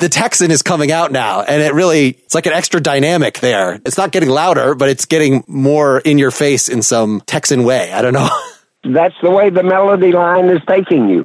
the 0.00 0.08
Texan 0.08 0.50
is 0.50 0.62
coming 0.62 0.90
out 0.90 1.12
now. 1.12 1.42
And 1.42 1.62
it 1.62 1.72
really, 1.72 2.08
it's 2.08 2.34
like 2.34 2.46
an 2.46 2.52
extra 2.52 2.80
dynamic 2.80 3.38
there. 3.38 3.80
It's 3.84 3.96
not 3.96 4.10
getting 4.10 4.28
louder, 4.28 4.74
but 4.74 4.88
it's 4.88 5.04
getting 5.04 5.44
more 5.46 5.98
in 6.00 6.18
your 6.18 6.30
face 6.30 6.68
in 6.68 6.82
some 6.82 7.22
Texan 7.26 7.64
way. 7.64 7.92
I 7.92 8.02
don't 8.02 8.14
know. 8.14 8.28
That's 8.84 9.14
the 9.22 9.30
way 9.30 9.50
the 9.50 9.62
melody 9.62 10.12
line 10.12 10.48
is 10.48 10.60
taking 10.66 11.08
you. 11.08 11.24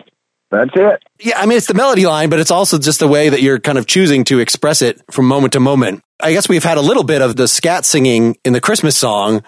That's 0.51 0.71
it. 0.75 1.03
Yeah, 1.19 1.39
I 1.39 1.45
mean, 1.45 1.57
it's 1.57 1.67
the 1.67 1.73
melody 1.73 2.05
line, 2.05 2.29
but 2.29 2.39
it's 2.39 2.51
also 2.51 2.77
just 2.77 2.99
the 2.99 3.07
way 3.07 3.29
that 3.29 3.41
you're 3.41 3.59
kind 3.59 3.77
of 3.77 3.87
choosing 3.87 4.23
to 4.25 4.39
express 4.39 4.81
it 4.81 5.01
from 5.09 5.25
moment 5.25 5.53
to 5.53 5.59
moment. 5.59 6.03
I 6.19 6.33
guess 6.33 6.47
we've 6.47 6.63
had 6.63 6.77
a 6.77 6.81
little 6.81 7.03
bit 7.03 7.21
of 7.21 7.35
the 7.35 7.47
scat 7.47 7.83
singing 7.83 8.37
in 8.45 8.53
the 8.53 8.61
Christmas 8.61 8.95
song, 8.95 9.43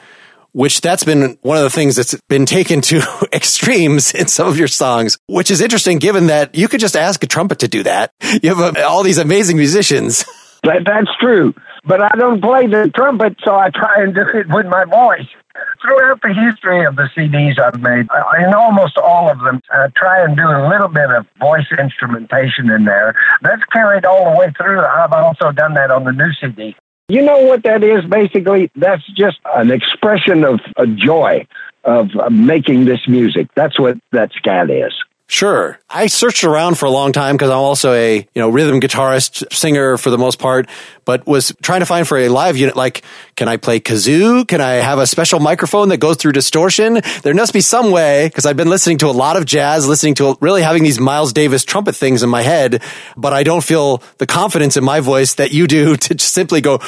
which 0.57 0.81
that's 0.81 1.03
been 1.03 1.37
one 1.43 1.55
of 1.55 1.61
the 1.61 1.69
things 1.69 1.97
that's 1.97 2.19
been 2.29 2.47
taken 2.47 2.81
to 2.81 2.99
extremes 3.31 4.11
in 4.11 4.25
some 4.25 4.47
of 4.47 4.57
your 4.57 4.67
songs, 4.67 5.15
which 5.27 5.51
is 5.51 5.61
interesting 5.61 5.99
given 5.99 6.27
that 6.27 6.55
you 6.55 6.67
could 6.67 6.79
just 6.79 6.95
ask 6.95 7.23
a 7.23 7.27
trumpet 7.27 7.59
to 7.59 7.67
do 7.67 7.83
that. 7.83 8.11
You 8.41 8.53
have 8.53 8.77
uh, 8.77 8.81
all 8.87 9.03
these 9.03 9.17
amazing 9.19 9.57
musicians. 9.57 10.25
That, 10.63 10.83
that's 10.85 11.15
true. 11.19 11.53
But 11.85 12.01
I 12.01 12.09
don't 12.17 12.41
play 12.41 12.65
the 12.65 12.91
trumpet, 12.93 13.37
so 13.45 13.55
I 13.55 13.69
try 13.69 14.01
and 14.01 14.13
do 14.13 14.21
it 14.21 14.49
with 14.49 14.65
my 14.65 14.85
voice. 14.85 15.29
Throughout 15.81 16.19
the 16.23 16.33
history 16.33 16.83
of 16.83 16.95
the 16.95 17.07
CDs 17.15 17.59
I've 17.59 17.79
made, 17.79 18.07
in 18.43 18.53
almost 18.53 18.97
all 18.97 19.29
of 19.29 19.37
them, 19.39 19.61
I 19.71 19.87
try 19.95 20.23
and 20.23 20.35
do 20.35 20.43
a 20.43 20.67
little 20.67 20.89
bit 20.89 21.09
of 21.11 21.27
voice 21.39 21.67
instrumentation 21.77 22.71
in 22.71 22.85
there. 22.85 23.13
That's 23.43 23.63
carried 23.71 24.03
all 24.03 24.33
the 24.33 24.37
way 24.37 24.51
through. 24.57 24.81
I've 24.81 25.13
also 25.13 25.51
done 25.51 25.75
that 25.75 25.91
on 25.91 26.03
the 26.03 26.11
new 26.11 26.33
CD. 26.41 26.75
You 27.09 27.21
know 27.21 27.39
what 27.39 27.63
that 27.63 27.83
is 27.83 28.03
basically? 28.03 28.69
That's 28.75 29.05
just 29.15 29.37
an 29.55 29.71
expression 29.71 30.43
of 30.43 30.59
a 30.75 30.85
joy 30.85 31.47
of 31.85 32.09
making 32.29 32.83
this 32.83 33.07
music. 33.07 33.47
That's 33.55 33.79
what 33.79 33.97
that 34.11 34.33
scat 34.33 34.69
is. 34.69 34.93
Sure. 35.30 35.78
I 35.89 36.07
searched 36.07 36.45
around 36.45 36.78
for 36.78 36.86
a 36.86 36.89
long 36.89 37.11
time 37.11 37.36
because 37.36 37.49
I'm 37.49 37.57
also 37.57 37.91
a, 37.91 38.15
you 38.15 38.41
know, 38.41 38.47
rhythm 38.47 38.80
guitarist, 38.80 39.53
singer 39.53 39.97
for 39.97 40.09
the 40.09 40.17
most 40.17 40.39
part, 40.39 40.69
but 41.03 41.28
was 41.28 41.53
trying 41.61 41.82
to 41.82 41.86
find 41.86 42.07
for 42.07 42.17
a 42.17 42.30
live 42.30 42.55
unit 42.55 42.78
like, 42.78 43.03
can 43.36 43.49
I 43.49 43.57
play 43.57 43.82
kazoo? 43.82 44.47
Can 44.47 44.61
I 44.61 44.75
have 44.75 44.99
a 44.99 45.05
special 45.05 45.41
microphone 45.41 45.89
that 45.89 45.97
goes 45.97 46.15
through 46.15 46.32
distortion? 46.32 47.01
There 47.23 47.34
must 47.34 47.51
be 47.51 47.59
some 47.59 47.91
way 47.91 48.28
because 48.28 48.45
I've 48.45 48.55
been 48.55 48.69
listening 48.69 48.99
to 48.99 49.07
a 49.07 49.11
lot 49.11 49.36
of 49.36 49.43
jazz, 49.43 49.86
listening 49.86 50.15
to 50.15 50.38
really 50.39 50.61
having 50.61 50.84
these 50.84 50.99
Miles 50.99 51.34
Davis 51.34 51.65
trumpet 51.65 51.97
things 51.97 52.23
in 52.23 52.30
my 52.30 52.41
head, 52.41 52.82
but 53.17 53.34
I 53.34 53.43
don't 53.43 53.63
feel 53.63 54.01
the 54.19 54.28
confidence 54.28 54.78
in 54.78 54.86
my 54.86 55.01
voice 55.01 55.34
that 55.36 55.51
you 55.51 55.67
do 55.67 55.97
to 56.07 56.17
simply 56.19 56.61
go, 56.61 56.80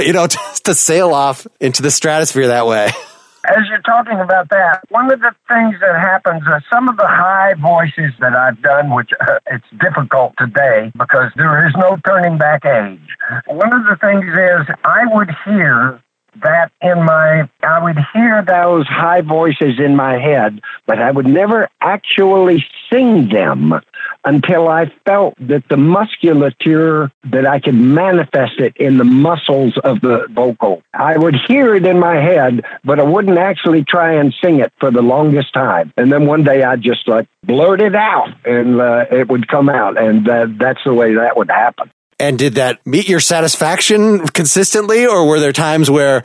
you 0.00 0.12
know, 0.12 0.26
to, 0.26 0.38
to 0.64 0.74
sail 0.74 1.14
off 1.14 1.46
into 1.60 1.80
the 1.80 1.90
stratosphere 1.90 2.48
that 2.48 2.66
way. 2.66 2.90
as 3.56 3.68
you're 3.68 3.82
talking 3.82 4.20
about 4.20 4.50
that, 4.50 4.82
one 4.90 5.10
of 5.10 5.20
the 5.20 5.34
things 5.50 5.76
that 5.80 5.98
happens, 5.98 6.42
uh, 6.46 6.60
some 6.70 6.88
of 6.88 6.96
the 6.96 7.06
high 7.06 7.54
voices 7.54 8.12
that 8.20 8.34
I've 8.34 8.60
done, 8.62 8.94
which 8.94 9.10
uh, 9.20 9.38
it's 9.46 9.66
difficult 9.80 10.34
today 10.38 10.92
because 10.96 11.32
there 11.36 11.66
is 11.66 11.72
no 11.76 11.96
turning 12.06 12.38
back 12.38 12.64
age. 12.64 13.00
One 13.46 13.72
of 13.74 13.84
the 13.86 13.96
things 14.00 14.24
is 14.24 14.76
I 14.84 15.06
would 15.06 15.30
hear 15.44 16.02
that 16.42 16.72
in 16.80 17.04
my, 17.04 17.48
I 17.62 17.82
would 17.82 17.98
hear 18.12 18.42
those 18.42 18.86
high 18.86 19.20
voices 19.20 19.78
in 19.78 19.96
my 19.96 20.18
head, 20.18 20.60
but 20.86 21.00
I 21.00 21.10
would 21.10 21.26
never 21.26 21.68
actually 21.80 22.64
sing 22.90 23.28
them 23.28 23.80
until 24.24 24.68
I 24.68 24.92
felt 25.04 25.34
that 25.40 25.68
the 25.68 25.76
musculature, 25.76 27.10
that 27.24 27.46
I 27.46 27.60
could 27.60 27.74
manifest 27.74 28.58
it 28.58 28.76
in 28.76 28.98
the 28.98 29.04
muscles 29.04 29.78
of 29.84 30.00
the 30.00 30.26
vocal. 30.30 30.82
I 30.92 31.16
would 31.16 31.36
hear 31.46 31.74
it 31.74 31.86
in 31.86 31.98
my 31.98 32.16
head, 32.16 32.64
but 32.84 32.98
I 32.98 33.04
wouldn't 33.04 33.38
actually 33.38 33.84
try 33.84 34.14
and 34.14 34.34
sing 34.42 34.60
it 34.60 34.72
for 34.80 34.90
the 34.90 35.02
longest 35.02 35.52
time. 35.52 35.92
And 35.96 36.12
then 36.12 36.26
one 36.26 36.44
day 36.44 36.62
I'd 36.62 36.82
just 36.82 37.06
like 37.08 37.28
blurt 37.44 37.80
it 37.80 37.94
out 37.94 38.30
and 38.44 38.80
uh, 38.80 39.06
it 39.10 39.28
would 39.28 39.48
come 39.48 39.68
out. 39.68 39.96
And 39.96 40.28
uh, 40.28 40.46
that's 40.50 40.82
the 40.84 40.94
way 40.94 41.14
that 41.14 41.36
would 41.36 41.50
happen. 41.50 41.90
And 42.20 42.38
did 42.38 42.54
that 42.54 42.84
meet 42.84 43.08
your 43.08 43.20
satisfaction 43.20 44.26
consistently, 44.26 45.06
or 45.06 45.26
were 45.26 45.38
there 45.38 45.52
times 45.52 45.88
where 45.88 46.24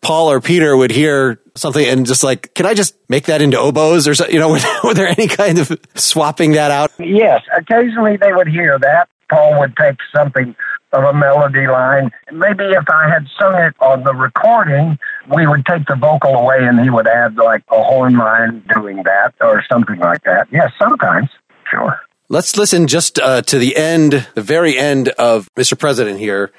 Paul 0.00 0.30
or 0.30 0.40
Peter 0.40 0.76
would 0.76 0.90
hear 0.90 1.40
something 1.54 1.84
and 1.84 2.06
just 2.06 2.22
like, 2.22 2.54
can 2.54 2.66
I 2.66 2.74
just 2.74 2.96
make 3.08 3.26
that 3.26 3.42
into 3.42 3.58
oboes 3.58 4.06
or 4.06 4.14
so, 4.14 4.26
you 4.28 4.38
know, 4.38 4.50
were, 4.50 4.60
were 4.84 4.94
there 4.94 5.08
any 5.08 5.26
kind 5.26 5.58
of 5.58 5.72
swapping 5.94 6.52
that 6.52 6.70
out? 6.70 6.92
Yes, 6.98 7.42
occasionally 7.56 8.16
they 8.16 8.32
would 8.32 8.48
hear 8.48 8.78
that. 8.78 9.08
Paul 9.30 9.58
would 9.60 9.76
take 9.76 9.96
something 10.14 10.54
of 10.92 11.04
a 11.04 11.12
melody 11.12 11.66
line. 11.66 12.10
Maybe 12.32 12.64
if 12.64 12.84
I 12.88 13.08
had 13.08 13.26
sung 13.38 13.54
it 13.56 13.74
on 13.80 14.04
the 14.04 14.14
recording, 14.14 14.98
we 15.34 15.46
would 15.46 15.66
take 15.66 15.86
the 15.86 15.96
vocal 15.96 16.34
away 16.34 16.58
and 16.60 16.80
he 16.80 16.88
would 16.88 17.06
add 17.06 17.36
like 17.36 17.62
a 17.70 17.82
horn 17.82 18.16
line 18.16 18.64
doing 18.74 19.02
that 19.02 19.34
or 19.40 19.62
something 19.70 19.98
like 19.98 20.22
that. 20.24 20.48
Yes, 20.50 20.72
sometimes. 20.78 21.28
Sure. 21.70 22.00
Let's 22.30 22.58
listen 22.58 22.88
just 22.88 23.18
uh, 23.18 23.40
to 23.40 23.58
the 23.58 23.74
end, 23.74 24.26
the 24.34 24.42
very 24.42 24.76
end 24.76 25.08
of 25.08 25.48
Mr. 25.54 25.78
President 25.78 26.18
here. 26.18 26.52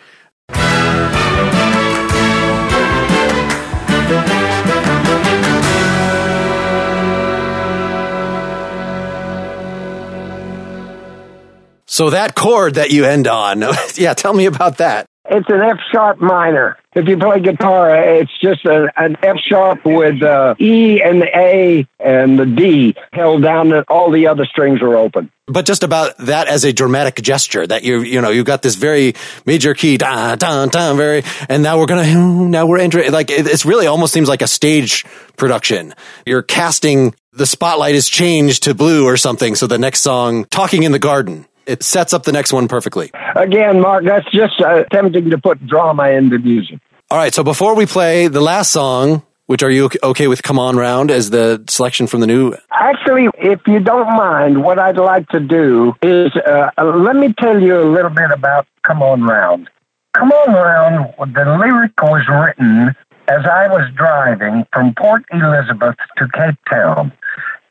So 11.86 12.09
that 12.09 12.34
chord 12.34 12.76
that 12.76 12.89
you 12.89 13.05
end 13.05 13.28
on, 13.28 13.59
yeah, 13.93 14.15
tell 14.15 14.34
me 14.34 14.47
about 14.47 14.78
that. 14.78 15.09
It's 15.26 15.49
an 15.49 15.61
F 15.61 15.78
sharp 15.91 16.20
minor. 16.20 16.78
If 16.95 17.07
you 17.07 17.17
play 17.17 17.39
guitar, 17.39 17.95
it's 17.95 18.36
just 18.39 18.65
a, 18.65 18.91
an 18.97 19.15
F 19.22 19.38
sharp 19.38 19.86
with 19.86 20.24
uh, 20.24 20.55
E 20.59 21.01
and 21.03 21.22
the 21.22 21.28
A 21.38 21.88
and 21.99 22.39
the 22.39 22.45
D 22.45 22.95
held 23.13 23.43
down, 23.43 23.72
and 23.72 23.86
all 23.89 24.11
the 24.11 24.28
other 24.28 24.45
strings 24.45 24.82
are 24.82 24.95
open. 24.95 25.30
But 25.45 25.65
just 25.65 25.84
about 25.84 26.17
that 26.20 26.47
as 26.47 26.63
a 26.63 26.74
dramatic 26.74 27.15
gesture 27.15 27.65
that 27.67 27.84
you 27.84 28.01
you 28.01 28.22
know 28.22 28.30
you've 28.30 28.45
got 28.45 28.61
this 28.61 28.76
very 28.76 29.13
major 29.45 29.74
key 29.74 29.97
da 29.97 30.36
da 30.36 30.65
da 30.65 30.93
very 30.93 31.24
and 31.47 31.63
now 31.63 31.80
we're 31.80 31.88
gonna 31.88 32.47
now 32.47 32.65
we're 32.65 32.80
entering 32.80 33.11
like 33.11 33.30
it, 33.30 33.45
it's 33.47 33.65
really 33.65 33.88
almost 33.88 34.13
seems 34.13 34.30
like 34.30 34.41
a 34.41 34.47
stage 34.47 35.05
production. 35.38 35.93
You're 36.26 36.43
casting 36.43 37.13
the 37.34 37.45
spotlight 37.45 37.95
is 37.95 38.09
changed 38.09 38.63
to 38.63 38.74
blue 38.74 39.05
or 39.05 39.17
something. 39.17 39.55
So 39.55 39.67
the 39.67 39.78
next 39.78 40.01
song, 40.01 40.45
"Talking 40.45 40.84
in 40.84 40.91
the 40.91 40.99
Garden." 40.99 41.45
It 41.70 41.84
sets 41.84 42.13
up 42.13 42.24
the 42.24 42.32
next 42.32 42.51
one 42.51 42.67
perfectly. 42.67 43.11
Again, 43.36 43.80
Mark, 43.80 44.03
that's 44.03 44.30
just 44.32 44.59
uh, 44.59 44.82
attempting 44.82 45.30
to 45.30 45.38
put 45.38 45.65
drama 45.65 46.09
into 46.09 46.39
music. 46.39 46.80
All 47.11 47.17
right, 47.17 47.34
so 47.34 47.43
before 47.43 47.76
we 47.76 47.86
play 47.86 48.28
the 48.28 48.41
last 48.41 48.72
song, 48.72 49.24
which 49.45 49.63
are 49.63 49.70
you 49.70 49.89
okay 50.03 50.28
with 50.28 50.43
Come 50.43 50.59
On 50.59 50.76
Round 50.76 51.09
as 51.09 51.30
the 51.30 51.63
selection 51.67 52.07
from 52.07 52.22
the 52.22 52.28
new? 52.28 52.53
Actually, 52.72 53.30
if 53.38 53.61
you 53.67 53.80
don't 53.80 54.09
mind, 54.15 54.63
what 54.63 54.78
I'd 54.78 54.97
like 54.97 55.28
to 55.30 55.39
do 55.39 55.95
is 56.01 56.32
uh, 56.36 56.70
uh 56.78 56.84
let 56.84 57.15
me 57.15 57.34
tell 57.34 57.61
you 57.61 57.80
a 57.80 57.88
little 57.89 58.11
bit 58.11 58.32
about 58.32 58.67
Come 58.84 59.01
On 59.01 59.24
Round. 59.24 59.70
Come 60.13 60.32
On 60.32 60.53
Round, 60.53 61.34
the 61.34 61.57
lyric 61.57 61.99
was 62.01 62.28
written 62.28 62.95
as 63.28 63.45
I 63.45 63.67
was 63.67 63.89
driving 63.95 64.65
from 64.74 64.93
Port 64.95 65.24
Elizabeth 65.32 65.95
to 66.17 66.28
Cape 66.30 66.57
Town. 66.70 67.11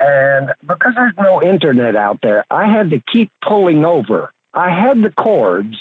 And 0.01 0.53
because 0.67 0.95
there's 0.95 1.17
no 1.17 1.43
internet 1.43 1.97
out 1.97 2.21
there, 2.23 2.45
I 2.51 2.67
had 2.67 2.91
to 2.91 3.01
keep 3.01 3.31
pulling 3.43 3.85
over. 3.85 4.33
I 4.55 4.71
had 4.71 5.03
the 5.03 5.11
chords 5.11 5.77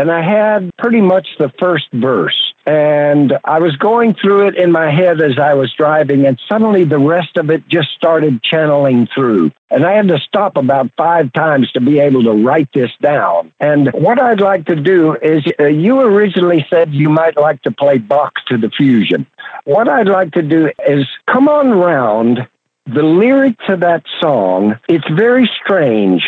and 0.00 0.10
I 0.10 0.22
had 0.22 0.70
pretty 0.78 1.02
much 1.02 1.28
the 1.38 1.52
first 1.58 1.88
verse. 1.92 2.54
And 2.64 3.38
I 3.44 3.58
was 3.58 3.76
going 3.76 4.14
through 4.14 4.48
it 4.48 4.56
in 4.56 4.72
my 4.72 4.90
head 4.90 5.20
as 5.20 5.38
I 5.38 5.52
was 5.52 5.72
driving, 5.74 6.26
and 6.26 6.40
suddenly 6.48 6.84
the 6.84 6.98
rest 6.98 7.36
of 7.36 7.50
it 7.50 7.68
just 7.68 7.90
started 7.90 8.42
channeling 8.42 9.08
through. 9.14 9.52
And 9.68 9.84
I 9.84 9.92
had 9.92 10.08
to 10.08 10.18
stop 10.18 10.56
about 10.56 10.90
five 10.96 11.32
times 11.34 11.70
to 11.72 11.80
be 11.80 11.98
able 11.98 12.22
to 12.24 12.32
write 12.32 12.70
this 12.72 12.90
down. 13.02 13.52
And 13.60 13.90
what 13.92 14.18
I'd 14.18 14.40
like 14.40 14.64
to 14.66 14.76
do 14.76 15.16
is, 15.16 15.44
uh, 15.58 15.66
you 15.66 16.00
originally 16.00 16.66
said 16.70 16.94
you 16.94 17.10
might 17.10 17.36
like 17.36 17.60
to 17.62 17.70
play 17.70 17.98
Bach 17.98 18.34
to 18.46 18.56
the 18.56 18.70
fusion. 18.70 19.26
What 19.64 19.88
I'd 19.88 20.08
like 20.08 20.32
to 20.32 20.42
do 20.42 20.70
is 20.86 21.06
come 21.26 21.46
on 21.46 21.72
round 21.72 22.48
the 22.86 23.02
lyric 23.02 23.58
to 23.68 23.76
that 23.76 24.04
song, 24.20 24.78
it's 24.88 25.08
very 25.10 25.50
strange. 25.62 26.22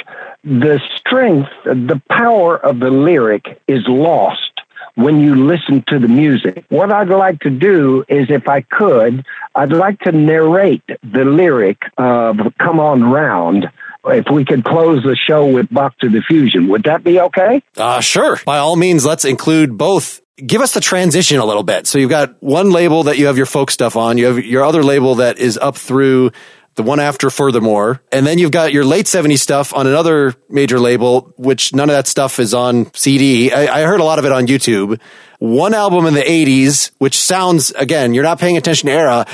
The 0.45 0.81
strength, 0.97 1.51
the 1.65 2.01
power 2.11 2.57
of 2.57 2.81
the 2.81 2.91
lyric 2.91 3.61
is 3.69 3.83
lost 3.87 4.53
when 4.95 5.21
you 5.21 5.35
listen 5.35 5.85
to 5.89 5.99
the 5.99 6.09
music. 6.09 6.65
What 6.69 6.93
I'd 6.93 7.09
like 7.09 7.41
to 7.41 7.51
do 7.51 8.05
is, 8.09 8.27
if 8.29 8.49
I 8.49 8.61
could, 8.63 9.25
I'd 9.55 9.73
like 9.73 10.01
to 10.01 10.13
narrate 10.13 10.83
the 11.03 11.25
lyric 11.25 11.79
of 11.97 12.37
Come 12.59 12.81
On 12.81 13.05
Round. 13.05 13.67
If 14.05 14.27
we 14.33 14.45
could 14.45 14.65
close 14.65 15.03
the 15.05 15.17
show 15.17 15.47
with 15.47 15.73
Bach 15.73 15.97
to 15.99 16.09
the 16.09 16.23
Fusion, 16.23 16.69
would 16.69 16.85
that 16.85 17.05
be 17.05 17.21
okay? 17.21 17.63
Uh, 17.77 18.01
sure. 18.01 18.39
By 18.45 18.59
all 18.59 18.75
means, 18.75 19.07
let's 19.07 19.25
include 19.25 19.79
both 19.79 20.22
give 20.45 20.61
us 20.61 20.75
the 20.75 20.81
transition 20.81 21.39
a 21.39 21.45
little 21.45 21.63
bit. 21.63 21.87
So 21.87 21.99
you've 21.99 22.11
got 22.11 22.43
one 22.43 22.71
label 22.71 23.05
that 23.05 23.19
you 23.19 23.27
have 23.27 23.37
your 23.37 23.47
folk 23.47 23.71
stuff 23.71 23.97
on. 23.97 24.19
You 24.19 24.27
have 24.27 24.45
your 24.45 24.65
other 24.65 24.83
label 24.83 25.17
that 25.17 25.39
is 25.39 25.59
up 25.59 25.77
through 25.77 26.33
the 26.75 26.83
one 26.83 27.01
after 27.01 27.31
furthermore. 27.31 28.03
And 28.11 28.27
then 28.27 28.39
you've 28.39 28.51
got 28.51 28.73
your 28.73 28.85
late 28.85 29.07
70s 29.07 29.39
stuff 29.39 29.75
on 29.75 29.87
another 29.87 30.35
major 30.49 30.81
label, 30.81 31.33
which 31.37 31.75
none 31.75 31.91
of 31.91 31.95
that 31.95 32.07
stuff 32.07 32.39
is 32.39 32.55
on 32.55 32.93
CD. 32.95 33.53
I, 33.53 33.81
I 33.81 33.83
heard 33.83 34.01
a 34.01 34.05
lot 34.05 34.19
of 34.19 34.25
it 34.25 34.33
on 34.33 34.47
YouTube. 34.47 35.01
One 35.39 35.75
album 35.75 36.07
in 36.07 36.15
the 36.15 36.23
80s, 36.23 36.93
which 36.99 37.19
sounds, 37.19 37.73
again, 37.73 38.15
you're 38.15 38.25
not 38.25 38.39
paying 38.39 38.57
attention 38.57 38.87
to 38.87 38.93
era, 38.93 39.27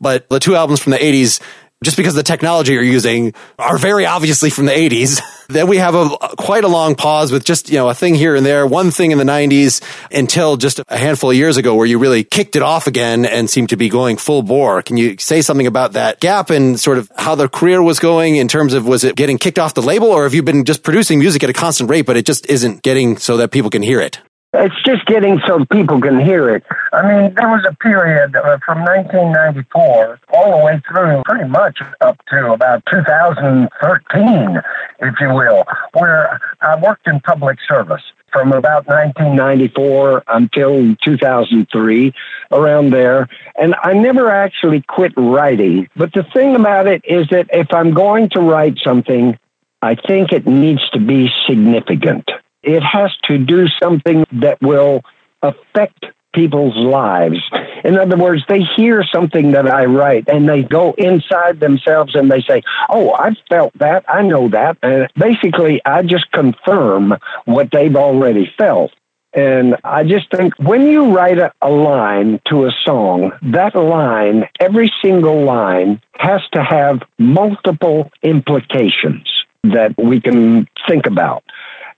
but 0.00 0.28
the 0.28 0.38
two 0.38 0.54
albums 0.54 0.80
from 0.80 0.92
the 0.92 0.98
80s 0.98 1.40
just 1.84 1.96
because 1.96 2.14
the 2.14 2.22
technology 2.22 2.72
you're 2.72 2.82
using 2.82 3.34
are 3.58 3.78
very 3.78 4.06
obviously 4.06 4.50
from 4.50 4.66
the 4.66 4.72
80s. 4.72 5.20
then 5.48 5.68
we 5.68 5.76
have 5.76 5.94
a 5.94 6.08
quite 6.36 6.64
a 6.64 6.68
long 6.68 6.94
pause 6.94 7.30
with 7.30 7.44
just, 7.44 7.68
you 7.68 7.76
know, 7.76 7.88
a 7.88 7.94
thing 7.94 8.14
here 8.14 8.34
and 8.34 8.44
there, 8.46 8.66
one 8.66 8.90
thing 8.90 9.10
in 9.10 9.18
the 9.18 9.24
90s 9.24 9.82
until 10.10 10.56
just 10.56 10.80
a 10.88 10.96
handful 10.96 11.30
of 11.30 11.36
years 11.36 11.56
ago 11.56 11.74
where 11.74 11.86
you 11.86 11.98
really 11.98 12.24
kicked 12.24 12.56
it 12.56 12.62
off 12.62 12.86
again 12.86 13.24
and 13.24 13.48
seemed 13.50 13.68
to 13.68 13.76
be 13.76 13.88
going 13.88 14.16
full 14.16 14.42
bore. 14.42 14.82
Can 14.82 14.96
you 14.96 15.16
say 15.18 15.42
something 15.42 15.66
about 15.66 15.92
that 15.92 16.18
gap 16.20 16.50
and 16.50 16.80
sort 16.80 16.98
of 16.98 17.10
how 17.16 17.34
the 17.34 17.48
career 17.48 17.82
was 17.82 17.98
going 17.98 18.36
in 18.36 18.48
terms 18.48 18.72
of 18.72 18.86
was 18.86 19.04
it 19.04 19.14
getting 19.14 19.38
kicked 19.38 19.58
off 19.58 19.74
the 19.74 19.82
label 19.82 20.08
or 20.08 20.24
have 20.24 20.34
you 20.34 20.42
been 20.42 20.64
just 20.64 20.82
producing 20.82 21.18
music 21.18 21.44
at 21.44 21.50
a 21.50 21.52
constant 21.52 21.90
rate, 21.90 22.06
but 22.06 22.16
it 22.16 22.26
just 22.26 22.46
isn't 22.46 22.82
getting 22.82 23.16
so 23.16 23.36
that 23.36 23.50
people 23.50 23.70
can 23.70 23.82
hear 23.82 24.00
it? 24.00 24.20
It's 24.58 24.82
just 24.84 25.04
getting 25.06 25.40
so 25.46 25.64
people 25.66 26.00
can 26.00 26.18
hear 26.18 26.48
it. 26.54 26.64
I 26.92 27.02
mean, 27.02 27.34
there 27.34 27.48
was 27.48 27.64
a 27.68 27.74
period 27.74 28.34
uh, 28.34 28.58
from 28.64 28.84
1994 28.84 30.20
all 30.32 30.58
the 30.58 30.64
way 30.64 30.82
through 30.88 31.22
pretty 31.24 31.48
much 31.48 31.78
up 32.00 32.18
to 32.30 32.52
about 32.52 32.82
2013, 32.90 34.62
if 35.00 35.14
you 35.20 35.28
will, 35.28 35.64
where 35.92 36.40
I 36.60 36.80
worked 36.80 37.06
in 37.06 37.20
public 37.20 37.58
service. 37.68 38.02
from 38.32 38.52
about 38.52 38.86
1994 38.86 40.24
until 40.28 40.94
2003, 41.02 42.12
around 42.52 42.90
there. 42.90 43.28
And 43.58 43.74
I 43.82 43.94
never 43.94 44.30
actually 44.30 44.82
quit 44.82 45.12
writing. 45.16 45.88
But 45.96 46.12
the 46.12 46.24
thing 46.34 46.54
about 46.54 46.86
it 46.86 47.02
is 47.06 47.28
that 47.28 47.48
if 47.52 47.72
I'm 47.72 47.94
going 47.94 48.28
to 48.30 48.40
write 48.40 48.78
something, 48.84 49.38
I 49.80 49.94
think 49.94 50.32
it 50.32 50.46
needs 50.46 50.86
to 50.90 50.98
be 50.98 51.30
significant. 51.46 52.28
It 52.66 52.82
has 52.82 53.16
to 53.24 53.38
do 53.38 53.68
something 53.80 54.26
that 54.32 54.60
will 54.60 55.02
affect 55.42 56.06
people's 56.34 56.76
lives. 56.76 57.38
In 57.82 57.96
other 57.96 58.16
words, 58.16 58.42
they 58.48 58.60
hear 58.76 59.02
something 59.10 59.52
that 59.52 59.66
I 59.66 59.86
write 59.86 60.28
and 60.28 60.46
they 60.46 60.62
go 60.62 60.92
inside 60.98 61.60
themselves 61.60 62.14
and 62.14 62.30
they 62.30 62.42
say, 62.42 62.62
Oh, 62.90 63.12
I've 63.12 63.38
felt 63.48 63.72
that. 63.78 64.04
I 64.06 64.22
know 64.22 64.48
that. 64.50 64.76
And 64.82 65.08
basically, 65.16 65.80
I 65.86 66.02
just 66.02 66.30
confirm 66.32 67.14
what 67.46 67.70
they've 67.70 67.96
already 67.96 68.52
felt. 68.58 68.92
And 69.32 69.76
I 69.84 70.02
just 70.02 70.30
think 70.30 70.54
when 70.58 70.86
you 70.86 71.14
write 71.14 71.38
a, 71.38 71.52
a, 71.60 71.70
line 71.70 72.40
to 72.48 72.64
a 72.64 72.70
song, 72.84 73.32
that 73.42 73.74
line, 73.74 74.48
every 74.60 74.90
single 75.02 75.44
line, 75.44 76.00
has 76.18 76.40
to 76.52 76.62
have 76.62 77.02
multiple 77.18 78.10
implications 78.22 79.30
that 79.64 79.94
we 79.98 80.20
can 80.20 80.66
think 80.88 81.06
about. 81.06 81.44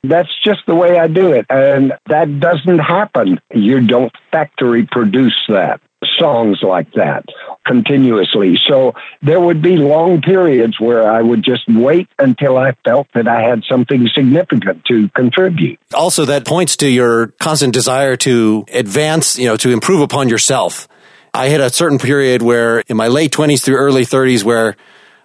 That's 0.02 0.30
just 0.44 0.60
the 0.66 0.74
way 0.74 0.98
I 0.98 1.08
do 1.08 1.32
it. 1.32 1.46
And 1.50 1.92
that 2.06 2.40
doesn't 2.40 2.78
happen. 2.78 3.40
You 3.52 3.86
don't 3.86 4.12
factory 4.30 4.86
produce 4.86 5.38
that, 5.48 5.80
songs 6.18 6.58
like 6.62 6.92
that 6.92 7.24
continuously. 7.66 8.58
So 8.66 8.94
there 9.22 9.40
would 9.40 9.60
be 9.60 9.76
long 9.76 10.22
periods 10.22 10.80
where 10.80 11.08
I 11.08 11.20
would 11.20 11.44
just 11.44 11.68
wait 11.68 12.08
until 12.18 12.56
I 12.56 12.72
felt 12.84 13.08
that 13.14 13.28
I 13.28 13.42
had 13.42 13.62
something 13.68 14.08
significant 14.14 14.84
to 14.86 15.08
contribute. 15.10 15.78
Also, 15.94 16.24
that 16.24 16.46
points 16.46 16.76
to 16.78 16.88
your 16.88 17.28
constant 17.38 17.74
desire 17.74 18.16
to 18.16 18.64
advance, 18.72 19.38
you 19.38 19.46
know, 19.46 19.56
to 19.58 19.70
improve 19.70 20.00
upon 20.00 20.28
yourself. 20.28 20.88
I 21.34 21.48
had 21.48 21.60
a 21.60 21.70
certain 21.70 21.98
period 21.98 22.40
where 22.40 22.80
in 22.88 22.96
my 22.96 23.08
late 23.08 23.32
20s 23.32 23.62
through 23.62 23.76
early 23.76 24.06
30s 24.06 24.42
where 24.42 24.76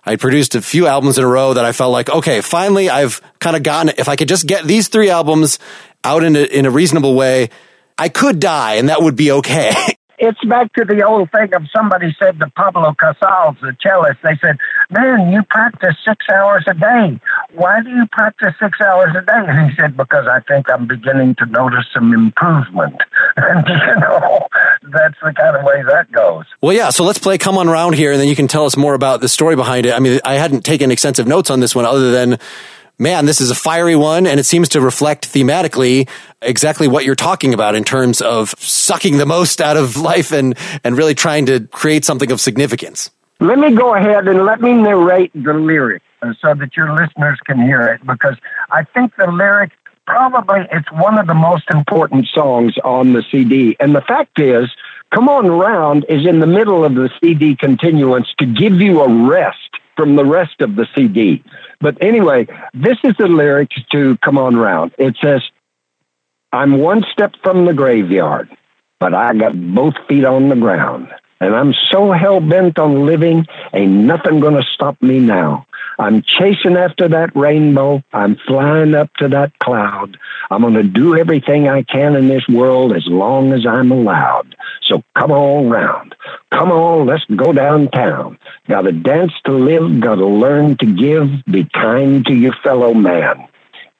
I 0.06 0.18
produced 0.18 0.56
a 0.56 0.62
few 0.62 0.88
albums 0.88 1.18
in 1.18 1.24
a 1.24 1.28
row 1.28 1.54
that 1.54 1.66
I 1.66 1.72
felt 1.72 1.92
like, 1.92 2.10
okay, 2.10 2.42
finally 2.42 2.90
I've 2.90 3.22
kind 3.40 3.56
of 3.56 3.64
gotten, 3.64 3.94
if 3.98 4.10
I 4.10 4.16
could 4.16 4.28
just 4.28 4.48
get 4.48 4.66
these 4.66 4.88
three 4.88 5.10
albums 5.10 5.60
out 6.04 6.24
in 6.24 6.36
a, 6.36 6.44
in 6.44 6.66
a 6.66 6.72
reasonable 6.72 7.16
way, 7.16 7.50
I 7.98 8.10
could 8.10 8.40
die 8.40 8.76
and 8.76 8.90
that 8.90 9.02
would 9.02 9.16
be 9.16 9.32
okay. 9.32 9.72
it's 10.18 10.44
back 10.46 10.72
to 10.74 10.86
the 10.86 11.04
old 11.04 11.32
thing 11.32 11.54
of 11.54 11.64
somebody 11.76 12.16
said 12.20 12.40
to 12.40 12.50
Pablo 12.52 12.94
Casals, 12.94 13.58
the 13.62 13.76
cellist, 13.82 14.20
they 14.24 14.38
said, 14.44 14.58
Man, 14.90 15.32
you 15.32 15.44
practice 15.44 15.96
six 16.08 16.26
hours 16.30 16.64
a 16.68 16.74
day. 16.74 17.20
Why 17.54 17.82
do 17.82 17.90
you 17.90 18.06
practice 18.12 18.54
six 18.62 18.80
hours 18.80 19.16
a 19.16 19.22
day? 19.22 19.44
And 19.48 19.70
he 19.70 19.76
said, 19.76 19.98
Because 19.98 20.28
I 20.28 20.40
think 20.42 20.70
I'm 20.70 20.88
beginning 20.88 21.36
to 21.36 21.46
notice 21.48 21.86
some 21.94 22.14
improvement. 22.14 23.02
And, 23.36 23.68
you 23.68 23.96
know, 24.00 24.48
that's 24.84 25.16
the 25.22 25.34
kind 25.34 25.58
of 25.58 25.64
way 25.64 25.82
that 25.84 26.12
goes. 26.12 26.46
Well, 26.62 26.74
yeah, 26.74 26.92
so 26.92 27.04
let's 27.04 27.18
play 27.18 27.38
Come 27.38 27.58
On 27.58 27.68
Round 27.68 27.96
here, 27.96 28.12
and 28.12 28.22
then 28.22 28.28
you 28.28 28.36
can 28.36 28.48
tell 28.48 28.66
us 28.66 28.78
more 28.78 28.94
about 28.94 29.22
the 29.22 29.28
story 29.28 29.56
behind 29.56 29.86
it. 29.86 29.94
I 29.94 30.00
mean, 30.00 30.20
I 30.24 30.36
hadn't 30.36 30.64
taken 30.64 30.92
extensive 30.92 31.28
notes 31.28 31.50
on 31.50 31.60
this 31.60 31.74
one 31.76 31.86
other 31.86 32.12
than 32.12 32.38
man, 33.00 33.26
this 33.26 33.42
is 33.42 33.52
a 33.52 33.56
fiery 33.56 33.96
one, 33.96 34.28
and 34.28 34.40
it 34.40 34.46
seems 34.46 34.70
to 34.70 34.82
reflect 34.82 35.32
thematically 35.32 36.08
exactly 36.42 36.88
what 36.88 37.06
you're 37.06 37.16
talking 37.16 37.54
about 37.54 37.76
in 37.76 37.84
terms 37.84 38.22
of 38.22 38.54
sucking 38.58 39.18
the 39.18 39.26
most 39.26 39.62
out 39.62 39.78
of 39.78 39.98
life 39.98 40.32
and, 40.32 40.58
and 40.84 40.98
really 40.98 41.16
trying 41.16 41.46
to 41.48 41.62
create 41.68 42.06
something 42.06 42.32
of 42.32 42.40
significance. 42.40 43.10
Let 43.40 43.60
me 43.60 43.76
go 43.76 43.94
ahead 43.96 44.28
and 44.28 44.46
let 44.46 44.62
me 44.62 44.74
narrate 44.74 45.32
the 45.34 45.54
lyric 45.54 46.02
uh, 46.22 46.34
so 46.42 46.54
that 46.54 46.78
your 46.78 46.94
listeners 46.94 47.40
can 47.46 47.62
hear 47.62 47.82
it 47.88 48.06
because 48.06 48.38
I 48.72 48.84
think 48.84 49.16
the 49.18 49.28
lyric 49.28 49.72
probably 50.06 50.68
it's 50.72 50.92
one 50.92 51.18
of 51.18 51.28
the 51.28 51.34
most 51.34 51.70
important 51.70 52.28
songs 52.28 52.76
on 52.84 53.14
the 53.14 53.24
CD. 53.32 53.76
And 53.80 53.96
the 53.96 54.02
fact 54.02 54.40
is, 54.40 54.70
Come 55.14 55.30
On 55.30 55.50
Round 55.50 56.06
is 56.10 56.26
in 56.26 56.40
the 56.40 56.48
middle 56.48 56.84
of 56.84 56.96
the 56.96 57.10
CD 57.22 57.56
continuance 57.56 58.34
to 58.40 58.46
give 58.46 58.82
you 58.82 59.02
a 59.02 59.28
rest 59.28 59.63
from 59.96 60.16
the 60.16 60.26
rest 60.26 60.62
of 60.62 60.76
the 60.76 60.88
CD. 60.96 61.44
But 61.80 62.02
anyway, 62.02 62.48
this 62.74 62.98
is 63.04 63.14
the 63.18 63.28
lyrics 63.28 63.76
to 63.92 64.18
Come 64.18 64.38
On 64.38 64.56
Round. 64.56 64.94
It 64.98 65.16
says, 65.22 65.42
I'm 66.52 66.78
one 66.78 67.04
step 67.12 67.36
from 67.44 67.66
the 67.66 67.74
graveyard, 67.74 68.50
but 69.00 69.14
I 69.14 69.34
got 69.34 69.54
both 69.74 69.96
feet 70.08 70.24
on 70.24 70.50
the 70.50 70.56
ground. 70.56 71.08
And 71.40 71.56
I'm 71.56 71.74
so 71.92 72.12
hell 72.12 72.40
bent 72.40 72.80
on 72.80 73.06
living, 73.06 73.46
ain't 73.74 73.92
nothing 73.92 74.40
gonna 74.40 74.64
stop 74.74 75.02
me 75.02 75.20
now. 75.20 75.66
I'm 76.00 76.22
chasing 76.24 76.76
after 76.76 77.08
that 77.10 77.36
rainbow. 77.36 78.04
I'm 78.14 78.36
flying 78.48 78.96
up 78.96 79.14
to 79.16 79.28
that 79.30 79.58
cloud. 79.60 80.18
I'm 80.50 80.62
gonna 80.62 80.84
do 80.84 81.18
everything 81.18 81.68
I 81.68 81.84
can 81.84 82.16
in 82.16 82.28
this 82.28 82.48
world 82.48 82.96
as 82.96 83.06
long 83.08 83.54
as 83.54 83.66
I'm 83.66 83.92
allowed. 83.92 84.56
So 84.84 85.04
come 85.16 85.32
on 85.32 85.70
round. 85.70 86.16
Come 86.52 86.72
on, 86.72 87.08
let's 87.08 87.26
go 87.36 87.54
downtown. 87.54 88.38
Gotta 88.68 88.92
dance 88.92 89.34
to 89.46 89.52
live, 89.52 90.00
gotta 90.00 90.26
learn 90.26 90.78
to 90.78 90.86
give, 90.86 91.30
be 91.46 91.66
kind 91.66 92.26
to 92.26 92.34
your 92.34 92.54
fellow 92.64 92.94
man. 92.94 93.48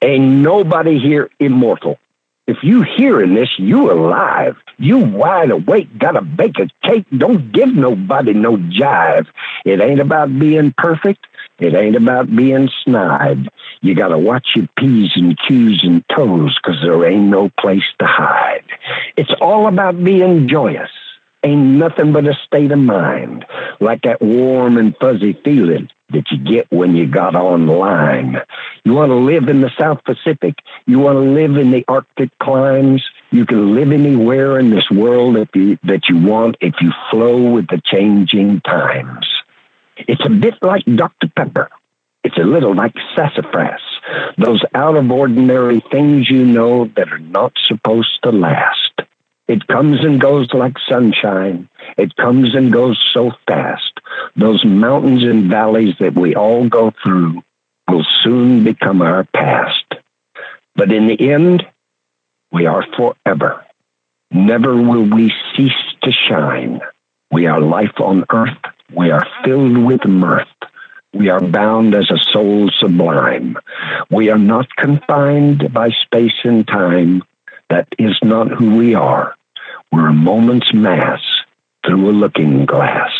Ain't 0.02 0.24
nobody 0.24 0.98
here 0.98 1.30
immortal. 1.40 1.98
If 2.46 2.58
you 2.62 2.82
hearing 2.82 3.34
this, 3.34 3.48
you 3.58 3.90
alive. 3.90 4.56
You 4.76 4.98
wide 4.98 5.50
awake, 5.50 5.88
gotta 5.98 6.20
bake 6.20 6.58
a 6.58 6.68
cake. 6.86 7.06
Don't 7.16 7.52
give 7.52 7.74
nobody 7.74 8.34
no 8.34 8.56
jive. 8.56 9.26
It 9.64 9.80
ain't 9.80 10.00
about 10.00 10.38
being 10.38 10.74
perfect. 10.76 11.26
It 11.58 11.74
ain't 11.74 11.96
about 11.96 12.34
being 12.34 12.68
snide. 12.84 13.48
You 13.80 13.94
gotta 13.94 14.18
watch 14.18 14.48
your 14.56 14.68
P's 14.76 15.12
and 15.14 15.38
Q's 15.46 15.84
and 15.84 16.04
toes, 16.08 16.58
cause 16.62 16.76
there 16.82 17.04
ain't 17.04 17.28
no 17.28 17.48
place 17.60 17.84
to 18.00 18.06
hide. 18.06 18.64
It's 19.16 19.32
all 19.40 19.68
about 19.68 20.02
being 20.02 20.48
joyous. 20.48 20.90
Ain't 21.44 21.78
nothing 21.78 22.12
but 22.12 22.26
a 22.26 22.34
state 22.46 22.72
of 22.72 22.78
mind, 22.78 23.44
like 23.78 24.02
that 24.02 24.22
warm 24.22 24.78
and 24.78 24.96
fuzzy 24.96 25.34
feeling 25.44 25.90
that 26.10 26.30
you 26.30 26.38
get 26.38 26.70
when 26.70 26.96
you 26.96 27.06
got 27.06 27.34
online. 27.34 28.40
You 28.84 28.94
want 28.94 29.10
to 29.10 29.16
live 29.16 29.48
in 29.48 29.60
the 29.60 29.70
South 29.78 30.02
Pacific? 30.04 30.54
You 30.86 30.98
want 30.98 31.16
to 31.16 31.20
live 31.20 31.56
in 31.56 31.70
the 31.70 31.84
Arctic 31.86 32.30
climes? 32.38 33.04
You 33.30 33.46
can 33.46 33.74
live 33.74 33.92
anywhere 33.92 34.58
in 34.58 34.70
this 34.70 34.88
world 34.90 35.36
you, 35.54 35.78
that 35.84 36.08
you 36.08 36.18
want 36.18 36.56
if 36.60 36.74
you 36.80 36.92
flow 37.10 37.50
with 37.50 37.66
the 37.68 37.80
changing 37.84 38.60
times. 38.62 39.26
It's 39.96 40.24
a 40.24 40.30
bit 40.30 40.54
like 40.62 40.84
Dr. 40.84 41.28
Pepper. 41.28 41.70
It's 42.24 42.38
a 42.38 42.44
little 42.44 42.74
like 42.74 42.94
sassafras, 43.14 43.82
those 44.38 44.62
out 44.74 44.96
of 44.96 45.10
ordinary 45.10 45.80
things 45.92 46.30
you 46.30 46.44
know 46.44 46.86
that 46.96 47.12
are 47.12 47.18
not 47.18 47.52
supposed 47.66 48.22
to 48.22 48.32
last. 48.32 49.02
It 49.46 49.66
comes 49.66 50.00
and 50.00 50.18
goes 50.18 50.52
like 50.54 50.74
sunshine. 50.88 51.68
It 51.98 52.16
comes 52.16 52.54
and 52.54 52.72
goes 52.72 52.98
so 53.12 53.32
fast. 53.46 53.92
Those 54.36 54.64
mountains 54.64 55.22
and 55.22 55.50
valleys 55.50 55.96
that 56.00 56.14
we 56.14 56.34
all 56.34 56.66
go 56.66 56.94
through 57.02 57.42
will 57.90 58.06
soon 58.22 58.64
become 58.64 59.02
our 59.02 59.24
past. 59.24 59.84
But 60.74 60.92
in 60.92 61.06
the 61.06 61.30
end, 61.30 61.66
we 62.52 62.64
are 62.64 62.86
forever. 62.96 63.66
Never 64.30 64.74
will 64.74 65.04
we 65.04 65.30
cease 65.54 65.72
to 66.02 66.10
shine. 66.10 66.80
We 67.30 67.46
are 67.46 67.60
life 67.60 68.00
on 68.00 68.24
earth. 68.32 68.73
We 68.96 69.10
are 69.10 69.26
filled 69.44 69.78
with 69.78 70.04
mirth. 70.04 70.46
We 71.12 71.28
are 71.28 71.40
bound 71.40 71.94
as 71.94 72.10
a 72.10 72.18
soul 72.32 72.70
sublime. 72.78 73.56
We 74.10 74.30
are 74.30 74.38
not 74.38 74.74
confined 74.76 75.72
by 75.72 75.90
space 75.90 76.44
and 76.44 76.66
time. 76.66 77.22
That 77.70 77.88
is 77.98 78.16
not 78.22 78.50
who 78.52 78.76
we 78.76 78.94
are. 78.94 79.34
We're 79.90 80.08
a 80.08 80.12
moment's 80.12 80.72
mass 80.72 81.20
through 81.86 82.10
a 82.10 82.12
looking 82.12 82.66
glass. 82.66 83.12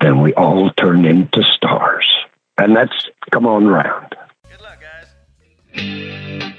Then 0.00 0.20
we 0.20 0.34
all 0.34 0.70
turn 0.70 1.04
into 1.04 1.42
stars. 1.42 2.06
And 2.58 2.74
that's 2.74 3.08
come 3.30 3.46
on 3.46 3.66
round. 3.66 4.14
Good 4.48 4.60
luck, 4.60 4.80
guys. 5.74 6.52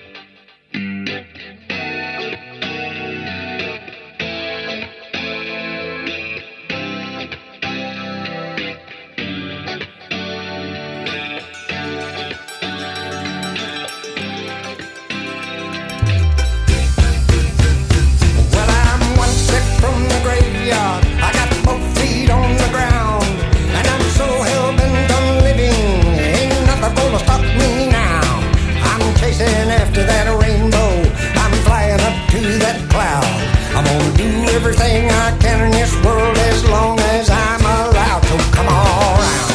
everything 34.79 35.09
I 35.09 35.37
can 35.39 35.65
in 35.65 35.71
this 35.71 35.93
world 36.03 36.37
as 36.37 36.69
long 36.69 36.99
as 36.99 37.29
I'm 37.29 37.61
allowed. 37.61 38.23
So 38.25 38.37
come 38.55 38.67
on 38.67 39.19
around. 39.19 39.51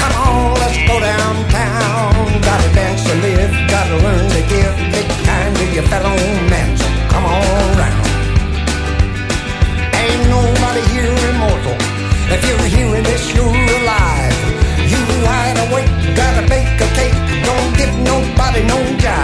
Come 0.00 0.14
on, 0.26 0.54
let's 0.62 0.78
go 0.86 1.00
downtown. 1.00 2.12
Gotta 2.42 2.68
dance 2.74 3.02
to 3.04 3.14
live, 3.26 3.52
gotta 3.68 3.96
learn 4.04 4.30
to 4.30 4.42
give. 4.52 4.74
be 4.92 5.02
kind 5.26 5.56
to 5.56 5.64
your 5.74 5.86
fellow 5.90 6.14
man. 6.50 6.76
So 6.76 6.86
come 7.12 7.24
on 7.24 7.42
around. 7.76 8.06
Ain't 10.00 10.22
nobody 10.30 10.82
here 10.92 11.14
immortal. 11.30 11.76
If 12.34 12.40
you're 12.48 12.68
hearing 12.76 13.04
this, 13.04 13.34
you're 13.34 13.58
alive. 13.78 14.38
You 14.90 15.00
wide 15.26 15.58
awake, 15.66 15.90
gotta 16.16 16.46
bake 16.48 16.80
a 16.86 16.88
cake. 16.98 17.16
Don't 17.48 17.70
give 17.76 17.94
nobody 18.10 18.62
no 18.64 18.78
job. 18.98 19.23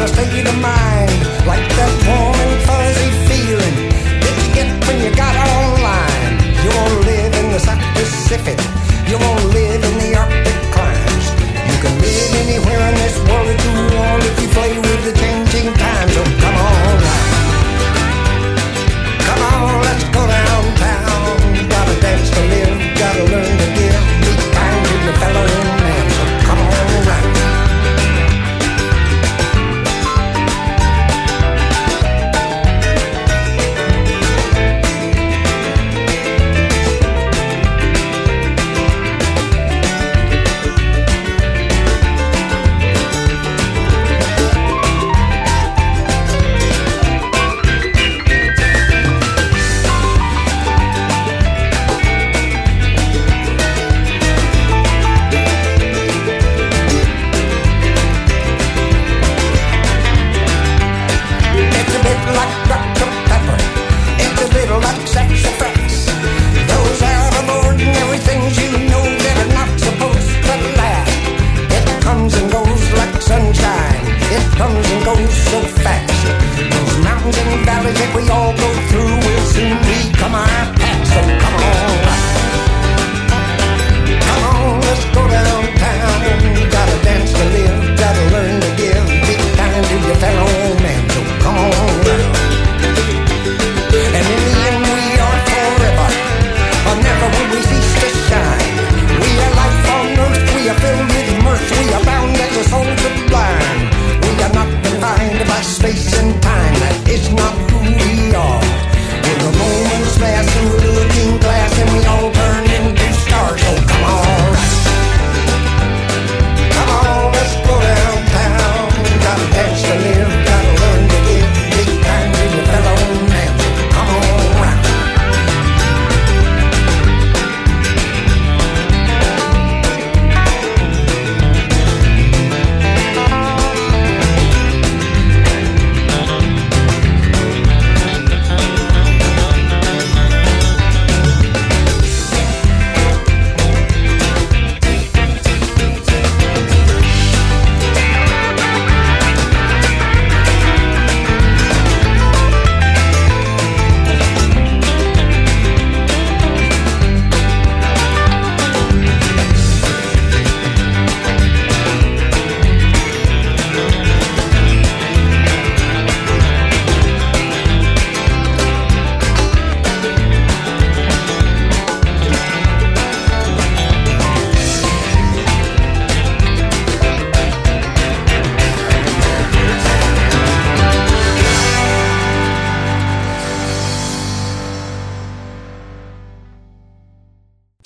A 0.00 0.08
state 0.08 0.46
of 0.46 0.56
mind 0.56 1.12
like 1.44 1.66
that 1.76 1.92
warm 2.08 2.38
and 2.38 2.56
fuzzy 2.64 3.10
feeling 3.28 3.76
that 4.24 4.34
you 4.40 4.48
get 4.56 4.68
when 4.88 4.96
you 5.04 5.10
got 5.12 5.34
online. 5.36 6.32
You 6.64 6.70
won't 6.72 7.04
live 7.04 7.32
in 7.36 7.52
the 7.52 7.60
South 7.60 7.82
Pacific. 7.92 8.56
You 9.04 9.18
won't 9.18 9.44
live 9.52 9.84
in 9.84 9.94
the 10.00 10.16
Arctic 10.16 10.58
climes. 10.72 11.26
You 11.68 11.76
can 11.84 11.94
live 12.00 12.30
anywhere 12.40 12.82
in 12.88 12.94
this 13.04 13.16
world 13.26 13.46
that 13.52 13.60
you 13.60 13.72
want 13.92 14.22
if 14.24 14.36
you 14.40 14.48
play 14.56 14.72
with 14.80 14.91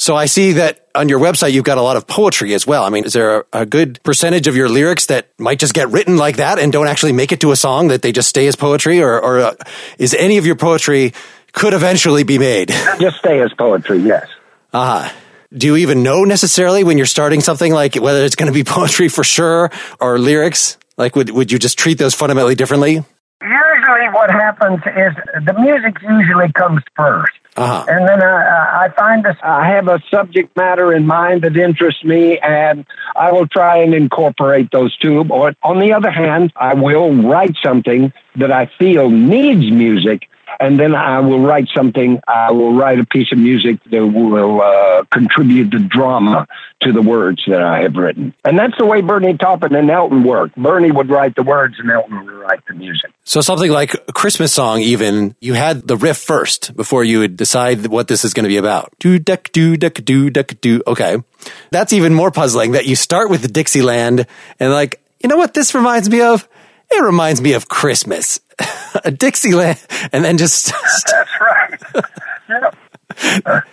So 0.06 0.14
I 0.14 0.26
see 0.26 0.52
that 0.52 0.86
on 0.94 1.08
your 1.08 1.18
website 1.18 1.50
you've 1.50 1.64
got 1.64 1.78
a 1.78 1.82
lot 1.82 1.96
of 1.96 2.06
poetry 2.06 2.54
as 2.54 2.64
well. 2.64 2.84
I 2.84 2.90
mean, 2.90 3.06
is 3.06 3.12
there 3.12 3.40
a, 3.40 3.44
a 3.62 3.66
good 3.66 4.00
percentage 4.04 4.46
of 4.46 4.54
your 4.54 4.68
lyrics 4.68 5.06
that 5.06 5.30
might 5.36 5.58
just 5.58 5.74
get 5.74 5.88
written 5.88 6.16
like 6.16 6.36
that 6.36 6.60
and 6.60 6.72
don't 6.72 6.86
actually 6.86 7.10
make 7.10 7.32
it 7.32 7.40
to 7.40 7.50
a 7.50 7.56
song 7.56 7.88
that 7.88 8.02
they 8.02 8.12
just 8.12 8.28
stay 8.28 8.46
as 8.46 8.54
poetry, 8.54 9.02
or, 9.02 9.20
or 9.20 9.40
uh, 9.40 9.54
is 9.98 10.14
any 10.14 10.36
of 10.36 10.46
your 10.46 10.54
poetry 10.54 11.12
could 11.50 11.74
eventually 11.74 12.22
be 12.22 12.38
made? 12.38 12.68
Just 13.00 13.16
stay 13.16 13.40
as 13.40 13.52
poetry, 13.54 13.98
yes. 13.98 14.28
Uh-huh. 14.72 15.12
Do 15.52 15.66
you 15.66 15.76
even 15.78 16.04
know 16.04 16.22
necessarily 16.22 16.84
when 16.84 16.98
you're 16.98 17.06
starting 17.06 17.40
something 17.40 17.72
like 17.72 17.96
whether 17.96 18.24
it's 18.24 18.36
going 18.36 18.46
to 18.46 18.54
be 18.54 18.62
poetry 18.78 19.08
for 19.08 19.24
sure 19.24 19.72
or 19.98 20.20
lyrics? 20.20 20.78
Like, 20.96 21.16
would 21.16 21.30
would 21.30 21.50
you 21.50 21.58
just 21.58 21.80
treat 21.80 21.98
those 21.98 22.14
fundamentally 22.14 22.54
differently? 22.54 23.02
What 24.16 24.30
happens 24.30 24.80
is 24.86 25.12
the 25.44 25.52
music 25.60 26.00
usually 26.00 26.50
comes 26.52 26.80
first. 26.96 27.34
Uh-huh. 27.54 27.84
And 27.86 28.08
then 28.08 28.22
I, 28.22 28.84
I 28.84 28.88
find 28.96 29.22
this, 29.22 29.36
I 29.42 29.68
have 29.68 29.88
a 29.88 30.00
subject 30.10 30.56
matter 30.56 30.94
in 30.94 31.06
mind 31.06 31.42
that 31.42 31.54
interests 31.54 32.02
me, 32.02 32.38
and 32.38 32.86
I 33.14 33.30
will 33.32 33.46
try 33.46 33.82
and 33.82 33.94
incorporate 33.94 34.70
those 34.70 34.96
two. 34.96 35.22
Or 35.28 35.52
on 35.62 35.80
the 35.80 35.92
other 35.92 36.10
hand, 36.10 36.50
I 36.56 36.72
will 36.72 37.12
write 37.12 37.56
something 37.62 38.10
that 38.36 38.50
I 38.50 38.70
feel 38.78 39.10
needs 39.10 39.70
music, 39.70 40.30
and 40.60 40.78
then 40.78 40.94
I 40.94 41.20
will 41.20 41.40
write 41.40 41.68
something. 41.74 42.20
I 42.26 42.52
will 42.52 42.74
write 42.74 42.98
a 42.98 43.06
piece 43.06 43.32
of 43.32 43.38
music 43.38 43.82
that 43.90 44.06
will 44.06 44.60
uh, 44.60 45.04
contribute 45.12 45.70
the 45.70 45.78
drama 45.78 46.46
to 46.82 46.92
the 46.92 47.02
words 47.02 47.42
that 47.46 47.62
I 47.62 47.82
have 47.82 47.96
written. 47.96 48.34
And 48.44 48.58
that's 48.58 48.76
the 48.78 48.86
way 48.86 49.00
Bernie 49.00 49.36
Taupin 49.36 49.74
and 49.74 49.90
Elton 49.90 50.24
worked. 50.24 50.56
Bernie 50.56 50.90
would 50.90 51.08
write 51.08 51.34
the 51.34 51.42
words, 51.42 51.76
and 51.78 51.90
Elton 51.90 52.24
would 52.24 52.34
write 52.34 52.60
the 52.66 52.74
music. 52.74 53.10
So 53.24 53.40
something 53.40 53.70
like 53.70 53.94
a 53.94 54.12
Christmas 54.12 54.52
song, 54.52 54.80
even 54.80 55.34
you 55.40 55.54
had 55.54 55.86
the 55.86 55.96
riff 55.96 56.18
first 56.18 56.76
before 56.76 57.04
you 57.04 57.20
would 57.20 57.36
decide 57.36 57.86
what 57.86 58.08
this 58.08 58.24
is 58.24 58.34
going 58.34 58.44
to 58.44 58.48
be 58.48 58.56
about. 58.56 58.92
Do 58.98 59.18
duck 59.18 59.50
do 59.52 59.76
duck 59.76 59.94
do 59.94 60.30
duck 60.30 60.52
do. 60.60 60.82
Okay, 60.86 61.18
that's 61.70 61.92
even 61.92 62.14
more 62.14 62.30
puzzling. 62.30 62.72
That 62.72 62.86
you 62.86 62.96
start 62.96 63.30
with 63.30 63.42
the 63.42 63.48
Dixieland 63.48 64.26
and 64.60 64.72
like, 64.72 65.00
you 65.20 65.28
know 65.28 65.36
what 65.36 65.54
this 65.54 65.74
reminds 65.74 66.08
me 66.08 66.20
of? 66.20 66.48
It 66.90 67.02
reminds 67.02 67.40
me 67.40 67.52
of 67.54 67.68
Christmas, 67.68 68.40
a 69.04 69.10
Dixieland, 69.10 69.84
and 70.12 70.24
then 70.24 70.38
just. 70.38 70.66
That's 71.06 71.30
right. 71.40 72.04
yep. 72.48 72.76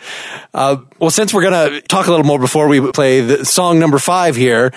Uh, 0.54 0.78
well, 1.00 1.10
since 1.10 1.34
we're 1.34 1.42
gonna 1.42 1.82
talk 1.82 2.06
a 2.08 2.10
little 2.12 2.26
more 2.26 2.40
before 2.40 2.68
we 2.68 2.92
play 2.92 3.20
the 3.20 3.44
song 3.44 3.80
number 3.80 3.98
five 3.98 4.36
here, 4.36 4.72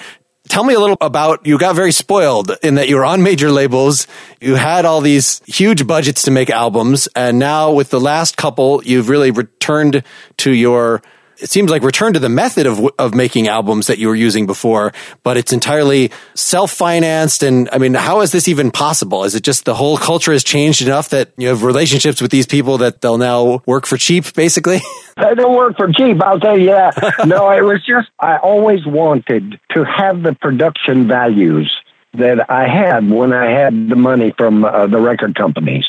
tell 0.49 0.65
me 0.65 0.75
a 0.75 0.81
little 0.81 0.97
about 1.01 1.47
you 1.47 1.59
got 1.59 1.77
very 1.77 1.93
spoiled 1.93 2.51
in 2.63 2.77
that 2.77 2.89
you 2.89 2.97
were 2.97 3.05
on 3.05 3.23
major 3.23 3.51
labels 3.51 4.07
you 4.41 4.55
had 4.55 4.85
all 4.85 5.01
these 5.01 5.41
huge 5.47 5.87
budgets 5.87 6.23
to 6.23 6.31
make 6.31 6.51
albums 6.51 7.09
and 7.15 7.39
now 7.39 7.73
with 7.73 7.91
the 7.91 8.01
last 8.01 8.37
couple 8.37 8.83
you've 8.85 9.09
really 9.09 9.31
returned 9.31 10.03
to 10.37 10.51
your 10.53 11.03
it 11.39 11.51
seems 11.51 11.71
like 11.71 11.83
return 11.83 12.13
to 12.13 12.19
the 12.19 12.29
method 12.29 12.67
of 12.67 12.87
of 12.99 13.15
making 13.15 13.49
albums 13.49 13.87
that 13.87 13.99
you 13.99 14.09
were 14.09 14.15
using 14.15 14.47
before 14.47 14.93
but 15.23 15.37
it's 15.37 15.53
entirely 15.53 16.11
self-financed. 16.35 17.43
And 17.43 17.69
i 17.73 17.79
mean 17.79 17.95
how 17.95 18.21
is 18.21 18.33
this 18.33 18.49
even 18.49 18.71
possible? 18.71 19.25
Is 19.25 19.35
it 19.35 19.43
just 19.43 19.65
the 19.65 19.75
whole 19.75 19.97
culture 19.97 20.33
has 20.33 20.45
changed 20.45 20.83
enough 20.83 21.11
that 21.11 21.33
you 21.37 21.49
have 21.49 21.63
relationships 21.63 22.21
with 22.21 22.31
these 22.31 22.47
people 22.47 22.79
that 22.79 23.01
they'll 23.01 23.19
now 23.19 23.63
work 23.67 23.87
for 23.87 23.97
cheap 23.97 24.33
basically? 24.35 24.81
They 25.17 25.35
don't 25.35 25.57
work 25.57 25.79
for 25.79 25.91
cheap, 25.91 26.23
I'll 26.23 26.39
tell 26.39 26.59
you 26.59 26.67
that. 26.67 26.95
no, 27.27 27.51
it 27.51 27.63
was 27.63 27.83
just, 27.87 28.09
I 28.21 28.37
always 28.37 28.85
wanted 28.85 29.59
to 29.73 29.83
have 29.83 30.23
the 30.23 30.35
production 30.35 31.09
values 31.09 31.75
that 32.19 32.51
I 32.51 32.67
had 32.67 33.09
when 33.11 33.33
I 33.33 33.51
had 33.51 33.89
the 33.89 33.97
money 33.97 34.33
from 34.37 34.65
uh, 34.65 34.87
the 34.87 34.99
record 34.99 35.35
companies. 35.35 35.87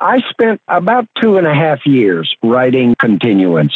I 0.00 0.20
spent 0.30 0.60
about 0.68 1.08
two 1.20 1.38
and 1.38 1.46
a 1.46 1.54
half 1.54 1.86
years 1.86 2.34
writing 2.42 2.94
Continuance. 2.96 3.74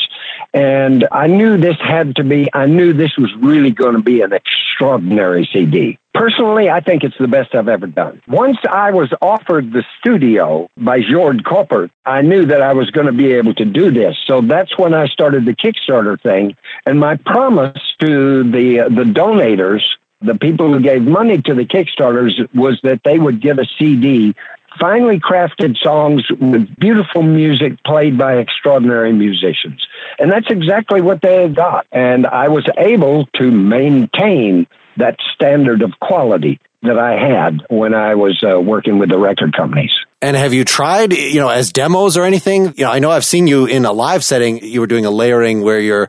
And 0.55 1.09
I 1.11 1.27
knew 1.27 1.57
this 1.57 1.77
had 1.81 2.17
to 2.17 2.25
be, 2.25 2.49
I 2.53 2.67
knew 2.67 2.93
this 2.93 3.17
was 3.17 3.35
really 3.37 3.71
going 3.71 3.97
to 3.97 4.03
be 4.03 4.21
an 4.21 4.33
extraordinary 4.33 5.49
CD. 5.51 5.99
Personally, 6.15 6.69
I 6.69 6.81
think 6.81 7.05
it's 7.05 7.17
the 7.19 7.27
best 7.27 7.55
I've 7.55 7.69
ever 7.69 7.87
done. 7.87 8.21
Once 8.29 8.59
I 8.71 8.91
was 8.91 9.09
offered 9.23 9.73
the 9.73 9.83
studio 9.99 10.69
by 10.77 11.01
Jord 11.01 11.43
Koppert, 11.45 11.91
I 12.05 12.21
knew 12.21 12.45
that 12.47 12.61
I 12.61 12.75
was 12.75 12.91
going 12.91 13.07
to 13.07 13.13
be 13.13 13.33
able 13.33 13.55
to 13.55 13.65
do 13.65 13.91
this. 13.91 14.19
So 14.27 14.43
that's 14.43 14.77
when 14.77 14.93
I 14.93 15.07
started 15.07 15.47
the 15.47 15.55
Kickstarter 15.55 16.21
thing. 16.21 16.55
And 16.85 17.01
my 17.01 17.17
promise 17.17 17.81
to 18.01 18.51
the, 18.51 18.81
uh, 18.81 18.89
the 18.91 19.05
donators 19.05 19.83
the 20.23 20.37
people 20.37 20.73
who 20.73 20.81
gave 20.81 21.03
money 21.03 21.41
to 21.43 21.55
the 21.55 21.65
Kickstarters 21.65 22.33
was 22.55 22.79
that 22.83 23.01
they 23.05 23.19
would 23.19 23.41
give 23.41 23.59
a 23.59 23.67
CD, 23.79 24.35
finely 24.79 25.19
crafted 25.19 25.77
songs 25.79 26.25
with 26.41 26.75
beautiful 26.79 27.23
music 27.23 27.83
played 27.85 28.17
by 28.17 28.37
extraordinary 28.37 29.13
musicians. 29.13 29.87
And 30.19 30.31
that's 30.31 30.51
exactly 30.51 31.01
what 31.01 31.23
they 31.23 31.43
had 31.43 31.55
got. 31.55 31.87
And 31.93 32.27
I 32.27 32.49
was 32.49 32.67
able 32.79 33.27
to 33.39 33.51
maintain 33.51 34.67
that 34.97 35.17
standard 35.35 35.83
of 35.83 35.93
quality 36.01 36.61
that 36.83 36.99
I 36.99 37.13
had 37.13 37.61
when 37.71 37.95
I 37.95 38.17
was 38.17 38.43
uh, 38.43 38.61
working 38.61 38.99
with 38.99 39.09
the 39.09 39.19
record 39.19 39.57
companies. 39.57 39.93
And 40.21 40.37
have 40.37 40.53
you 40.53 40.65
tried, 40.65 41.13
you 41.13 41.41
know, 41.41 41.49
as 41.49 41.73
demos 41.73 42.17
or 42.17 42.25
anything? 42.25 42.75
You 42.77 42.85
know, 42.85 42.91
I 42.91 42.99
know 42.99 43.11
I've 43.11 43.25
seen 43.25 43.47
you 43.47 43.67
in 43.67 43.85
a 43.85 43.93
live 43.93 44.25
setting. 44.25 44.65
You 44.65 44.81
were 44.81 44.87
doing 44.87 45.07
a 45.07 45.11
layering 45.11 45.63
where 45.63 45.79
you're 45.79 46.09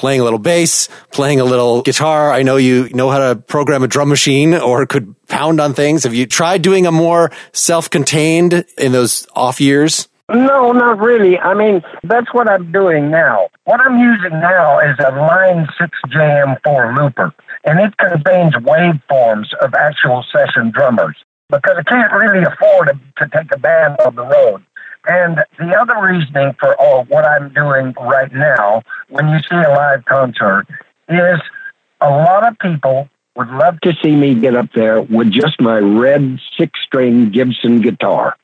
playing 0.00 0.20
a 0.20 0.24
little 0.24 0.38
bass, 0.38 0.88
playing 1.12 1.40
a 1.40 1.44
little 1.44 1.82
guitar. 1.82 2.32
I 2.32 2.42
know 2.42 2.56
you 2.56 2.88
know 2.94 3.10
how 3.10 3.18
to 3.18 3.36
program 3.36 3.82
a 3.82 3.86
drum 3.86 4.08
machine 4.08 4.54
or 4.54 4.86
could 4.86 5.14
pound 5.28 5.60
on 5.60 5.74
things. 5.74 6.04
Have 6.04 6.14
you 6.14 6.26
tried 6.26 6.62
doing 6.62 6.86
a 6.86 6.90
more 6.90 7.30
self-contained 7.52 8.64
in 8.78 8.92
those 8.92 9.28
off 9.36 9.60
years? 9.60 10.08
No, 10.30 10.72
not 10.72 10.98
really. 11.00 11.38
I 11.38 11.52
mean, 11.54 11.82
that's 12.02 12.32
what 12.32 12.48
I'm 12.48 12.72
doing 12.72 13.10
now. 13.10 13.48
What 13.64 13.80
I'm 13.80 13.98
using 13.98 14.40
now 14.40 14.78
is 14.78 14.96
a 15.00 15.10
Line 15.10 15.68
6 15.78 15.98
JM4 16.08 16.96
looper, 16.96 17.34
and 17.64 17.78
it 17.80 17.94
contains 17.98 18.54
waveforms 18.54 19.52
of 19.60 19.74
actual 19.74 20.24
session 20.32 20.70
drummers 20.70 21.16
because 21.50 21.76
I 21.76 21.82
can't 21.82 22.12
really 22.12 22.44
afford 22.44 22.98
to 23.18 23.28
take 23.28 23.52
a 23.52 23.58
band 23.58 23.96
on 24.06 24.14
the 24.14 24.24
road. 24.24 24.64
And 25.06 25.38
the 25.58 25.74
other 25.74 26.00
reasoning 26.02 26.54
for 26.58 26.78
all 26.80 27.04
what 27.04 27.24
I'm 27.24 27.52
doing 27.52 27.94
right 28.00 28.32
now, 28.32 28.82
when 29.08 29.28
you 29.28 29.38
see 29.38 29.56
a 29.56 29.70
live 29.70 30.04
concert, 30.04 30.66
is 31.08 31.40
a 32.00 32.10
lot 32.10 32.46
of 32.46 32.58
people 32.58 33.08
would 33.36 33.48
love 33.48 33.80
to 33.80 33.94
see 34.02 34.14
me 34.14 34.34
get 34.34 34.54
up 34.54 34.72
there 34.74 35.00
with 35.00 35.30
just 35.30 35.60
my 35.60 35.78
red 35.78 36.38
six 36.58 36.78
string 36.84 37.30
Gibson 37.30 37.80
guitar. 37.80 38.36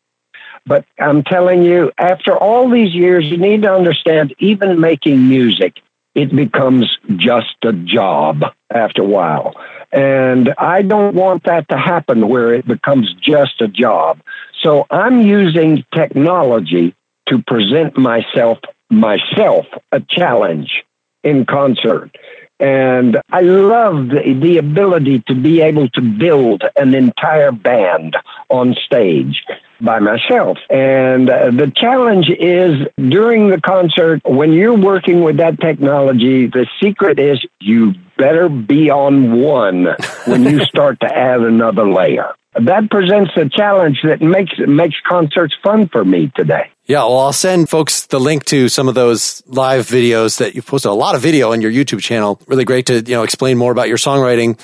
But 0.65 0.85
I'm 0.99 1.23
telling 1.23 1.63
you, 1.63 1.93
after 1.99 2.37
all 2.37 2.69
these 2.69 2.95
years, 2.95 3.25
you 3.27 3.37
need 3.37 3.63
to 3.63 3.73
understand 3.73 4.35
even 4.39 4.81
making 4.81 5.29
music, 5.29 5.81
it 6.15 6.35
becomes 6.35 6.99
just 7.17 7.55
a 7.63 7.73
job 7.73 8.43
after 8.71 9.03
a 9.03 9.07
while. 9.07 9.55
And 9.93 10.55
I 10.59 10.83
don't 10.83 11.15
want 11.15 11.45
that 11.45 11.69
to 11.71 11.79
happen 11.79 12.29
where 12.29 12.53
it 12.53 12.67
becomes 12.67 13.13
just 13.15 13.61
a 13.61 13.69
job. 13.69 14.21
So 14.63 14.87
I'm 14.91 15.21
using 15.21 15.85
technology 15.95 16.95
to 17.29 17.43
present 17.43 17.97
myself 17.97 18.59
myself 18.89 19.67
a 19.93 20.01
challenge 20.01 20.85
in 21.25 21.45
concert. 21.45 22.17
And 22.59 23.21
I 23.31 23.43
love 23.43 24.09
the, 24.09 24.39
the 24.41 24.59
ability 24.59 25.21
to 25.29 25.35
be 25.35 25.61
able 25.61 25.89
to 25.91 26.01
build 26.01 26.63
an 26.77 26.95
entire 26.95 27.53
band 27.53 28.17
on 28.49 28.75
stage 28.75 29.45
by 29.81 29.99
myself. 29.99 30.57
And 30.71 31.29
uh, 31.29 31.51
the 31.51 31.71
challenge 31.75 32.31
is 32.31 32.89
during 32.97 33.51
the 33.51 33.61
concert, 33.61 34.23
when 34.25 34.53
you're 34.53 34.77
working 34.77 35.23
with 35.23 35.37
that 35.37 35.61
technology, 35.61 36.47
the 36.47 36.67
secret 36.81 37.19
is 37.19 37.45
you 37.61 37.95
better 38.17 38.49
be 38.49 38.91
on 38.91 39.41
one 39.41 39.89
when 40.27 40.45
you 40.45 40.65
start 40.65 41.01
to 41.01 41.07
add 41.07 41.41
another 41.41 41.89
layer. 41.89 42.35
That 42.59 42.91
presents 42.91 43.33
a 43.37 43.49
challenge 43.51 43.99
that 44.05 44.23
makes 44.23 44.55
makes 44.59 44.97
concerts 45.07 45.55
fun 45.63 45.89
for 45.89 46.05
me 46.05 46.33
today. 46.35 46.71
Yeah, 46.87 47.01
well, 47.01 47.19
I'll 47.19 47.33
send 47.33 47.69
folks 47.69 48.07
the 48.07 48.19
link 48.19 48.45
to 48.47 48.69
some 48.69 48.89
of 48.89 48.95
those 48.95 49.43
live 49.47 49.87
videos 49.87 50.39
that 50.39 50.55
you've 50.55 50.67
posted 50.67 50.91
a 50.91 50.95
lot 50.95 51.15
of 51.15 51.21
video 51.21 51.53
on 51.53 51.61
your 51.61 51.71
YouTube 51.71 52.01
channel. 52.01 52.41
Really 52.47 52.65
great 52.65 52.87
to, 52.87 52.95
you 52.95 53.15
know, 53.15 53.25
explain 53.25 53.59
more 53.59 53.73
about 53.73 53.89
your 53.89 53.99
songwriting. 53.99 54.59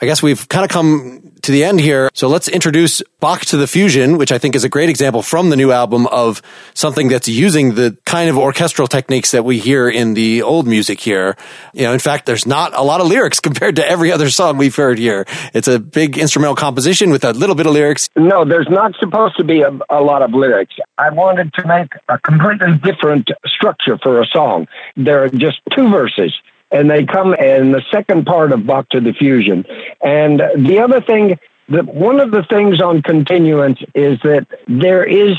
I 0.00 0.06
guess 0.06 0.22
we've 0.22 0.46
kind 0.48 0.64
of 0.64 0.70
come 0.70 1.23
to 1.44 1.52
the 1.52 1.64
end 1.64 1.80
here. 1.80 2.10
So 2.14 2.28
let's 2.28 2.48
introduce 2.48 3.02
Bach 3.20 3.44
to 3.46 3.56
the 3.56 3.66
Fusion, 3.66 4.16
which 4.16 4.32
I 4.32 4.38
think 4.38 4.54
is 4.54 4.64
a 4.64 4.68
great 4.68 4.88
example 4.88 5.22
from 5.22 5.50
the 5.50 5.56
new 5.56 5.72
album 5.72 6.06
of 6.06 6.42
something 6.72 7.08
that's 7.08 7.28
using 7.28 7.74
the 7.74 7.96
kind 8.04 8.30
of 8.30 8.38
orchestral 8.38 8.88
techniques 8.88 9.30
that 9.32 9.44
we 9.44 9.58
hear 9.58 9.88
in 9.88 10.14
the 10.14 10.42
old 10.42 10.66
music 10.66 11.00
here. 11.00 11.36
You 11.74 11.82
know, 11.82 11.92
in 11.92 11.98
fact, 11.98 12.26
there's 12.26 12.46
not 12.46 12.72
a 12.74 12.82
lot 12.82 13.00
of 13.00 13.08
lyrics 13.08 13.40
compared 13.48 13.76
to 13.76 13.86
every 13.86 14.10
other 14.10 14.30
song 14.30 14.56
we've 14.56 14.74
heard 14.74 14.98
here. 14.98 15.26
It's 15.52 15.68
a 15.68 15.78
big 15.78 16.16
instrumental 16.18 16.56
composition 16.56 17.10
with 17.10 17.24
a 17.24 17.32
little 17.32 17.54
bit 17.54 17.66
of 17.66 17.72
lyrics. 17.72 18.08
No, 18.16 18.44
there's 18.44 18.68
not 18.70 18.94
supposed 18.98 19.36
to 19.36 19.44
be 19.44 19.60
a, 19.60 19.70
a 19.90 20.00
lot 20.00 20.22
of 20.22 20.32
lyrics. 20.32 20.74
I 20.96 21.10
wanted 21.10 21.52
to 21.54 21.66
make 21.66 21.92
a 22.08 22.18
completely 22.18 22.78
different 22.78 23.30
structure 23.46 23.98
for 23.98 24.20
a 24.20 24.26
song. 24.26 24.66
There 24.96 25.24
are 25.24 25.28
just 25.28 25.60
two 25.74 25.90
verses 25.90 26.32
and 26.70 26.90
they 26.90 27.04
come 27.04 27.34
in 27.34 27.72
the 27.72 27.82
second 27.90 28.26
part 28.26 28.52
of 28.52 28.66
Bach 28.66 28.88
to 28.90 29.00
the 29.00 29.12
Fusion. 29.12 29.64
And 30.00 30.40
the 30.56 30.80
other 30.80 31.00
thing, 31.00 31.38
that 31.68 31.86
one 31.86 32.20
of 32.20 32.30
the 32.30 32.42
things 32.42 32.80
on 32.80 33.02
continuance 33.02 33.78
is 33.94 34.18
that 34.22 34.46
there 34.68 35.04
is, 35.04 35.36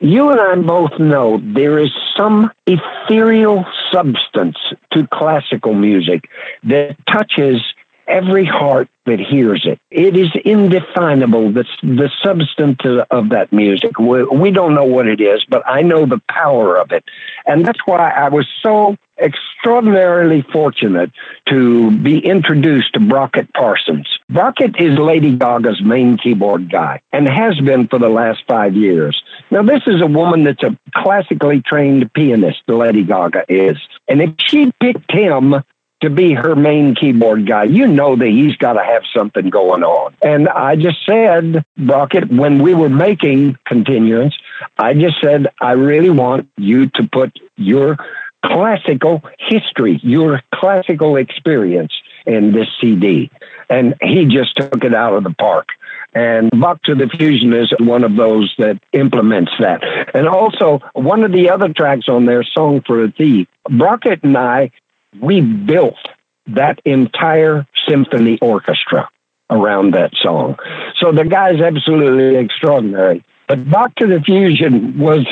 you 0.00 0.30
and 0.30 0.40
I 0.40 0.54
both 0.56 0.98
know, 0.98 1.40
there 1.42 1.78
is 1.78 1.90
some 2.16 2.50
ethereal 2.66 3.64
substance 3.92 4.56
to 4.92 5.06
classical 5.06 5.74
music 5.74 6.28
that 6.64 6.96
touches 7.06 7.62
every 8.08 8.44
heart 8.44 8.88
that 9.06 9.20
hears 9.20 9.64
it. 9.64 9.78
It 9.90 10.16
is 10.16 10.30
indefinable, 10.44 11.52
the, 11.52 11.64
the 11.82 12.10
substance 12.22 12.80
of 13.10 13.28
that 13.30 13.52
music. 13.52 13.98
We, 13.98 14.24
we 14.24 14.50
don't 14.50 14.74
know 14.74 14.84
what 14.84 15.06
it 15.06 15.20
is, 15.20 15.44
but 15.48 15.62
I 15.66 15.82
know 15.82 16.06
the 16.06 16.20
power 16.28 16.76
of 16.76 16.90
it. 16.90 17.04
And 17.46 17.64
that's 17.64 17.80
why 17.86 18.10
I 18.10 18.28
was 18.28 18.46
so 18.62 18.96
extraordinarily 19.22 20.42
fortunate 20.42 21.10
to 21.48 21.90
be 21.98 22.18
introduced 22.18 22.92
to 22.94 23.00
Brockett 23.00 23.52
Parsons. 23.54 24.08
Brockett 24.28 24.80
is 24.80 24.98
Lady 24.98 25.36
Gaga's 25.36 25.80
main 25.82 26.18
keyboard 26.18 26.70
guy 26.70 27.00
and 27.12 27.28
has 27.28 27.58
been 27.60 27.88
for 27.88 27.98
the 27.98 28.08
last 28.08 28.42
five 28.46 28.74
years. 28.74 29.22
Now, 29.50 29.62
this 29.62 29.82
is 29.86 30.00
a 30.00 30.06
woman 30.06 30.44
that's 30.44 30.62
a 30.62 30.76
classically 30.94 31.62
trained 31.62 32.12
pianist, 32.12 32.62
Lady 32.66 33.04
Gaga 33.04 33.44
is. 33.48 33.76
And 34.08 34.20
if 34.20 34.30
she 34.38 34.72
picked 34.80 35.10
him 35.12 35.62
to 36.02 36.10
be 36.10 36.32
her 36.34 36.56
main 36.56 36.94
keyboard 36.94 37.46
guy, 37.46 37.64
you 37.64 37.86
know 37.86 38.16
that 38.16 38.26
he's 38.26 38.56
got 38.56 38.72
to 38.72 38.82
have 38.82 39.02
something 39.16 39.48
going 39.50 39.84
on. 39.84 40.14
And 40.22 40.48
I 40.48 40.74
just 40.74 40.98
said, 41.06 41.64
Brockett, 41.76 42.28
when 42.28 42.60
we 42.60 42.74
were 42.74 42.88
making 42.88 43.56
Continuance, 43.66 44.34
I 44.78 44.94
just 44.94 45.20
said, 45.22 45.46
I 45.60 45.72
really 45.72 46.10
want 46.10 46.48
you 46.56 46.88
to 46.90 47.08
put 47.08 47.38
your 47.56 47.96
classical 48.44 49.22
history, 49.38 50.00
your 50.02 50.42
classical 50.54 51.16
experience 51.16 51.92
in 52.26 52.52
this 52.52 52.68
CD. 52.80 53.30
And 53.68 53.94
he 54.02 54.26
just 54.26 54.56
took 54.56 54.84
it 54.84 54.94
out 54.94 55.14
of 55.14 55.24
the 55.24 55.34
park. 55.34 55.68
And 56.14 56.50
Bach 56.60 56.82
to 56.82 56.94
the 56.94 57.08
Fusion 57.08 57.54
is 57.54 57.72
one 57.78 58.04
of 58.04 58.16
those 58.16 58.52
that 58.58 58.78
implements 58.92 59.52
that. 59.60 59.82
And 60.14 60.28
also, 60.28 60.80
one 60.92 61.24
of 61.24 61.32
the 61.32 61.48
other 61.48 61.72
tracks 61.72 62.06
on 62.08 62.26
there, 62.26 62.44
Song 62.44 62.82
for 62.86 63.02
a 63.02 63.10
Thief, 63.10 63.48
Brockett 63.70 64.22
and 64.22 64.36
I, 64.36 64.70
we 65.20 65.40
built 65.40 65.96
that 66.48 66.80
entire 66.84 67.66
symphony 67.88 68.38
orchestra 68.40 69.08
around 69.50 69.94
that 69.94 70.12
song. 70.20 70.56
So 70.98 71.12
the 71.12 71.24
guy's 71.24 71.60
absolutely 71.60 72.38
extraordinary. 72.38 73.24
But 73.48 73.70
Bach 73.70 73.94
to 73.96 74.06
the 74.06 74.20
Fusion 74.20 74.98
was 74.98 75.26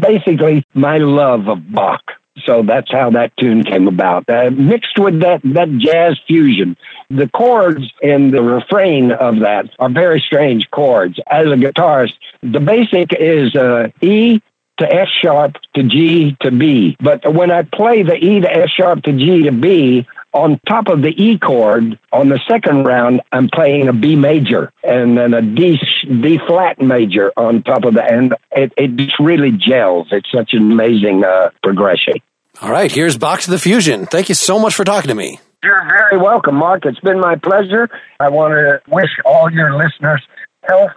basically 0.00 0.64
my 0.74 0.98
love 0.98 1.48
of 1.48 1.70
Bach. 1.72 2.02
So 2.44 2.62
that's 2.62 2.90
how 2.90 3.10
that 3.10 3.36
tune 3.36 3.64
came 3.64 3.88
about. 3.88 4.28
Uh, 4.28 4.50
mixed 4.50 4.98
with 4.98 5.20
that, 5.20 5.40
that 5.44 5.70
jazz 5.78 6.18
fusion. 6.26 6.76
The 7.10 7.28
chords 7.28 7.90
in 8.02 8.30
the 8.30 8.42
refrain 8.42 9.12
of 9.12 9.40
that 9.40 9.70
are 9.78 9.90
very 9.90 10.20
strange 10.20 10.70
chords. 10.70 11.18
As 11.30 11.46
a 11.46 11.56
guitarist, 11.56 12.14
the 12.42 12.60
basic 12.60 13.12
is 13.12 13.54
uh, 13.54 13.88
E 14.00 14.40
to 14.78 14.92
F 14.92 15.08
sharp 15.20 15.56
to 15.74 15.82
G 15.82 16.36
to 16.40 16.50
B. 16.50 16.96
But 17.00 17.34
when 17.34 17.50
I 17.50 17.62
play 17.62 18.02
the 18.02 18.14
E 18.14 18.40
to 18.40 18.56
F 18.56 18.68
sharp 18.68 19.02
to 19.04 19.12
G 19.12 19.42
to 19.44 19.52
B, 19.52 20.06
on 20.34 20.60
top 20.68 20.88
of 20.88 21.02
the 21.02 21.14
E 21.20 21.38
chord 21.38 21.98
on 22.12 22.28
the 22.28 22.38
second 22.46 22.84
round, 22.84 23.22
I'm 23.32 23.48
playing 23.48 23.88
a 23.88 23.92
B 23.92 24.14
major 24.14 24.70
and 24.84 25.16
then 25.16 25.32
a 25.34 25.40
D 25.40 25.80
D 26.04 26.38
flat 26.46 26.80
major 26.80 27.32
on 27.36 27.62
top 27.62 27.84
of 27.84 27.94
that, 27.94 28.12
and 28.12 28.34
it, 28.52 28.72
it 28.76 28.96
just 28.96 29.18
really 29.18 29.50
gels. 29.50 30.08
It's 30.12 30.30
such 30.30 30.52
an 30.52 30.70
amazing 30.70 31.24
uh, 31.24 31.50
progression. 31.62 32.14
All 32.60 32.70
right, 32.72 32.90
here's 32.90 33.16
Bach 33.16 33.40
to 33.42 33.50
the 33.50 33.58
Fusion. 33.58 34.06
Thank 34.06 34.28
you 34.28 34.34
so 34.34 34.58
much 34.58 34.74
for 34.74 34.84
talking 34.84 35.08
to 35.08 35.14
me. 35.14 35.38
You're 35.62 35.88
very 35.88 36.18
welcome, 36.18 36.56
Mark. 36.56 36.84
It's 36.86 36.98
been 37.00 37.20
my 37.20 37.36
pleasure. 37.36 37.88
I 38.18 38.28
want 38.30 38.52
to 38.52 38.80
wish 38.92 39.10
all 39.24 39.50
your 39.50 39.76
listeners 39.76 40.22
health, 40.68 40.90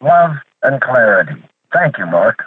love, 0.00 0.30
and 0.62 0.80
clarity. 0.80 1.42
Thank 1.72 1.98
you, 1.98 2.06
Mark. 2.06 2.44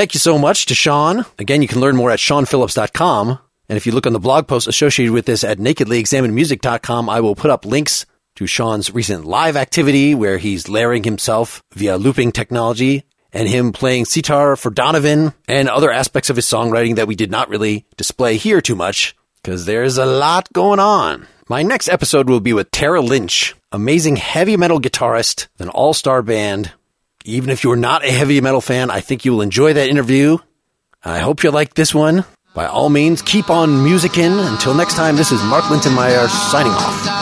Thank 0.00 0.14
you 0.14 0.20
so 0.20 0.38
much 0.38 0.64
to 0.64 0.74
Shawn. 0.74 1.26
Again, 1.38 1.60
you 1.60 1.68
can 1.68 1.78
learn 1.78 1.94
more 1.94 2.10
at 2.10 2.20
shawnphillips.com. 2.20 3.38
And 3.68 3.76
if 3.76 3.84
you 3.84 3.92
look 3.92 4.06
on 4.06 4.14
the 4.14 4.18
blog 4.18 4.48
post 4.48 4.66
associated 4.66 5.12
with 5.12 5.26
this 5.26 5.44
at 5.44 5.58
nakedlyexaminedmusic.com, 5.58 7.10
I 7.10 7.20
will 7.20 7.34
put 7.34 7.50
up 7.50 7.66
links 7.66 8.06
to 8.36 8.46
Shawn's 8.46 8.94
recent 8.94 9.26
live 9.26 9.56
activity 9.58 10.14
where 10.14 10.38
he's 10.38 10.70
layering 10.70 11.04
himself 11.04 11.62
via 11.74 11.98
looping 11.98 12.32
technology 12.32 13.04
and 13.34 13.46
him 13.46 13.72
playing 13.72 14.06
sitar 14.06 14.56
for 14.56 14.70
Donovan 14.70 15.34
and 15.46 15.68
other 15.68 15.90
aspects 15.90 16.30
of 16.30 16.36
his 16.36 16.46
songwriting 16.46 16.96
that 16.96 17.06
we 17.06 17.14
did 17.14 17.30
not 17.30 17.50
really 17.50 17.84
display 17.98 18.38
here 18.38 18.62
too 18.62 18.76
much 18.76 19.14
because 19.42 19.66
there's 19.66 19.98
a 19.98 20.06
lot 20.06 20.50
going 20.54 20.80
on. 20.80 21.26
My 21.46 21.62
next 21.62 21.90
episode 21.90 22.30
will 22.30 22.40
be 22.40 22.54
with 22.54 22.70
Tara 22.70 23.02
Lynch, 23.02 23.54
amazing 23.70 24.16
heavy 24.16 24.56
metal 24.56 24.80
guitarist, 24.80 25.48
an 25.58 25.68
all-star 25.68 26.22
band. 26.22 26.72
Even 27.24 27.50
if 27.50 27.64
you're 27.64 27.76
not 27.76 28.04
a 28.04 28.10
heavy 28.10 28.40
metal 28.40 28.60
fan, 28.60 28.90
I 28.90 29.00
think 29.00 29.24
you 29.24 29.32
will 29.32 29.42
enjoy 29.42 29.74
that 29.74 29.88
interview. 29.88 30.38
I 31.04 31.18
hope 31.18 31.42
you 31.42 31.50
like 31.50 31.74
this 31.74 31.94
one. 31.94 32.24
By 32.54 32.66
all 32.66 32.88
means, 32.88 33.22
keep 33.22 33.50
on 33.50 33.70
musicking. 33.84 34.50
Until 34.50 34.74
next 34.74 34.94
time, 34.94 35.16
this 35.16 35.30
is 35.30 35.42
Mark 35.44 35.64
Linsenmayer 35.64 36.28
signing 36.50 36.72
off. 36.72 37.19